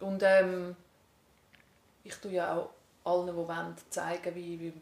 Und 0.00 0.22
ähm, 0.22 0.76
ich 2.04 2.14
tue 2.16 2.32
ja 2.32 2.56
auch 2.56 2.70
allen, 3.08 3.26
die 3.26 3.34
wollen, 3.34 3.76
zeigen, 3.90 4.34
wie, 4.34 4.60
wie, 4.60 4.72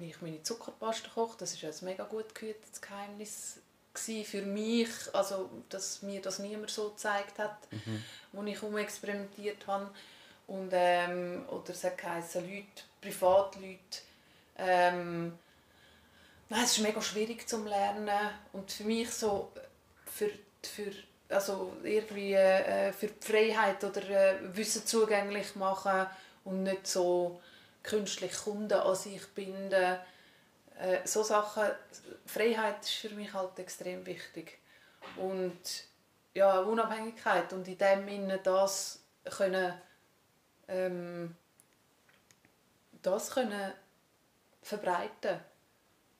wie 0.00 0.08
ich 0.08 0.20
meine 0.20 0.42
Zuckerpaste 0.42 1.10
koche. 1.10 1.36
Das 1.38 1.52
ja 1.60 1.70
ein 1.70 1.76
mega 1.82 2.04
gut 2.04 2.34
gehütetes 2.34 2.80
Geheimnis 2.80 3.58
für 3.94 4.42
mich, 4.42 4.90
also 5.12 5.50
dass 5.70 6.02
mir 6.02 6.22
das 6.22 6.38
niemand 6.38 6.70
so 6.70 6.90
gezeigt 6.90 7.36
hat, 7.40 7.56
wo 8.32 8.44
ich 8.44 8.62
experimentiert 8.76 9.66
habe. 9.66 9.90
Und, 10.46 10.70
ähm, 10.72 11.44
oder 11.48 11.70
es 11.70 11.82
hat 11.82 11.98
geheißen, 11.98 12.48
Leute, 12.48 12.84
Privatleute, 13.00 13.98
ähm, 14.56 15.36
Nein, 16.50 16.64
es 16.64 16.78
ist 16.78 16.82
mega 16.82 17.02
schwierig 17.02 17.46
zum 17.46 17.66
Lernen 17.66 18.30
und 18.54 18.72
für 18.72 18.84
mich 18.84 19.10
so 19.10 19.52
für, 20.06 20.30
für 20.62 20.92
also 21.28 21.76
irgendwie 21.84 22.32
äh, 22.32 22.90
für 22.92 23.08
die 23.08 23.26
Freiheit 23.26 23.84
oder 23.84 24.08
äh, 24.08 24.56
Wissen 24.56 24.86
zugänglich 24.86 25.56
machen 25.56 26.06
und 26.44 26.62
nicht 26.62 26.86
so 26.86 27.38
künstlich 27.82 28.34
Kunden 28.36 28.72
an 28.72 28.94
sich 28.94 29.26
binden. 29.34 29.98
Äh, 30.78 30.98
so 31.04 31.22
Sachen, 31.22 31.64
Freiheit 32.26 32.82
ist 32.82 32.92
für 32.92 33.10
mich 33.10 33.32
halt 33.32 33.58
extrem 33.58 34.04
wichtig. 34.06 34.58
Und 35.16 35.84
ja, 36.34 36.60
Unabhängigkeit 36.60 37.52
und 37.52 37.66
in 37.66 37.78
dem 37.78 38.08
Sinne 38.08 38.38
das 38.42 39.00
können, 39.24 39.74
ähm, 40.68 41.36
das 43.02 43.30
können 43.30 43.72
verbreiten 44.62 45.40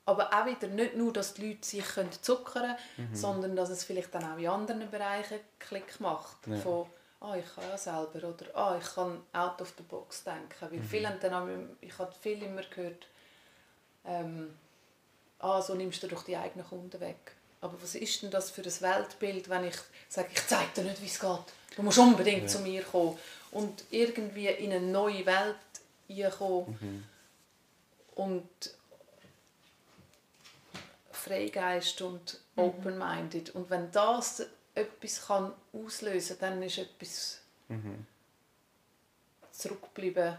aber 0.08 0.32
auch 0.32 0.46
wieder 0.46 0.68
nicht 0.68 0.96
nur, 0.96 1.12
dass 1.12 1.34
die 1.34 1.48
Leute 1.48 1.68
sich 1.68 1.84
zuckern 2.22 2.76
können, 2.96 3.10
mhm. 3.10 3.14
sondern 3.14 3.56
dass 3.56 3.68
es 3.68 3.84
vielleicht 3.84 4.14
dann 4.14 4.24
auch 4.24 4.38
in 4.38 4.48
anderen 4.48 4.90
Bereichen 4.90 5.38
Klick 5.58 6.00
macht. 6.00 6.46
Ja. 6.46 6.56
Von, 6.56 6.86
ah, 7.20 7.36
ich 7.36 7.54
kann 7.54 7.64
ja 7.64 7.78
selber 7.78 8.28
oder 8.28 8.46
ah, 8.54 8.78
ich 8.80 8.94
kann 8.94 9.22
out 9.32 9.60
of 9.60 9.72
the 9.76 9.82
box 9.82 10.24
denken. 10.24 10.54
Weil 10.60 10.78
mhm. 10.78 10.84
viele 10.84 11.18
dann 11.20 11.76
ich 11.80 11.98
habe 11.98 12.12
viel 12.20 12.42
immer 12.42 12.62
gehört, 12.62 13.06
ähm, 14.04 14.54
ah, 15.40 15.60
so 15.60 15.74
nimmst 15.74 16.02
du 16.02 16.08
doch 16.08 16.22
die 16.22 16.36
eigenen 16.36 16.66
Kunden 16.66 17.00
weg. 17.00 17.32
Aber 17.60 17.80
was 17.82 17.94
ist 17.94 18.22
denn 18.22 18.30
das 18.30 18.50
für 18.50 18.62
ein 18.62 18.80
Weltbild, 18.80 19.48
wenn 19.48 19.64
ich 19.64 19.76
sage, 20.08 20.28
ich 20.32 20.46
zeige 20.46 20.70
dir 20.76 20.84
nicht, 20.84 21.02
wie 21.02 21.06
es 21.06 21.18
geht. 21.18 21.40
Du 21.76 21.82
musst 21.82 21.98
unbedingt 21.98 22.42
ja. 22.42 22.48
zu 22.48 22.60
mir 22.60 22.82
kommen. 22.82 23.18
Und 23.50 23.84
irgendwie 23.90 24.46
in 24.48 24.72
eine 24.72 24.86
neue 24.86 25.26
Welt 25.26 25.56
reinkommen. 26.08 26.78
Mhm. 26.80 27.04
Und 28.14 28.48
Freigeist 31.10 32.00
und 32.00 32.40
mhm. 32.54 32.62
open-minded. 32.62 33.54
Und 33.54 33.70
wenn 33.70 33.90
das 33.90 34.46
etwas 34.78 35.26
kann 35.26 35.52
auslösen 35.72 36.38
kann, 36.38 36.54
dann 36.54 36.62
ist 36.62 36.78
etwas 36.78 37.40
mhm. 37.68 38.06
zurückgeblieben. 39.50 40.36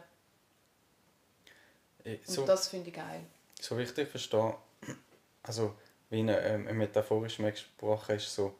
So, 2.23 2.41
und 2.41 2.47
das 2.47 2.69
finde 2.69 2.89
ich 2.89 2.95
geil. 2.95 3.23
So 3.59 3.77
wichtig 3.77 4.09
verstehen, 4.09 4.53
also 5.43 5.75
wie 6.09 6.19
eine, 6.19 6.39
ähm, 6.39 6.77
metaphorisch 6.77 7.37
gesprochen 7.37 8.15
ist, 8.15 8.33
so 8.33 8.55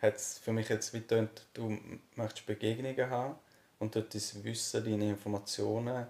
hat 0.00 0.16
es 0.16 0.38
für 0.38 0.52
mich 0.52 0.68
jetzt 0.68 0.94
wie 0.94 1.00
getönt, 1.00 1.46
du 1.52 1.76
möchtest 2.14 2.46
Begegnungen 2.46 3.10
haben 3.10 3.34
und 3.78 3.94
dort 3.96 4.14
dein 4.14 4.44
Wissen, 4.44 4.84
deine 4.84 5.10
Informationen 5.10 6.06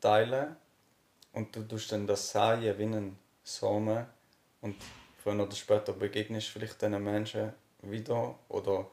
teilen 0.00 0.56
und 1.32 1.54
du 1.54 1.62
tust 1.62 1.92
dann 1.92 2.06
das 2.06 2.30
Sagen 2.30 2.78
wie 2.78 2.82
ein 2.82 3.18
Samen 3.44 4.06
und 4.60 4.76
früher 5.24 5.42
oder 5.42 5.56
später 5.56 5.92
begegnest 5.92 6.48
vielleicht 6.48 6.80
diesen 6.80 7.02
Menschen 7.02 7.52
wieder 7.82 8.34
oder 8.48 8.86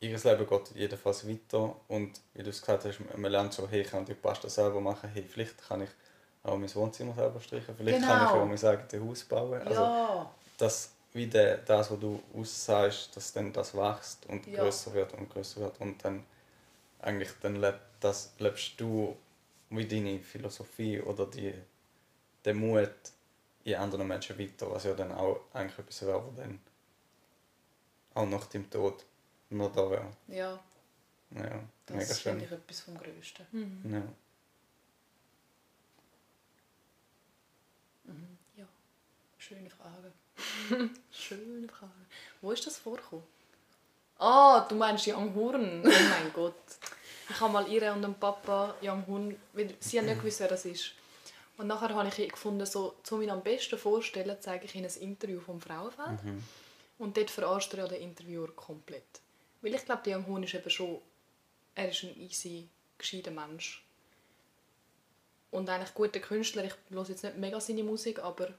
ihr 0.00 0.18
Leben 0.18 0.46
geht 0.46 0.70
jedenfalls 0.74 1.28
weiter 1.28 1.74
und 1.88 2.20
wie 2.34 2.42
du 2.42 2.50
es 2.50 2.60
gesagt 2.60 2.84
hast, 2.84 3.00
man 3.16 3.30
lernt 3.30 3.52
so, 3.52 3.68
hey, 3.68 3.82
ich 3.82 3.90
kann 3.90 4.04
die 4.04 4.14
Pasta 4.14 4.48
selber 4.48 4.80
machen, 4.80 5.10
hey, 5.12 5.24
vielleicht 5.28 5.66
kann 5.66 5.82
ich 5.82 5.90
auch 6.42 6.56
mein 6.56 6.72
Wohnzimmer 6.74 7.14
selber 7.14 7.40
streichen, 7.40 7.74
vielleicht 7.76 8.00
genau. 8.00 8.08
kann 8.08 8.24
ich 8.24 8.30
auch 8.30 8.46
mein 8.46 8.80
eigenes 8.80 9.08
Haus 9.08 9.24
bauen. 9.24 9.62
Also, 9.62 9.80
ja. 9.80 10.30
dass 10.58 10.92
wie 11.12 11.26
der, 11.26 11.58
das, 11.58 11.90
was 11.90 12.00
du 12.00 12.20
aussagst, 12.36 13.16
dass 13.16 13.32
dann 13.32 13.52
das 13.52 13.74
wächst 13.74 14.26
und 14.26 14.46
ja. 14.46 14.62
größer 14.62 14.92
wird 14.94 15.14
und 15.14 15.30
größer 15.30 15.60
wird 15.60 15.80
und 15.80 16.04
dann 16.04 16.24
eigentlich 17.00 17.30
dann 17.40 17.56
lebt, 17.56 17.80
das 18.00 18.32
lebst 18.38 18.78
du 18.78 19.16
wie 19.70 19.86
deine 19.86 20.18
Philosophie 20.18 21.00
oder 21.00 21.26
die, 21.26 21.54
der 22.44 22.54
Mut 22.54 22.90
in 23.64 23.74
anderen 23.76 24.06
Menschen 24.06 24.38
weiter, 24.38 24.70
was 24.70 24.84
ja 24.84 24.94
dann 24.94 25.12
auch 25.12 25.40
eigentlich 25.52 25.78
etwas 25.78 26.02
wäre, 26.02 26.26
was 26.26 26.36
dann 26.36 26.60
auch 28.14 28.26
nach 28.26 28.46
dem 28.46 28.70
Tod 28.70 29.04
noch 29.50 29.72
da 29.72 29.90
wäre. 29.90 30.10
Ja. 30.28 30.58
Ja, 31.30 31.60
das 31.86 31.96
mega 31.96 32.14
schön. 32.14 32.32
finde 32.32 32.44
ich 32.44 32.52
etwas 32.52 32.80
vom 32.80 32.96
Größten. 32.96 33.46
Mhm. 33.52 33.94
Ja. 33.94 34.02
Mhm. 38.12 38.38
ja, 38.56 38.66
schöne 39.38 39.70
Frage. 39.70 40.12
schöne 41.10 41.68
Frage. 41.68 41.92
Wo 42.40 42.52
ist 42.52 42.66
das 42.66 42.76
vorgekommen? 42.76 43.24
Ah, 44.18 44.60
du 44.68 44.76
meinst 44.76 45.06
Young 45.08 45.34
Horn. 45.34 45.82
Oh 45.84 45.88
mein 45.88 46.32
Gott. 46.32 46.54
Ich 47.28 47.40
habe 47.40 47.52
mal 47.52 47.66
ihre 47.66 47.92
und 47.92 48.02
dem 48.02 48.14
Papa 48.14 48.74
Young 48.82 49.04
Horn, 49.06 49.36
weil 49.54 49.74
sie 49.80 49.98
haben 49.98 50.06
nicht 50.06 50.18
gewusst, 50.20 50.40
wer 50.40 50.48
das 50.48 50.64
ist. 50.66 50.92
Und 51.56 51.68
nachher 51.68 51.94
habe 51.94 52.08
ich 52.08 52.28
gefunden, 52.30 52.66
so, 52.66 52.96
um 53.10 53.22
ihn 53.22 53.30
am 53.30 53.42
besten 53.42 53.78
vorstellen, 53.78 54.36
zeige 54.40 54.64
ich 54.64 54.74
ihnen 54.74 54.90
ein 54.90 55.00
Interview 55.00 55.40
vom 55.40 55.60
Frauenfeld. 55.60 56.22
Mhm. 56.24 56.42
Und 56.98 57.16
dort 57.16 57.30
verarscht 57.30 57.72
er 57.74 57.80
ja 57.80 57.88
den 57.88 58.02
Interviewer 58.02 58.50
komplett. 58.54 59.20
Weil 59.62 59.74
ich 59.74 59.84
glaube, 59.84 60.02
der 60.04 60.18
Young 60.18 60.26
Hoon 60.26 60.42
ist 60.42 60.54
eben 60.54 60.70
schon, 60.70 61.00
er 61.74 61.88
ist 61.88 62.02
ein 62.02 62.20
easy, 62.20 62.68
gescheiter 62.98 63.30
Mensch. 63.30 63.84
Und 65.50 65.68
eigentlich 65.70 65.94
guter 65.94 66.20
Künstler. 66.20 66.64
Ich 66.64 66.74
höre 66.90 67.08
jetzt 67.08 67.22
nicht 67.22 67.36
mega 67.36 67.60
seine 67.60 67.84
Musik, 67.84 68.18
aber... 68.18 68.52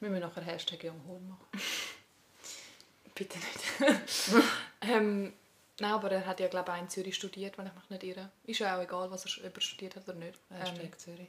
Wir 0.00 0.10
müssen 0.10 0.22
nachher 0.22 0.42
Hashtag 0.42 0.82
Young 0.82 1.00
Hoon 1.06 1.28
machen. 1.28 1.46
Bitte 3.14 3.38
nicht. 3.38 3.94
ähm, 4.80 5.32
nein, 5.78 5.92
aber 5.92 6.10
er 6.10 6.26
hat 6.26 6.40
ja, 6.40 6.48
glaube 6.48 6.72
ich, 6.74 6.80
in 6.80 6.88
Zürich 6.88 7.14
studiert, 7.14 7.56
wenn 7.56 7.68
ich 7.68 7.74
mich 7.74 7.90
nicht 7.90 8.02
irre. 8.02 8.30
Ist 8.44 8.58
ja 8.58 8.76
auch 8.76 8.82
egal, 8.82 9.08
was 9.12 9.24
er 9.24 9.60
studiert 9.60 9.94
hat 9.94 10.08
oder 10.08 10.18
nicht. 10.18 10.38
Hashtag 10.50 10.82
ähm, 10.82 10.98
Zürich. 10.98 11.28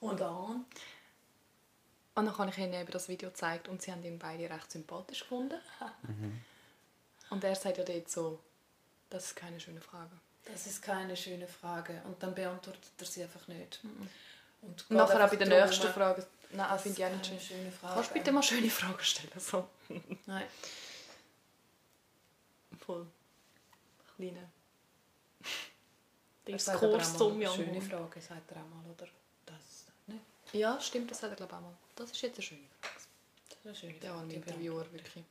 Und 0.00 0.20
dann? 0.20 0.64
Und 2.14 2.24
dann 2.24 2.38
habe 2.38 2.50
ich 2.50 2.58
ihnen 2.58 2.72
eben 2.72 2.90
das 2.90 3.08
Video 3.08 3.28
gezeigt 3.28 3.68
und 3.68 3.82
sie 3.82 3.92
haben 3.92 4.02
ihn 4.02 4.18
beide 4.18 4.48
recht 4.48 4.70
sympathisch 4.70 5.20
gefunden. 5.20 5.60
Mhm. 6.02 6.40
Und 7.28 7.42
er 7.42 7.56
sagt 7.56 7.76
ja 7.76 7.82
dort 7.82 8.08
so, 8.08 8.38
das 9.10 9.26
ist 9.26 9.36
keine 9.36 9.58
schöne 9.58 9.80
Frage. 9.80 10.12
Das 10.44 10.66
ist 10.68 10.80
keine 10.80 11.16
schöne 11.16 11.48
Frage. 11.48 12.00
Und 12.04 12.22
dann 12.22 12.34
beantwortet 12.34 12.92
er 12.98 13.04
sie 13.04 13.24
einfach 13.24 13.48
nicht. 13.48 13.82
Mhm. 13.82 14.08
Und 14.62 14.90
nachher 14.90 15.24
auch 15.24 15.30
bei 15.30 15.36
der 15.36 15.48
nächsten 15.48 15.88
Frage. 15.88 16.24
Nein, 16.52 16.68
das 16.70 16.82
finde 16.82 17.00
ich 17.00 17.04
auch 17.04 17.10
nicht 17.10 17.26
schön. 17.26 17.40
schöne 17.40 17.72
Frage. 17.72 17.94
Kannst 17.94 18.10
du 18.10 18.14
bitte 18.14 18.32
mal 18.32 18.42
schöne 18.42 18.70
Fragen 18.70 19.02
stellen? 19.02 19.32
So. 19.38 19.68
Nein. 20.26 20.46
Voll. 22.78 23.06
Kleine. 24.16 24.48
Diskurs 26.46 27.16
zum 27.16 27.40
Young 27.42 27.54
Schöne 27.54 27.82
Frage, 27.82 28.20
sagt 28.20 28.52
er 28.52 28.58
auch 28.58 28.68
mal, 28.68 28.90
oder? 28.92 29.08
Ja, 30.52 30.80
stimmt, 30.80 31.10
das 31.10 31.20
sagt 31.20 31.32
er 31.32 31.36
glaube 31.36 31.52
ich 31.52 31.56
auch 31.58 31.62
mal. 31.62 31.76
Das 31.96 32.10
ist 32.10 32.22
jetzt 32.22 32.36
eine 32.36 32.42
schöne 32.42 32.60
Frage. 32.80 32.94
Das 33.48 33.58
ist 33.58 33.64
eine 33.64 33.74
schöne 33.74 33.94
Frage. 33.94 34.32
Ja, 34.32 34.34
Interviewer, 34.34 34.92
wirklich. 34.92 35.24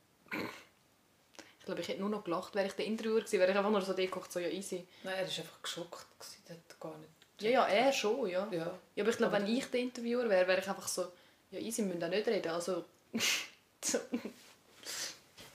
Ich 1.58 1.64
glaube, 1.64 1.80
ich 1.80 1.88
hätte 1.88 2.00
nur 2.00 2.10
noch 2.10 2.24
gelacht, 2.24 2.54
wäre 2.54 2.66
ich 2.66 2.74
der 2.74 2.86
Interviewer 2.86 3.20
gewesen, 3.20 3.40
wäre 3.40 3.50
ich 3.50 3.56
einfach 3.56 3.70
nur 3.70 3.82
so 3.82 3.94
geguckt, 3.94 4.32
so 4.32 4.38
ja 4.38 4.48
easy. 4.48 4.86
Nein, 5.02 5.14
er 5.14 5.22
war 5.22 5.38
einfach 5.38 5.62
geschockt, 5.62 6.06
der 6.48 6.56
hat 6.56 6.80
gar 6.80 6.96
nicht... 6.98 7.10
Ja, 7.40 7.50
ja, 7.50 7.66
er 7.66 7.92
schon, 7.92 8.28
ja. 8.28 8.48
Ja, 8.50 8.78
ja 8.94 9.02
aber 9.02 9.10
ich 9.10 9.16
glaube, 9.16 9.32
wenn 9.32 9.46
ich 9.46 9.66
der 9.66 9.80
Interviewer 9.80 10.28
wäre, 10.28 10.46
wäre 10.46 10.60
ich 10.60 10.68
einfach 10.68 10.86
so, 10.88 11.10
ja 11.50 11.58
easy, 11.58 11.82
wir 11.82 11.88
müssen 11.88 12.04
auch 12.04 12.08
nicht 12.08 12.26
reden, 12.26 12.52
also... 12.52 12.84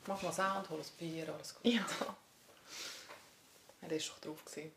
Mach 0.08 0.22
mal 0.22 0.34
Sound, 0.34 0.70
hol 0.70 0.80
ein 0.80 0.86
Bier, 0.98 1.34
alles 1.34 1.56
gut. 1.56 1.66
Ja. 1.66 1.80
ja 2.00 2.16
er 3.82 3.92
war 3.92 3.98
doch 3.98 4.20
drauf. 4.20 4.46
Gewesen. 4.46 4.72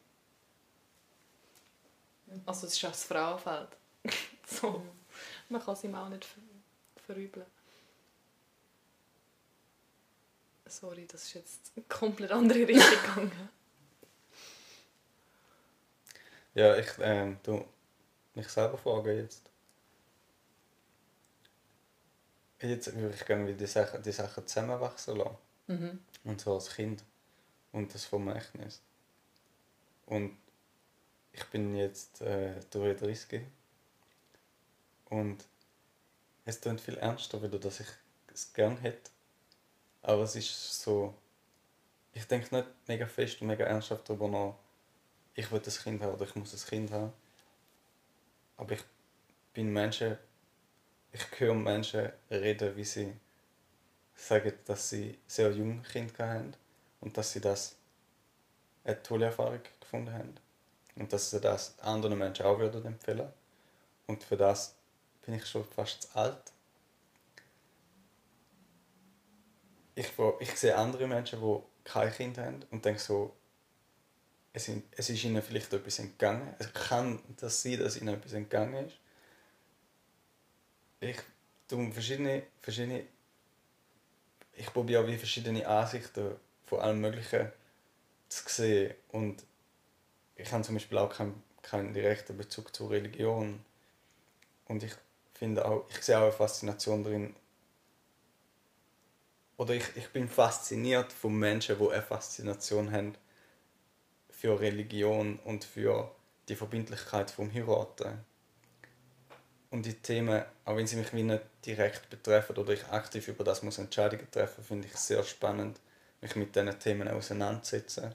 Also 2.46 2.66
es 2.66 2.74
ist 2.74 2.84
auch 2.84 2.90
das 2.90 3.04
Frauenfeld. 3.04 3.68
so. 4.60 4.82
Man 5.48 5.62
kann 5.62 5.74
es 5.74 5.84
ihm 5.84 5.94
auch 5.94 6.08
nicht 6.08 6.24
ver 6.24 6.40
verübeln. 7.06 7.46
Sorry, 10.66 11.06
das 11.06 11.24
ist 11.24 11.34
jetzt 11.34 11.72
eine 11.76 11.84
komplett 11.84 12.32
andere 12.32 12.66
Richtung 12.66 13.02
gegangen. 13.02 13.50
Ja, 16.54 16.76
ich 16.76 16.88
ähm, 17.00 17.38
du 17.42 17.64
mich 18.34 18.48
selber 18.48 18.78
fragen 18.78 19.16
jetzt. 19.16 19.50
Jetzt 22.60 22.94
würde 22.96 23.14
ich 23.14 23.26
gerne 23.26 23.54
die 23.54 23.66
Sachen, 23.66 24.02
die 24.02 24.12
Sachen 24.12 24.46
zusammenwachsen 24.46 25.16
lassen. 25.16 25.36
Mhm. 25.66 25.98
Und 26.24 26.40
so 26.40 26.54
als 26.54 26.74
Kind. 26.74 27.04
Und 27.72 27.92
das 27.92 28.04
Vermächtnis. 28.04 28.80
Und 30.06 30.36
ich 31.32 31.44
bin 31.46 31.74
jetzt 31.76 32.22
äh, 32.22 32.60
33 32.70 33.42
und 35.14 35.44
es 36.44 36.60
klingt 36.60 36.80
viel 36.80 36.96
ernster 36.96 37.40
wieder, 37.42 37.58
dass 37.58 37.80
ich 37.80 37.86
es 38.32 38.52
gern 38.52 38.76
hätte. 38.78 39.10
Aber 40.02 40.22
es 40.22 40.34
ist 40.34 40.82
so, 40.82 41.14
ich 42.12 42.26
denke 42.26 42.54
nicht 42.54 42.68
mega 42.86 43.06
fest 43.06 43.40
und 43.40 43.46
mega 43.46 43.64
ernsthaft 43.64 44.08
darüber 44.08 44.28
nach, 44.28 44.54
ich 45.34 45.50
will 45.50 45.62
ein 45.64 45.72
Kind 45.72 46.02
haben 46.02 46.14
oder 46.14 46.24
ich 46.24 46.34
muss 46.34 46.52
ein 46.52 46.68
Kind 46.68 46.90
haben. 46.90 47.12
Aber 48.56 48.72
ich 48.72 48.82
bin 49.52 49.72
Menschen, 49.72 50.18
ich 51.12 51.40
höre 51.40 51.54
Menschen 51.54 52.10
reden, 52.30 52.76
wie 52.76 52.84
sie 52.84 53.12
sagen, 54.16 54.52
dass 54.64 54.90
sie 54.90 55.18
sehr 55.26 55.52
jung 55.52 55.82
Kind 55.82 56.18
haben 56.18 56.54
und 57.00 57.16
dass 57.16 57.32
sie 57.32 57.40
das 57.40 57.76
eine 58.84 59.02
tolle 59.02 59.26
Erfahrung 59.26 59.60
gefunden 59.80 60.12
haben. 60.12 60.34
Und 60.96 61.12
dass 61.12 61.30
sie 61.30 61.40
das 61.40 61.78
anderen 61.80 62.18
Menschen 62.18 62.46
auch 62.46 62.58
würden 62.58 62.84
empfehlen. 62.84 63.32
Und 64.06 64.22
für 64.22 64.36
das 64.36 64.76
bin 65.24 65.34
ich 65.34 65.46
schon 65.46 65.64
fast 65.64 66.02
zu 66.02 66.16
alt. 66.16 66.52
Ich, 69.94 70.10
ich 70.40 70.56
sehe 70.56 70.76
andere 70.76 71.06
Menschen, 71.06 71.40
die 71.40 71.58
kein 71.84 72.12
Kind 72.12 72.38
haben 72.38 72.64
und 72.70 72.84
denke 72.84 73.00
so, 73.00 73.34
es, 74.52 74.68
ist 74.68 75.24
ihnen 75.24 75.42
vielleicht 75.42 75.72
etwas 75.72 75.98
entgangen. 75.98 76.54
Es 76.58 76.72
kann 76.72 77.20
das 77.36 77.62
sein, 77.62 77.78
dass 77.78 77.96
ihnen 77.96 78.14
etwas 78.14 78.32
entgangen 78.32 78.86
ist. 78.86 78.96
Ich 81.00 81.18
tue 81.68 81.92
verschiedene, 81.92 82.44
verschiedene 82.60 83.06
ich 84.56 84.72
probiere 84.72 85.02
auch 85.02 85.06
wie 85.06 85.16
verschiedene 85.16 85.66
Ansichten 85.66 86.36
von 86.66 86.80
allem 86.80 87.00
Möglichen 87.00 87.50
zu 88.28 88.48
sehen. 88.48 88.94
Und 89.08 89.42
ich 90.36 90.52
habe 90.52 90.62
zum 90.62 90.76
Beispiel 90.76 90.98
auch 90.98 91.12
keinen, 91.12 91.42
keinen 91.62 91.92
direkten 91.92 92.36
Bezug 92.36 92.74
zur 92.74 92.90
Religion. 92.90 93.64
Und 94.66 94.82
ich 94.82 94.92
finde 95.34 95.64
auch, 95.64 95.84
ich 95.90 96.02
sehe 96.02 96.18
auch 96.18 96.22
eine 96.22 96.32
Faszination 96.32 97.04
darin. 97.04 97.34
Oder 99.56 99.74
ich, 99.74 99.84
ich 99.96 100.08
bin 100.10 100.28
fasziniert 100.28 101.12
von 101.12 101.36
Menschen, 101.36 101.78
die 101.78 101.90
eine 101.90 102.02
Faszination 102.02 102.90
haben 102.90 103.14
für 104.30 104.58
Religion 104.58 105.38
und 105.44 105.64
für 105.64 106.10
die 106.48 106.56
Verbindlichkeit 106.56 107.30
vom 107.30 107.52
Heiraten. 107.52 108.24
Und 109.70 109.86
die 109.86 109.94
Themen, 109.94 110.44
auch 110.64 110.76
wenn 110.76 110.86
sie 110.86 110.96
mich 110.96 111.12
wie 111.12 111.22
nicht 111.22 111.42
direkt 111.64 112.08
betreffen 112.10 112.56
oder 112.56 112.72
ich 112.72 112.86
aktiv 112.88 113.26
über 113.28 113.42
das 113.42 113.62
muss 113.62 113.78
Entscheidungen 113.78 114.30
treffen, 114.30 114.62
finde 114.62 114.86
ich 114.86 114.96
sehr 114.96 115.24
spannend, 115.24 115.80
mich 116.20 116.36
mit 116.36 116.54
diesen 116.54 116.78
Themen 116.78 117.08
auseinanderzusetzen. 117.08 118.14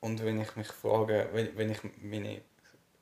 Und 0.00 0.22
wenn 0.22 0.40
ich 0.40 0.54
mich 0.56 0.68
frage, 0.68 1.28
wenn, 1.32 1.56
wenn 1.56 1.70
ich 1.70 1.80
meine 2.02 2.42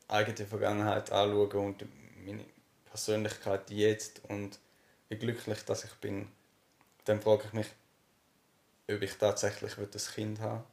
eigene 0.09 0.47
Vergangenheit 0.47 1.11
anschaue 1.11 1.49
und 1.59 1.85
meine 2.25 2.45
Persönlichkeit 2.85 3.71
jetzt 3.71 4.25
und 4.25 4.59
wie 5.09 5.17
glücklich 5.17 5.65
dass 5.65 5.85
ich 5.85 5.93
bin, 5.95 6.29
dann 7.05 7.21
frage 7.21 7.45
ich 7.47 7.53
mich, 7.53 7.69
ob 8.91 9.03
ich 9.03 9.17
tatsächlich 9.17 9.77
ein 9.79 9.91
Kind 9.91 10.41
haben 10.41 10.65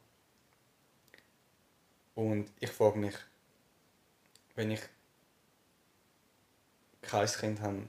will 2.14 2.24
und 2.24 2.52
ich 2.60 2.70
frage 2.70 2.98
mich, 2.98 3.14
wenn 4.54 4.70
ich 4.70 4.80
kein 7.02 7.26
Kind 7.26 7.60
habe, 7.60 7.88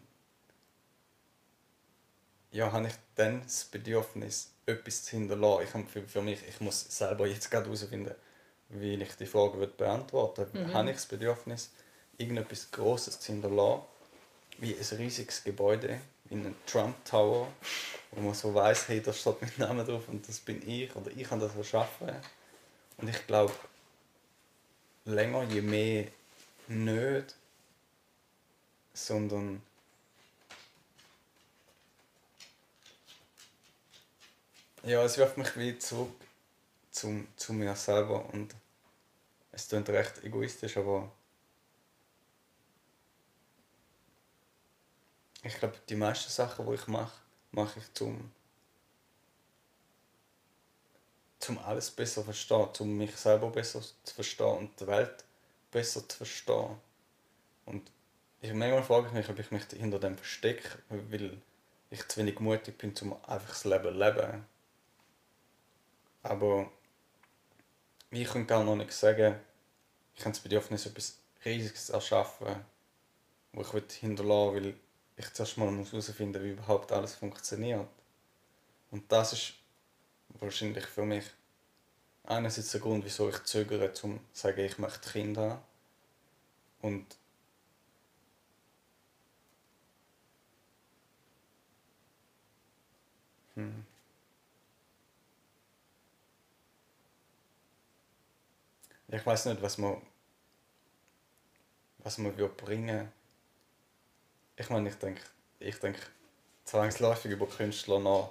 ja, 2.51 2.71
habe 2.71 2.87
ich 2.87 2.93
dann 3.15 3.41
das 3.41 3.65
Bedürfnis, 3.65 4.51
etwas 4.65 5.03
zu 5.03 5.11
hinterlassen. 5.11 5.63
Ich 5.63 5.73
habe 5.73 6.07
für 6.07 6.21
mich, 6.21 6.39
ich 6.47 6.59
muss 6.61 6.81
selber 6.97 7.27
jetzt 7.27 7.51
gerade 7.51 7.65
herausfinden, 7.65 8.15
wie 8.69 8.95
ich 8.95 9.15
die 9.15 9.25
Frage 9.25 9.67
beantworten 9.67 10.53
würde. 10.53 10.67
Mhm. 10.67 10.73
Habe 10.73 10.89
ich 10.89 10.95
das 10.95 11.05
Bedürfnis, 11.05 11.71
irgendetwas 12.17 12.71
Grosses 12.71 13.19
zu 13.19 13.31
hinterlassen, 13.31 13.83
wie 14.57 14.75
ein 14.75 14.97
riesiges 14.97 15.43
Gebäude, 15.43 15.99
wie 16.25 16.35
ein 16.35 16.55
Trump 16.65 16.95
Tower, 17.05 17.47
wo 18.11 18.21
man 18.21 18.33
so 18.33 18.53
weiß, 18.53 18.87
hey, 18.87 19.01
da 19.01 19.13
steht 19.13 19.41
mein 19.41 19.51
Name 19.57 19.83
drauf 19.83 20.07
und 20.07 20.27
das 20.27 20.39
bin 20.39 20.67
ich 20.67 20.95
oder 20.95 21.11
ich 21.15 21.29
habe 21.29 21.41
das 21.41 21.55
erschaffen. 21.55 22.09
Und 22.97 23.09
ich 23.09 23.27
glaube, 23.27 23.53
länger, 25.03 25.43
je 25.43 25.61
mehr 25.61 26.07
nicht, 26.67 27.35
sondern 28.93 29.61
ja, 34.83 35.03
es 35.03 35.17
wirft 35.17 35.37
mich 35.37 35.57
wie 35.57 35.77
zurück 35.77 36.24
zum, 36.95 37.27
zu 37.35 37.53
mir 37.53 37.75
selber 37.75 38.25
und 38.33 38.55
es 39.51 39.67
klingt 39.67 39.89
recht 39.89 40.23
egoistisch, 40.23 40.77
aber 40.77 41.11
ich 45.43 45.55
glaube, 45.57 45.75
die 45.89 45.95
meisten 45.95 46.31
Sachen, 46.31 46.65
die 46.65 46.73
ich 46.73 46.87
mache, 46.87 47.21
mache 47.51 47.79
ich 47.79 47.93
zum 47.93 48.31
zum 51.39 51.59
alles 51.59 51.91
besser 51.91 52.21
zu 52.21 52.23
verstehen, 52.23 52.69
um 52.79 52.97
mich 52.97 53.15
selber 53.15 53.51
besser 53.51 53.81
zu 53.81 54.15
verstehen 54.15 54.57
und 54.57 54.79
die 54.79 54.87
Welt 54.87 55.23
besser 55.69 56.07
zu 56.07 56.17
verstehen. 56.17 56.77
Und 57.65 57.91
ich, 58.41 58.51
manchmal 58.53 58.83
frage 58.83 59.07
ich 59.07 59.13
mich, 59.13 59.29
ob 59.29 59.37
ich 59.37 59.51
mich 59.51 59.65
hinter 59.65 59.99
dem 59.99 60.17
verstecke, 60.17 60.79
weil 60.89 61.39
ich 61.91 62.07
zu 62.07 62.19
wenig 62.19 62.39
mutig 62.39 62.79
bin, 62.79 62.95
um 63.01 63.13
einfach 63.25 63.49
das 63.49 63.65
Leben 63.65 63.83
zu 63.83 63.91
leben. 63.91 64.45
Aber 66.23 66.71
ich 68.21 68.29
kann 68.29 68.47
gar 68.47 68.63
noch 68.63 68.75
nicht 68.75 68.91
sagen, 68.91 69.35
ich 70.15 70.21
habe 70.21 70.31
das 70.31 70.39
Bedürfnis, 70.39 70.85
etwas 70.85 71.17
Riesiges 71.43 71.89
erschaffen, 71.89 72.55
wo 73.53 73.61
ich 73.61 73.93
hinterlassen 73.95 74.55
will, 74.55 74.63
weil 74.63 74.73
ich 75.17 75.33
zuerst 75.33 75.57
mal 75.57 75.69
herausfinden 75.69 76.33
muss, 76.33 76.43
wie 76.43 76.51
überhaupt 76.51 76.91
alles 76.91 77.15
funktioniert. 77.15 77.87
Und 78.91 79.11
das 79.11 79.33
ist 79.33 79.53
wahrscheinlich 80.39 80.85
für 80.85 81.05
mich 81.05 81.25
einerseits 82.23 82.71
der 82.71 82.81
Grund, 82.81 83.05
wieso 83.05 83.29
ich 83.29 83.43
zögere, 83.43 83.93
zum 83.93 84.19
zu 84.33 84.41
sagen, 84.41 84.61
ich 84.61 84.77
möchte 84.77 85.09
Kinder 85.09 85.49
haben. 85.51 85.61
Und 86.81 87.05
hm. 93.55 93.85
Ich 99.07 99.25
weiß 99.25 99.45
nicht, 99.45 99.61
was 99.61 99.77
man 99.77 100.01
was 101.99 102.17
man 102.19 102.37
will 102.37 102.49
bringen. 102.49 103.11
Ich 104.55 104.69
meine, 104.69 104.89
ich 104.89 104.95
denke, 104.95 105.21
ich 105.59 105.79
denke 105.79 105.99
zwangsläufig 106.63 107.31
über 107.31 107.47
Künstler 107.47 107.99
nach 107.99 108.29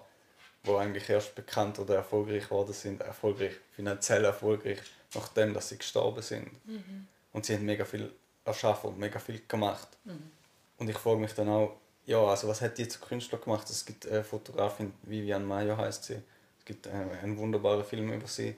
die 0.65 0.71
eigentlich 0.71 1.09
erst 1.09 1.35
bekannt 1.35 1.79
oder 1.79 1.97
erfolgreich 1.97 2.45
geworden 2.45 2.73
sind, 2.73 3.03
erfolgreich, 3.03 3.53
finanziell 3.73 4.25
erfolgreich, 4.25 4.79
nachdem 5.15 5.53
dass 5.53 5.69
sie 5.69 5.79
gestorben 5.79 6.23
sind. 6.23 6.51
Mhm. 6.67 7.07
Und 7.33 7.45
sie 7.45 7.55
haben 7.55 7.65
mega 7.65 7.85
viel 7.85 8.13
erschaffen 8.45 8.91
und 8.91 8.99
mega 8.99 9.19
viel 9.19 9.43
gemacht. 9.47 9.89
Mhm. 10.05 10.31
Und 10.79 10.89
ich 10.89 10.97
frage 10.97 11.21
mich 11.21 11.35
dann 11.35 11.49
auch, 11.49 11.77
ja, 12.07 12.19
also 12.19 12.49
was 12.49 12.61
hat 12.61 12.79
die 12.79 12.89
zu 12.89 12.99
Künstler 13.01 13.39
gemacht? 13.39 13.69
Es 13.69 13.85
gibt 13.85 14.07
eine 14.07 14.25
Fotografin, 14.25 14.93
Vivian 15.03 15.45
Mayer 15.47 15.77
heißt 15.77 16.05
sie, 16.05 16.23
es 16.59 16.65
gibt 16.65 16.87
einen 16.87 17.37
wunderbaren 17.37 17.85
Film 17.85 18.13
über 18.13 18.27
sie. 18.27 18.57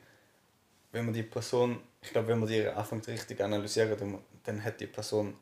Wenn 0.92 1.06
man 1.06 1.14
die 1.14 1.22
Person, 1.22 1.80
ich 2.06 2.12
glaube, 2.12 2.28
wenn 2.28 2.38
man 2.38 2.48
die 2.48 2.64
anfängt 2.66 3.08
richtig 3.08 3.40
analysieren, 3.40 3.98
dann, 3.98 4.18
dann 4.44 4.64
hat 4.64 4.80
die 4.80 4.86
Person 4.86 5.36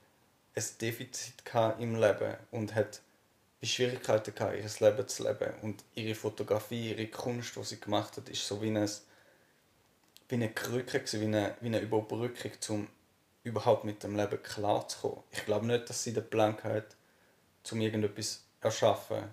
ein 0.56 0.64
Defizit 0.80 1.34
im 1.78 1.96
Leben 1.96 2.36
und 2.52 2.74
hat 2.74 3.02
Schwierigkeiten 3.62 4.34
gehabt, 4.34 4.56
ihr 4.56 4.88
Leben 4.88 5.08
zu 5.08 5.24
leben. 5.24 5.52
Und 5.60 5.84
ihre 5.94 6.14
Fotografie, 6.14 6.92
ihre 6.92 7.06
Kunst, 7.08 7.54
die 7.56 7.64
sie 7.64 7.80
gemacht 7.80 8.16
hat, 8.16 8.30
ist 8.30 8.46
so 8.46 8.62
wie 8.62 8.68
eine, 8.68 8.88
wie 10.28 10.34
eine 10.34 10.52
Krücke, 10.52 11.02
wie 11.12 11.24
eine, 11.24 11.54
wie 11.60 11.66
eine 11.66 11.80
Überbrückung, 11.80 12.52
um 12.68 12.88
überhaupt 13.42 13.84
mit 13.84 14.02
dem 14.02 14.16
Leben 14.16 14.42
klarzukommen. 14.42 15.22
Ich 15.32 15.44
glaube 15.44 15.66
nicht, 15.66 15.90
dass 15.90 16.02
sie 16.02 16.14
den 16.14 16.28
Plan 16.28 16.56
hat, 16.62 16.96
um 17.70 17.80
irgendetwas 17.80 18.38
zu 18.38 18.66
erschaffen, 18.66 19.24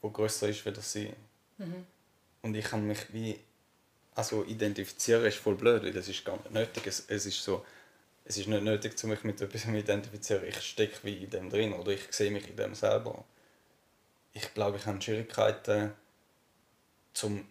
wo 0.00 0.10
größer 0.10 0.48
ist 0.48 0.66
als 0.66 0.92
sie. 0.92 1.12
Mhm. 1.58 1.86
Und 2.42 2.56
ich 2.56 2.64
kann 2.64 2.86
mich 2.86 3.12
wie 3.12 3.38
also 4.16 4.44
identifizieren 4.44 5.24
ist 5.26 5.38
voll 5.38 5.54
blöd, 5.54 5.94
das 5.94 6.08
ist 6.08 6.24
gar 6.24 6.36
nicht 6.38 6.50
nötig. 6.50 6.86
Es, 6.86 7.04
es 7.06 7.26
ist 7.26 7.40
so, 7.42 7.64
es 8.24 8.36
ist 8.36 8.48
nicht 8.48 8.64
nötig, 8.64 8.92
um 9.04 9.10
mich 9.10 9.22
mit 9.22 9.40
etwas 9.40 9.62
zu 9.62 9.70
identifizieren. 9.70 10.44
Ich 10.48 10.60
stecke 10.60 10.98
wie 11.04 11.24
in 11.24 11.30
dem 11.30 11.50
drin 11.50 11.72
oder 11.72 11.92
ich 11.92 12.02
sehe 12.10 12.32
mich 12.32 12.48
in 12.48 12.56
dem 12.56 12.74
selber 12.74 13.24
ich 14.36 14.52
glaube, 14.52 14.76
ich 14.76 14.84
habe 14.84 15.00
Schwierigkeiten, 15.00 15.94
zum, 17.14 17.48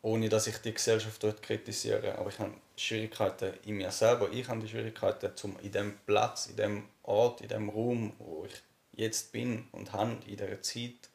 ohne 0.00 0.28
dass 0.28 0.46
ich 0.46 0.58
die 0.58 0.72
Gesellschaft 0.72 1.20
dort 1.24 1.42
kritisiere, 1.42 2.16
aber 2.18 2.28
ich 2.30 2.38
habe 2.38 2.54
Schwierigkeiten 2.76 3.54
in 3.64 3.78
mir 3.78 3.90
selber. 3.90 4.30
Ich 4.30 4.46
habe 4.46 4.60
die 4.60 4.68
Schwierigkeiten, 4.68 5.36
zum 5.36 5.58
in 5.58 5.72
dem 5.72 5.98
Platz, 6.06 6.46
in 6.46 6.56
dem 6.56 6.88
Ort, 7.02 7.40
in 7.40 7.48
dem 7.48 7.68
Raum, 7.68 8.12
wo 8.18 8.46
ich 8.46 8.62
jetzt 8.92 9.32
bin 9.32 9.68
und 9.72 9.92
habe 9.92 10.18
in 10.26 10.36
dieser 10.36 10.62
Zeit, 10.62 11.08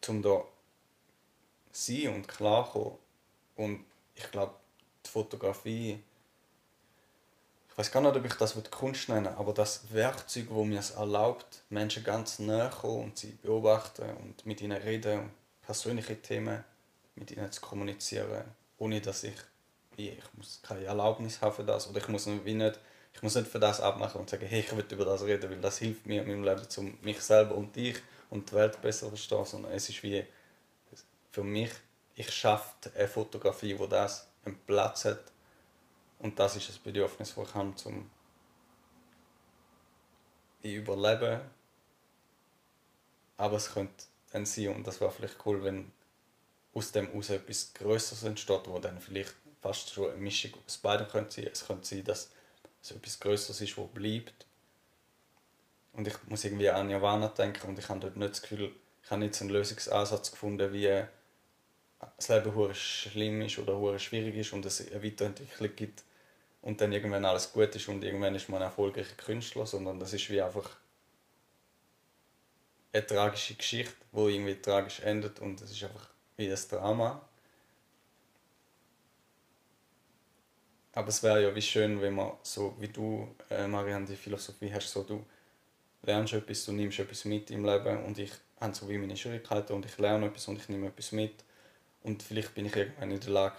zum 0.00 0.22
da 0.22 0.44
sein 1.84 2.14
und 2.14 2.28
klarkommen. 2.28 2.98
Und 3.56 3.84
ich 4.14 4.30
glaube, 4.30 4.54
die 5.04 5.10
Fotografie 5.10 5.98
ich 7.76 7.80
weiß 7.80 7.92
gar 7.92 8.00
nicht, 8.00 8.16
ob 8.16 8.24
ich 8.24 8.32
das 8.32 8.56
Kunst 8.70 9.10
nenne, 9.10 9.36
aber 9.36 9.52
das 9.52 9.92
Werkzeug, 9.92 10.46
wo 10.48 10.64
mir 10.64 10.78
es 10.78 10.92
erlaubt, 10.92 11.62
Menschen 11.68 12.02
ganz 12.02 12.38
näher 12.38 12.70
kommen 12.70 13.04
und 13.04 13.18
sie 13.18 13.32
beobachten 13.42 14.16
und 14.16 14.46
mit 14.46 14.62
ihnen 14.62 14.80
reden, 14.80 15.28
persönliche 15.60 16.16
Themen 16.22 16.64
mit 17.16 17.32
ihnen 17.32 17.52
zu 17.52 17.60
kommunizieren, 17.60 18.44
ohne 18.78 19.02
dass 19.02 19.24
ich, 19.24 19.34
ich 19.98 20.22
muss 20.38 20.62
keine 20.62 20.84
Erlaubnis 20.84 21.42
haben 21.42 21.54
für 21.54 21.64
das 21.64 21.86
oder 21.86 21.98
ich 21.98 22.08
muss 22.08 22.24
nicht, 22.24 22.80
ich 23.12 23.22
muss 23.22 23.34
nicht 23.34 23.46
für 23.46 23.60
das 23.60 23.82
abmachen 23.82 24.22
und 24.22 24.30
sagen, 24.30 24.46
hey, 24.46 24.60
ich 24.60 24.74
will 24.74 24.86
über 24.90 25.04
das 25.04 25.22
reden, 25.24 25.50
weil 25.50 25.60
das 25.60 25.76
hilft 25.76 26.06
mir 26.06 26.22
in 26.22 26.28
meinem 26.28 26.44
Leben, 26.44 26.66
um 26.78 26.98
mich 27.02 27.20
selber 27.20 27.56
und 27.56 27.76
dich 27.76 27.98
und 28.30 28.50
die 28.50 28.54
Welt 28.54 28.80
besser 28.80 29.00
zu 29.00 29.08
verstehen, 29.10 29.44
sondern 29.44 29.72
es 29.72 29.86
ist 29.90 30.02
wie 30.02 30.24
für 31.36 31.44
mich, 31.44 31.70
ich 32.14 32.30
schaffe 32.30 32.90
eine 32.94 33.08
Fotografie, 33.08 33.78
wo 33.78 33.86
das 33.86 34.26
einen 34.46 34.56
Platz 34.60 35.04
hat 35.04 35.20
und 36.18 36.38
das 36.38 36.56
ist 36.56 36.70
das 36.70 36.78
Bedürfnis, 36.78 37.34
das 37.34 37.48
ich 37.48 37.54
habe, 37.54 37.74
ich 40.62 40.74
überleben. 40.76 41.42
Aber 43.36 43.56
es 43.58 43.70
könnte 43.70 44.06
dann 44.32 44.46
sein, 44.46 44.76
und 44.76 44.86
das 44.86 44.98
wäre 44.98 45.10
vielleicht 45.10 45.44
cool, 45.44 45.62
wenn 45.62 45.92
aus 46.72 46.92
dem 46.92 47.14
aus 47.14 47.28
etwas 47.28 47.74
Größeres 47.74 48.22
entsteht, 48.22 48.66
wo 48.66 48.78
dann 48.78 48.98
vielleicht 48.98 49.34
fast 49.60 49.90
schon 49.90 50.12
eine 50.12 50.16
Mischung 50.16 50.52
aus 50.66 50.78
beiden 50.78 51.06
könnte 51.06 51.34
sein. 51.34 51.50
Es 51.52 51.66
könnte 51.66 51.86
sein, 51.86 52.04
dass 52.04 52.30
es 52.82 52.92
etwas 52.92 53.20
Größeres 53.20 53.60
ist, 53.60 53.76
wo 53.76 53.84
bleibt. 53.84 54.46
Und 55.92 56.08
ich 56.08 56.14
muss 56.28 56.44
irgendwie 56.44 56.70
an 56.70 56.86
Nirvana 56.86 57.28
denken 57.28 57.68
und 57.68 57.78
ich 57.78 57.90
habe 57.90 58.00
dort 58.00 58.16
nicht 58.16 58.30
das 58.30 58.40
Gefühl, 58.40 58.74
ich 59.04 59.10
habe 59.10 59.30
so 59.30 59.44
einen 59.44 59.52
Lösungsansatz 59.52 60.30
gefunden, 60.30 60.72
wie 60.72 61.04
das 62.16 62.28
Leben 62.28 62.54
hure 62.54 62.74
schlimm 62.74 63.42
ist 63.42 63.58
oder 63.58 63.76
hure 63.76 63.98
schwierig 63.98 64.36
ist 64.36 64.52
und 64.52 64.64
es 64.64 64.80
eine 64.90 65.02
Weiterentwicklung 65.02 65.76
gibt 65.76 66.02
und 66.62 66.80
dann 66.80 66.92
irgendwann 66.92 67.24
alles 67.24 67.52
gut 67.52 67.74
ist 67.74 67.88
und 67.88 68.02
irgendwann 68.02 68.34
ist 68.34 68.48
man 68.48 68.60
ein 68.62 68.68
erfolgreicher 68.68 69.14
Künstler, 69.16 69.66
sondern 69.66 70.00
das 70.00 70.12
ist 70.12 70.28
wie 70.30 70.40
einfach 70.40 70.68
eine 72.92 73.06
tragische 73.06 73.54
Geschichte, 73.54 73.94
wo 74.12 74.28
irgendwie 74.28 74.56
tragisch 74.56 75.00
endet 75.00 75.40
und 75.40 75.60
es 75.60 75.70
ist 75.70 75.84
einfach 75.84 76.08
wie 76.36 76.50
ein 76.50 76.58
Drama. 76.70 77.20
Aber 80.92 81.08
es 81.08 81.22
wäre 81.22 81.42
ja 81.42 81.54
wie 81.54 81.60
schön, 81.60 82.00
wenn 82.00 82.14
man 82.14 82.32
so 82.42 82.74
wie 82.80 82.88
du, 82.88 83.28
äh, 83.50 83.66
Marianne, 83.66 84.06
die 84.06 84.16
Philosophie 84.16 84.72
hast, 84.72 84.90
so 84.90 85.02
du 85.02 85.26
lernst 86.02 86.32
etwas, 86.32 86.64
du 86.64 86.72
nimmst 86.72 86.98
etwas 86.98 87.26
mit 87.26 87.50
im 87.50 87.66
Leben 87.66 88.02
und 88.04 88.18
ich 88.18 88.32
habe 88.58 88.74
so 88.74 88.88
wie 88.88 88.96
meine 88.96 89.16
Schwierigkeiten 89.16 89.74
und 89.74 89.84
ich 89.84 89.98
lerne 89.98 90.26
etwas 90.26 90.48
und 90.48 90.56
ich 90.56 90.68
nehme 90.70 90.86
etwas 90.86 91.12
mit 91.12 91.34
und 92.06 92.22
vielleicht 92.22 92.54
bin 92.54 92.66
ich 92.66 92.76
irgendwann 92.76 93.10
in 93.10 93.20
der 93.20 93.30
Lage, 93.30 93.56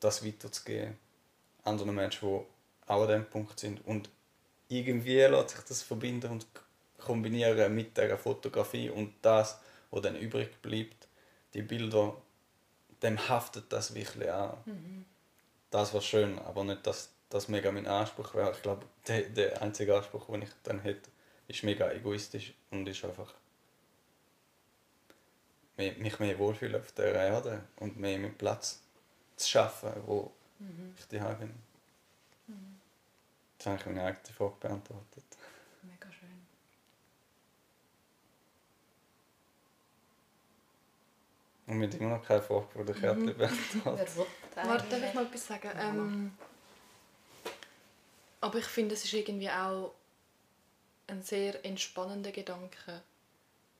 das 0.00 0.24
weiterzugeben 0.24 0.98
anderen 1.64 1.94
Menschen, 1.94 2.28
die 2.28 2.44
auch 2.86 3.00
an 3.00 3.08
diesem 3.08 3.24
Punkt 3.24 3.58
sind 3.58 3.84
und 3.86 4.10
irgendwie 4.68 5.20
lässt 5.22 5.50
sich 5.50 5.64
das 5.64 5.82
verbinden 5.82 6.30
und 6.30 6.46
kombinieren 6.98 7.74
mit 7.74 7.96
der 7.96 8.18
Fotografie 8.18 8.90
und 8.90 9.14
das, 9.22 9.58
was 9.90 10.02
dann 10.02 10.16
übrig 10.16 10.60
bleibt, 10.60 11.08
die 11.54 11.62
Bilder, 11.62 12.14
dem 13.02 13.28
haftet 13.28 13.72
das 13.72 13.94
wirklich 13.94 14.30
an. 14.30 14.58
Mhm. 14.66 15.04
Das 15.70 15.94
war 15.94 16.02
schön, 16.02 16.38
aber 16.40 16.64
nicht, 16.64 16.86
dass 16.86 17.10
das 17.30 17.48
mega 17.48 17.72
mein 17.72 17.86
Anspruch 17.86 18.34
wäre. 18.34 18.52
Ich 18.52 18.62
glaube, 18.62 18.86
der, 19.08 19.22
der 19.22 19.62
einzige 19.62 19.96
Anspruch, 19.96 20.26
den 20.26 20.42
ich 20.42 20.50
dann 20.62 20.80
hätte, 20.80 21.10
ist 21.48 21.62
mega 21.62 21.90
egoistisch 21.92 22.52
und 22.70 22.86
ist 22.86 23.04
einfach 23.04 23.32
mich 25.76 26.18
mehr 26.18 26.38
wohlfühlen 26.38 26.80
auf 26.80 26.92
der 26.92 27.14
Erde 27.14 27.62
und 27.76 27.98
mehr 27.98 28.18
mit 28.18 28.38
Platz 28.38 28.80
zu 29.36 29.48
schaffen, 29.48 29.92
wo 30.06 30.32
mhm. 30.58 30.94
ich 30.98 31.06
die 31.08 31.18
bin. 31.18 31.54
Mhm. 32.46 32.80
Das 33.58 33.66
habe 33.66 33.76
ich 33.78 33.86
meine 33.86 34.04
eigene 34.04 34.34
Frage 34.34 34.54
beantwortet. 34.60 35.24
Mega 35.82 36.10
schön. 36.12 36.46
Und 41.66 41.78
mit 41.78 41.94
immer 41.94 42.16
noch 42.16 42.24
keine 42.24 42.42
Frage 42.42 42.66
von 42.68 42.86
der 42.86 42.94
Kärtchen 42.94 43.26
mhm. 43.26 43.36
beantwortet. 43.36 44.08
Warte, 44.54 44.88
darf 44.88 45.02
ich 45.02 45.14
mal 45.14 45.26
etwas 45.26 45.46
sagen? 45.46 45.70
Ähm, 45.78 46.38
aber 48.40 48.58
ich 48.58 48.66
finde, 48.66 48.94
es 48.94 49.04
ist 49.04 49.12
irgendwie 49.12 49.50
auch 49.50 49.94
ein 51.08 51.22
sehr 51.22 51.64
entspannender 51.64 52.32
Gedanke, 52.32 53.02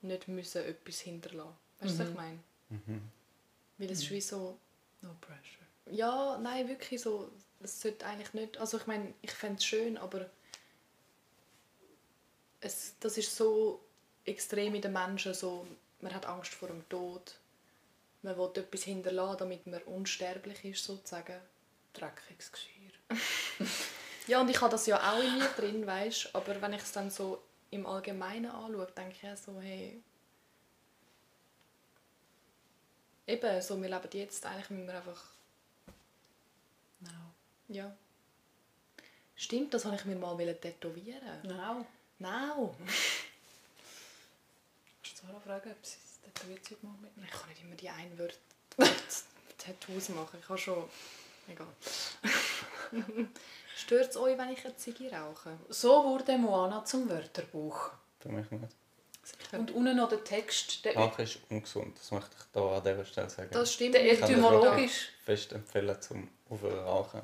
nicht 0.01 0.27
müssen 0.27 0.63
etwas 0.63 0.99
hinterlassen. 0.99 1.66
Weißt 1.79 1.91
du, 1.91 1.95
mhm. 1.95 1.99
was 1.99 2.07
ich 2.07 2.13
mhm. 2.13 2.15
meine? 2.15 2.39
Mhm. 2.69 3.11
Weil 3.77 3.91
es 3.91 3.99
ist 4.03 4.11
wie 4.11 4.21
so... 4.21 4.57
No 5.01 5.15
pressure. 5.21 5.65
Ja, 5.91 6.37
nein, 6.37 6.67
wirklich 6.67 7.01
so... 7.01 7.31
Es 7.61 7.81
sollte 7.81 8.05
eigentlich 8.05 8.33
nicht... 8.33 8.57
Also 8.57 8.77
ich 8.77 8.87
meine, 8.87 9.13
ich 9.21 9.31
fände 9.31 9.57
es 9.57 9.65
schön, 9.65 9.97
aber... 9.97 10.29
Es, 12.59 12.95
das 12.99 13.17
ist 13.17 13.35
so 13.35 13.79
extrem 14.25 14.75
in 14.75 14.81
den 14.81 14.93
Menschen, 14.93 15.33
so... 15.33 15.67
Man 15.99 16.13
hat 16.13 16.25
Angst 16.27 16.53
vor 16.53 16.67
dem 16.67 16.87
Tod. 16.89 17.39
Man 18.21 18.37
will 18.37 18.51
etwas 18.55 18.83
hinterlassen, 18.83 19.37
damit 19.39 19.65
man 19.65 19.81
unsterblich 19.83 20.63
ist, 20.63 20.83
sozusagen. 20.83 21.39
Dreckiges 21.93 22.51
Geschirr. 22.51 22.91
ja, 24.27 24.41
und 24.41 24.49
ich 24.49 24.61
habe 24.61 24.71
das 24.71 24.85
ja 24.85 25.11
auch 25.11 25.23
in 25.23 25.39
mir 25.39 25.49
drin, 25.55 25.87
weißt 25.87 26.35
Aber 26.35 26.61
wenn 26.61 26.73
ich 26.73 26.83
es 26.83 26.91
dann 26.91 27.09
so 27.09 27.41
im 27.71 27.87
Allgemeinen 27.87 28.51
anschaue, 28.51 28.87
denke 28.95 29.15
ich 29.19 29.27
auch 29.27 29.37
so, 29.37 29.59
hey 29.59 30.01
eben, 33.27 33.61
so, 33.61 33.81
wir 33.81 33.89
leben 33.89 34.09
jetzt, 34.13 34.45
eigentlich 34.45 34.69
müssen 34.69 34.87
wir 34.87 34.95
einfach... 34.95 35.23
No. 37.01 37.09
Ja. 37.67 37.95
Stimmt, 39.35 39.73
das 39.73 39.85
wollte 39.85 39.99
ich 39.99 40.05
mir 40.05 40.15
mal 40.15 40.55
tätowieren. 40.55 41.41
No. 41.43 41.85
No. 42.19 42.75
Kannst 45.03 45.21
du 45.21 45.27
Sarah 45.27 45.39
fragen, 45.39 45.71
ob 45.71 45.85
sie 45.85 45.97
das 46.23 46.33
Tätowierzeug 46.33 46.81
mal 46.83 46.93
mitnehmen? 47.01 47.29
Ich 47.31 47.39
kann 47.39 47.49
nicht 47.49 47.63
immer 47.63 47.75
die 47.75 47.89
ein 47.89 48.17
Wort 48.17 48.39
Tattoos 49.57 50.09
machen. 50.09 50.39
Ich 50.41 50.49
habe 50.49 50.57
schon... 50.57 50.89
Egal. 51.47 51.67
Stört 53.75 54.09
es 54.09 54.17
euch, 54.17 54.37
wenn 54.37 54.49
ich 54.49 54.65
eine 54.65 54.75
Ziege 54.75 55.11
rauche? 55.11 55.57
So 55.69 56.03
wurde 56.03 56.37
Moana 56.37 56.83
zum 56.83 57.07
Wörterbuch. 57.09 57.91
Für 58.19 58.29
mich 58.29 58.49
nicht. 58.49 58.73
Und 59.51 59.71
unten 59.71 59.95
noch 59.95 60.09
der 60.09 60.23
Text. 60.23 60.85
Der 60.85 60.95
Rauchen 60.95 61.23
ist 61.23 61.39
ungesund, 61.49 61.97
das 61.97 62.11
möchte 62.11 62.35
ich 62.37 62.45
hier 62.53 62.61
an 62.61 62.83
dieser 62.83 63.05
Stelle 63.05 63.29
sagen. 63.29 63.49
Das 63.51 63.73
stimmt. 63.73 63.95
Der 63.95 64.11
etymologisch. 64.11 65.09
fest 65.23 65.53
empfehlen 65.53 66.01
zum 66.01 66.29
Aufhören 66.49 66.79
rauchen. 66.79 67.21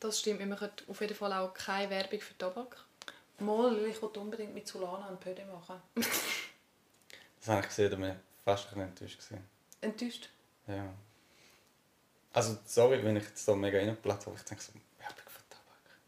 Das 0.00 0.20
stimmt. 0.20 0.40
Wir 0.40 0.46
machen 0.46 0.70
auf 0.88 1.00
jeden 1.00 1.14
Fall 1.14 1.32
auch 1.32 1.54
keine 1.54 1.90
Werbung 1.90 2.20
für 2.20 2.36
Tabak. 2.36 2.84
Mal, 3.38 3.86
ich 3.86 4.00
wollte 4.00 4.20
unbedingt 4.20 4.54
mit 4.54 4.66
Solana 4.66 5.08
einen 5.08 5.18
Pöde 5.18 5.44
machen. 5.46 5.80
das 5.94 7.48
habe 7.48 7.60
ich 7.60 7.68
gesehen, 7.68 7.90
da 7.90 8.00
war 8.00 8.16
fast 8.44 8.72
ein 8.74 8.80
enttäuscht. 8.80 9.18
Gewesen. 9.18 9.48
Enttäuscht? 9.80 10.28
Ja. 10.66 10.92
Also, 12.32 12.58
sorry, 12.64 13.02
wenn 13.04 13.16
ich 13.16 13.24
jetzt 13.24 13.46
da 13.46 13.54
mega 13.54 13.78
reinplatze, 13.78 14.28
aber 14.28 14.36
ich 14.38 14.44
denke 14.44 14.62
so, 14.62 14.72
Werbung 14.98 15.24
für 15.26 15.42
Tabak. 15.48 15.98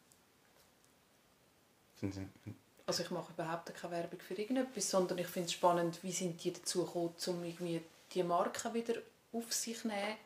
Finde 1.97 2.29
ich 2.47 2.55
also 2.87 3.03
ich 3.03 3.11
mache 3.11 3.33
überhaupt 3.33 3.75
keine 3.75 3.93
Werbung 3.95 4.21
für 4.21 4.35
irgendetwas, 4.35 4.91
sondern 4.91 5.19
ich 5.19 5.27
finde 5.27 5.47
es 5.47 5.53
spannend, 5.53 5.99
wie 6.03 6.13
sind 6.13 6.43
die 6.45 6.53
dazu 6.53 6.85
gekommen, 6.85 7.15
um 7.27 7.45
irgendwie 7.45 7.83
die 8.13 8.23
Marke 8.23 8.73
wieder 8.75 8.95
auf 9.33 9.53
sich 9.53 9.79
zu 9.79 9.89
nehmen, 9.89 10.17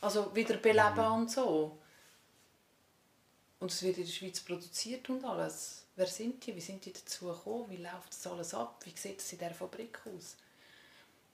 also 0.00 0.34
wieder 0.34 0.56
beleben 0.56 0.96
mhm. 0.96 1.12
und 1.12 1.30
so. 1.30 1.78
Und 3.58 3.70
es 3.70 3.82
wird 3.82 3.98
in 3.98 4.04
der 4.04 4.12
Schweiz 4.12 4.40
produziert 4.40 5.08
und 5.08 5.24
alles. 5.24 5.84
Wer 5.96 6.06
sind 6.06 6.44
die? 6.46 6.54
Wie 6.54 6.60
sind 6.60 6.84
die 6.84 6.92
dazu 6.92 7.26
gekommen? 7.26 7.70
Wie 7.70 7.78
läuft 7.78 8.10
das 8.10 8.26
alles 8.26 8.52
ab? 8.52 8.80
Wie 8.84 8.92
sieht 8.94 9.20
es 9.20 9.32
in 9.32 9.38
dieser 9.38 9.54
Fabrik 9.54 9.98
aus? 10.04 10.36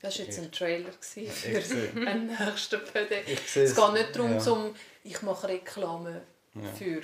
Das 0.00 0.18
war 0.18 0.26
jetzt 0.26 0.38
ein 0.38 0.50
Trailer 0.50 0.92
für 1.00 1.20
einen 2.06 2.26
nächsten 2.26 2.84
PD. 2.84 3.22
Es 3.36 3.54
geht 3.54 3.92
nicht 3.92 4.16
darum, 4.16 4.38
ja. 4.38 4.50
um, 4.50 4.74
ich 5.04 5.22
mache 5.22 5.48
Reklame 5.48 6.22
ja. 6.54 6.72
für, 6.72 7.02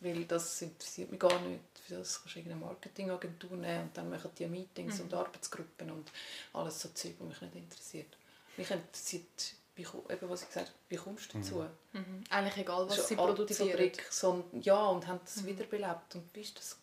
weil 0.00 0.24
das 0.24 0.62
interessiert 0.62 1.10
mich 1.10 1.20
gar 1.20 1.38
nicht 1.40 1.60
für 1.84 1.96
das 1.96 2.20
kannst 2.20 2.34
du 2.34 2.38
irgendeine 2.40 2.64
Marketingagentur 2.64 3.56
nehmen 3.56 3.84
und 3.84 3.96
dann 3.96 4.08
machen 4.08 4.30
die 4.38 4.46
Meetings 4.46 4.98
mhm. 4.98 5.04
und 5.04 5.14
Arbeitsgruppen 5.14 5.90
und 5.90 6.10
alles 6.52 6.80
so 6.80 6.88
Zeug, 6.90 7.14
was 7.18 7.28
mich 7.28 7.40
nicht 7.42 7.56
interessiert. 7.56 8.16
Mich 8.56 8.70
interessiert, 8.70 9.54
wie, 9.76 9.82
eben, 9.82 10.30
was 10.30 10.42
ich 10.42 10.48
gesagt 10.48 10.68
habe, 10.68 10.78
wie 10.88 10.96
kommst 10.96 11.34
du 11.34 11.38
dazu? 11.38 11.56
Mhm. 11.92 12.00
mhm. 12.00 12.24
Eigentlich 12.30 12.56
egal, 12.58 12.88
was 12.88 13.08
sie 13.08 13.16
produzieren. 13.16 13.70
Fabrik, 13.70 14.02
so, 14.10 14.44
ja, 14.60 14.86
und 14.86 15.06
haben 15.06 15.20
das 15.24 15.42
mhm. 15.42 15.46
wiederbelebt. 15.46 16.14
Und 16.14 16.34
wie 16.34 16.44
war 16.44 16.50
das 16.54 16.76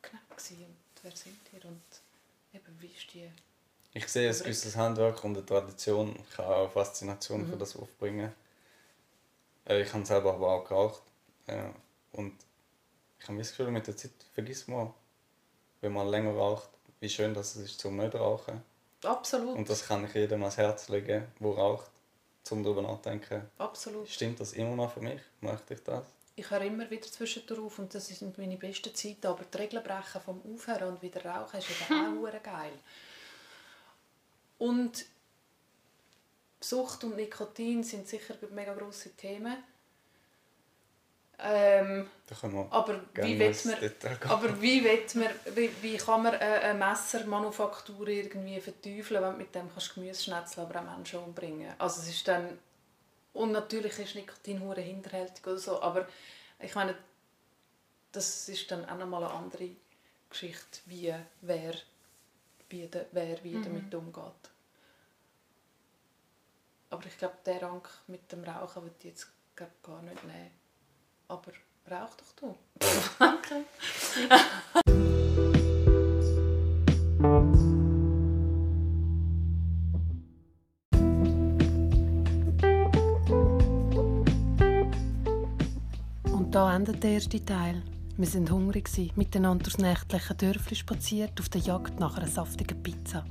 knapp 0.00 0.22
und 0.30 1.02
wer 1.02 1.16
sind 1.16 1.38
ihr 1.52 1.64
und 1.66 1.82
eben, 2.54 2.80
wie 2.80 2.86
ist 2.86 3.12
die... 3.12 3.30
Ich 3.92 4.08
sehe 4.08 4.30
ein 4.30 4.38
gewisses 4.38 4.76
Handwerk 4.76 5.22
und 5.24 5.36
eine 5.36 5.44
Tradition. 5.44 6.16
Ich 6.16 6.36
kann 6.36 6.46
auch 6.46 6.70
Faszination 6.70 7.42
mhm. 7.42 7.50
für 7.50 7.56
das 7.56 7.76
aufbringen. 7.76 8.32
Äh, 9.66 9.82
ich 9.82 9.92
habe 9.92 10.04
selber 10.04 10.34
aber 10.34 10.48
auch 10.48 10.64
geraucht. 10.64 11.02
Und 12.12 12.32
ich 13.18 13.28
habe 13.28 13.38
das 13.38 13.50
Gefühl, 13.50 13.70
mit 13.70 13.86
der 13.86 13.96
Zeit 13.96 14.12
vergisst 14.34 14.68
man, 14.68 14.92
wenn 15.80 15.92
man 15.92 16.08
länger 16.08 16.32
raucht, 16.32 16.68
wie 17.00 17.08
schön 17.08 17.34
das 17.34 17.56
ist 17.56 17.78
zum 17.78 17.96
nicht 17.96 18.14
rauchen. 18.14 18.62
Absolut. 19.02 19.56
Und 19.56 19.68
das 19.68 19.86
kann 19.86 20.04
ich 20.04 20.14
jedem 20.14 20.42
ans 20.42 20.56
Herz 20.56 20.88
legen, 20.88 21.26
der 21.38 21.50
raucht, 21.50 21.90
um 22.50 22.62
darüber 22.62 22.82
nachzudenken. 22.82 23.42
Absolut. 23.58 24.08
Stimmt 24.08 24.40
das 24.40 24.52
immer 24.52 24.74
noch 24.76 24.92
für 24.92 25.00
mich? 25.00 25.20
Möchte 25.40 25.74
ich 25.74 25.82
das? 25.82 26.04
Ich 26.38 26.50
höre 26.50 26.62
immer 26.62 26.90
wieder 26.90 27.06
zwischendurch 27.06 27.78
und 27.78 27.94
das 27.94 28.08
sind 28.08 28.36
meine 28.36 28.56
besten 28.56 28.94
Zeiten, 28.94 29.26
aber 29.26 29.44
die 29.44 29.56
Regeln 29.56 29.82
brechen 29.82 30.20
vom 30.20 30.42
Aufhören 30.54 30.90
und 30.90 31.02
wieder 31.02 31.24
rauchen 31.24 31.58
ist 31.58 31.68
eben 31.70 32.26
auch 32.26 32.42
geil. 32.42 32.72
Und 34.58 35.06
Sucht 36.60 37.04
und 37.04 37.16
Nikotin 37.16 37.84
sind 37.84 38.08
sicher 38.08 38.34
mega 38.50 38.74
grosse 38.74 39.10
Themen. 39.10 39.56
Ähm, 41.38 42.08
aber, 42.70 43.00
wie 43.14 43.36
man, 43.36 43.76
aber 44.28 44.62
wie, 44.62 44.82
will 44.82 45.04
man, 45.14 45.28
wie, 45.54 45.70
wie 45.82 45.96
kann 45.98 46.22
man 46.22 46.34
eine 46.34 46.78
Messermanufaktur 46.78 48.08
irgendwie 48.08 48.58
verteufeln, 48.58 49.22
wenn 49.22 49.32
du 49.32 49.38
mit 49.38 49.54
dem 49.54 49.70
kannst 49.70 49.94
Gemüse 49.94 50.22
schnetzeln, 50.22 50.66
aber 50.66 50.80
auch 50.80 50.96
Menschen 50.96 51.20
umbringen 51.20 51.74
Also 51.78 52.00
es 52.00 52.08
ist 52.08 52.26
dann... 52.26 52.58
Und 53.34 53.52
natürlich 53.52 53.98
ist 53.98 54.14
Nikotin 54.14 54.62
hure 54.62 54.80
hinterhältig 54.80 55.46
oder 55.46 55.58
so, 55.58 55.82
aber 55.82 56.08
ich 56.58 56.74
meine, 56.74 56.94
das 58.12 58.48
ist 58.48 58.70
dann 58.70 58.88
auch 58.88 58.96
nochmal 58.96 59.24
eine 59.24 59.34
andere 59.34 59.68
Geschichte, 60.30 60.80
wie 60.86 61.14
wer, 61.42 61.74
wie, 62.70 62.86
de, 62.86 63.04
wer 63.12 63.44
wie 63.44 63.56
mhm. 63.56 63.62
damit 63.62 63.94
umgeht. 63.94 64.50
Aber 66.88 67.04
ich 67.04 67.18
glaube, 67.18 67.36
der 67.44 67.60
Rang 67.60 67.86
mit 68.06 68.32
dem 68.32 68.42
Rauchen 68.42 68.84
würde 68.84 68.94
ich 69.00 69.04
jetzt 69.04 69.28
glaub, 69.54 69.82
gar 69.82 70.00
nicht 70.00 70.24
nehmen. 70.24 70.50
Aber 71.28 71.52
rauch 71.90 72.14
doch 72.16 72.32
du. 72.36 72.54
Danke. 73.18 73.64
Und 86.32 86.54
da 86.54 86.76
endet 86.76 87.02
der 87.02 87.10
erste 87.10 87.44
Teil. 87.44 87.82
Wir 88.18 88.26
sind 88.26 88.50
hungrig, 88.50 88.88
miteinander 89.16 89.64
durchs 89.64 89.78
nächtliche 89.78 90.34
Dörfli 90.34 90.74
spaziert, 90.76 91.38
auf 91.40 91.50
der 91.50 91.60
Jagd 91.60 92.00
nach 92.00 92.16
einer 92.16 92.28
saftigen 92.28 92.82
Pizza. 92.82 93.24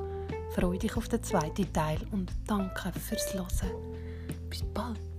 Freue 0.54 0.78
dich 0.78 0.96
auf 0.96 1.08
den 1.08 1.24
zweiten 1.24 1.72
Teil 1.74 1.98
und 2.12 2.32
danke 2.46 2.91
fürs 3.00 3.34
Hören. 3.34 3.48
Bis 4.50 4.62
bald. 4.74 5.14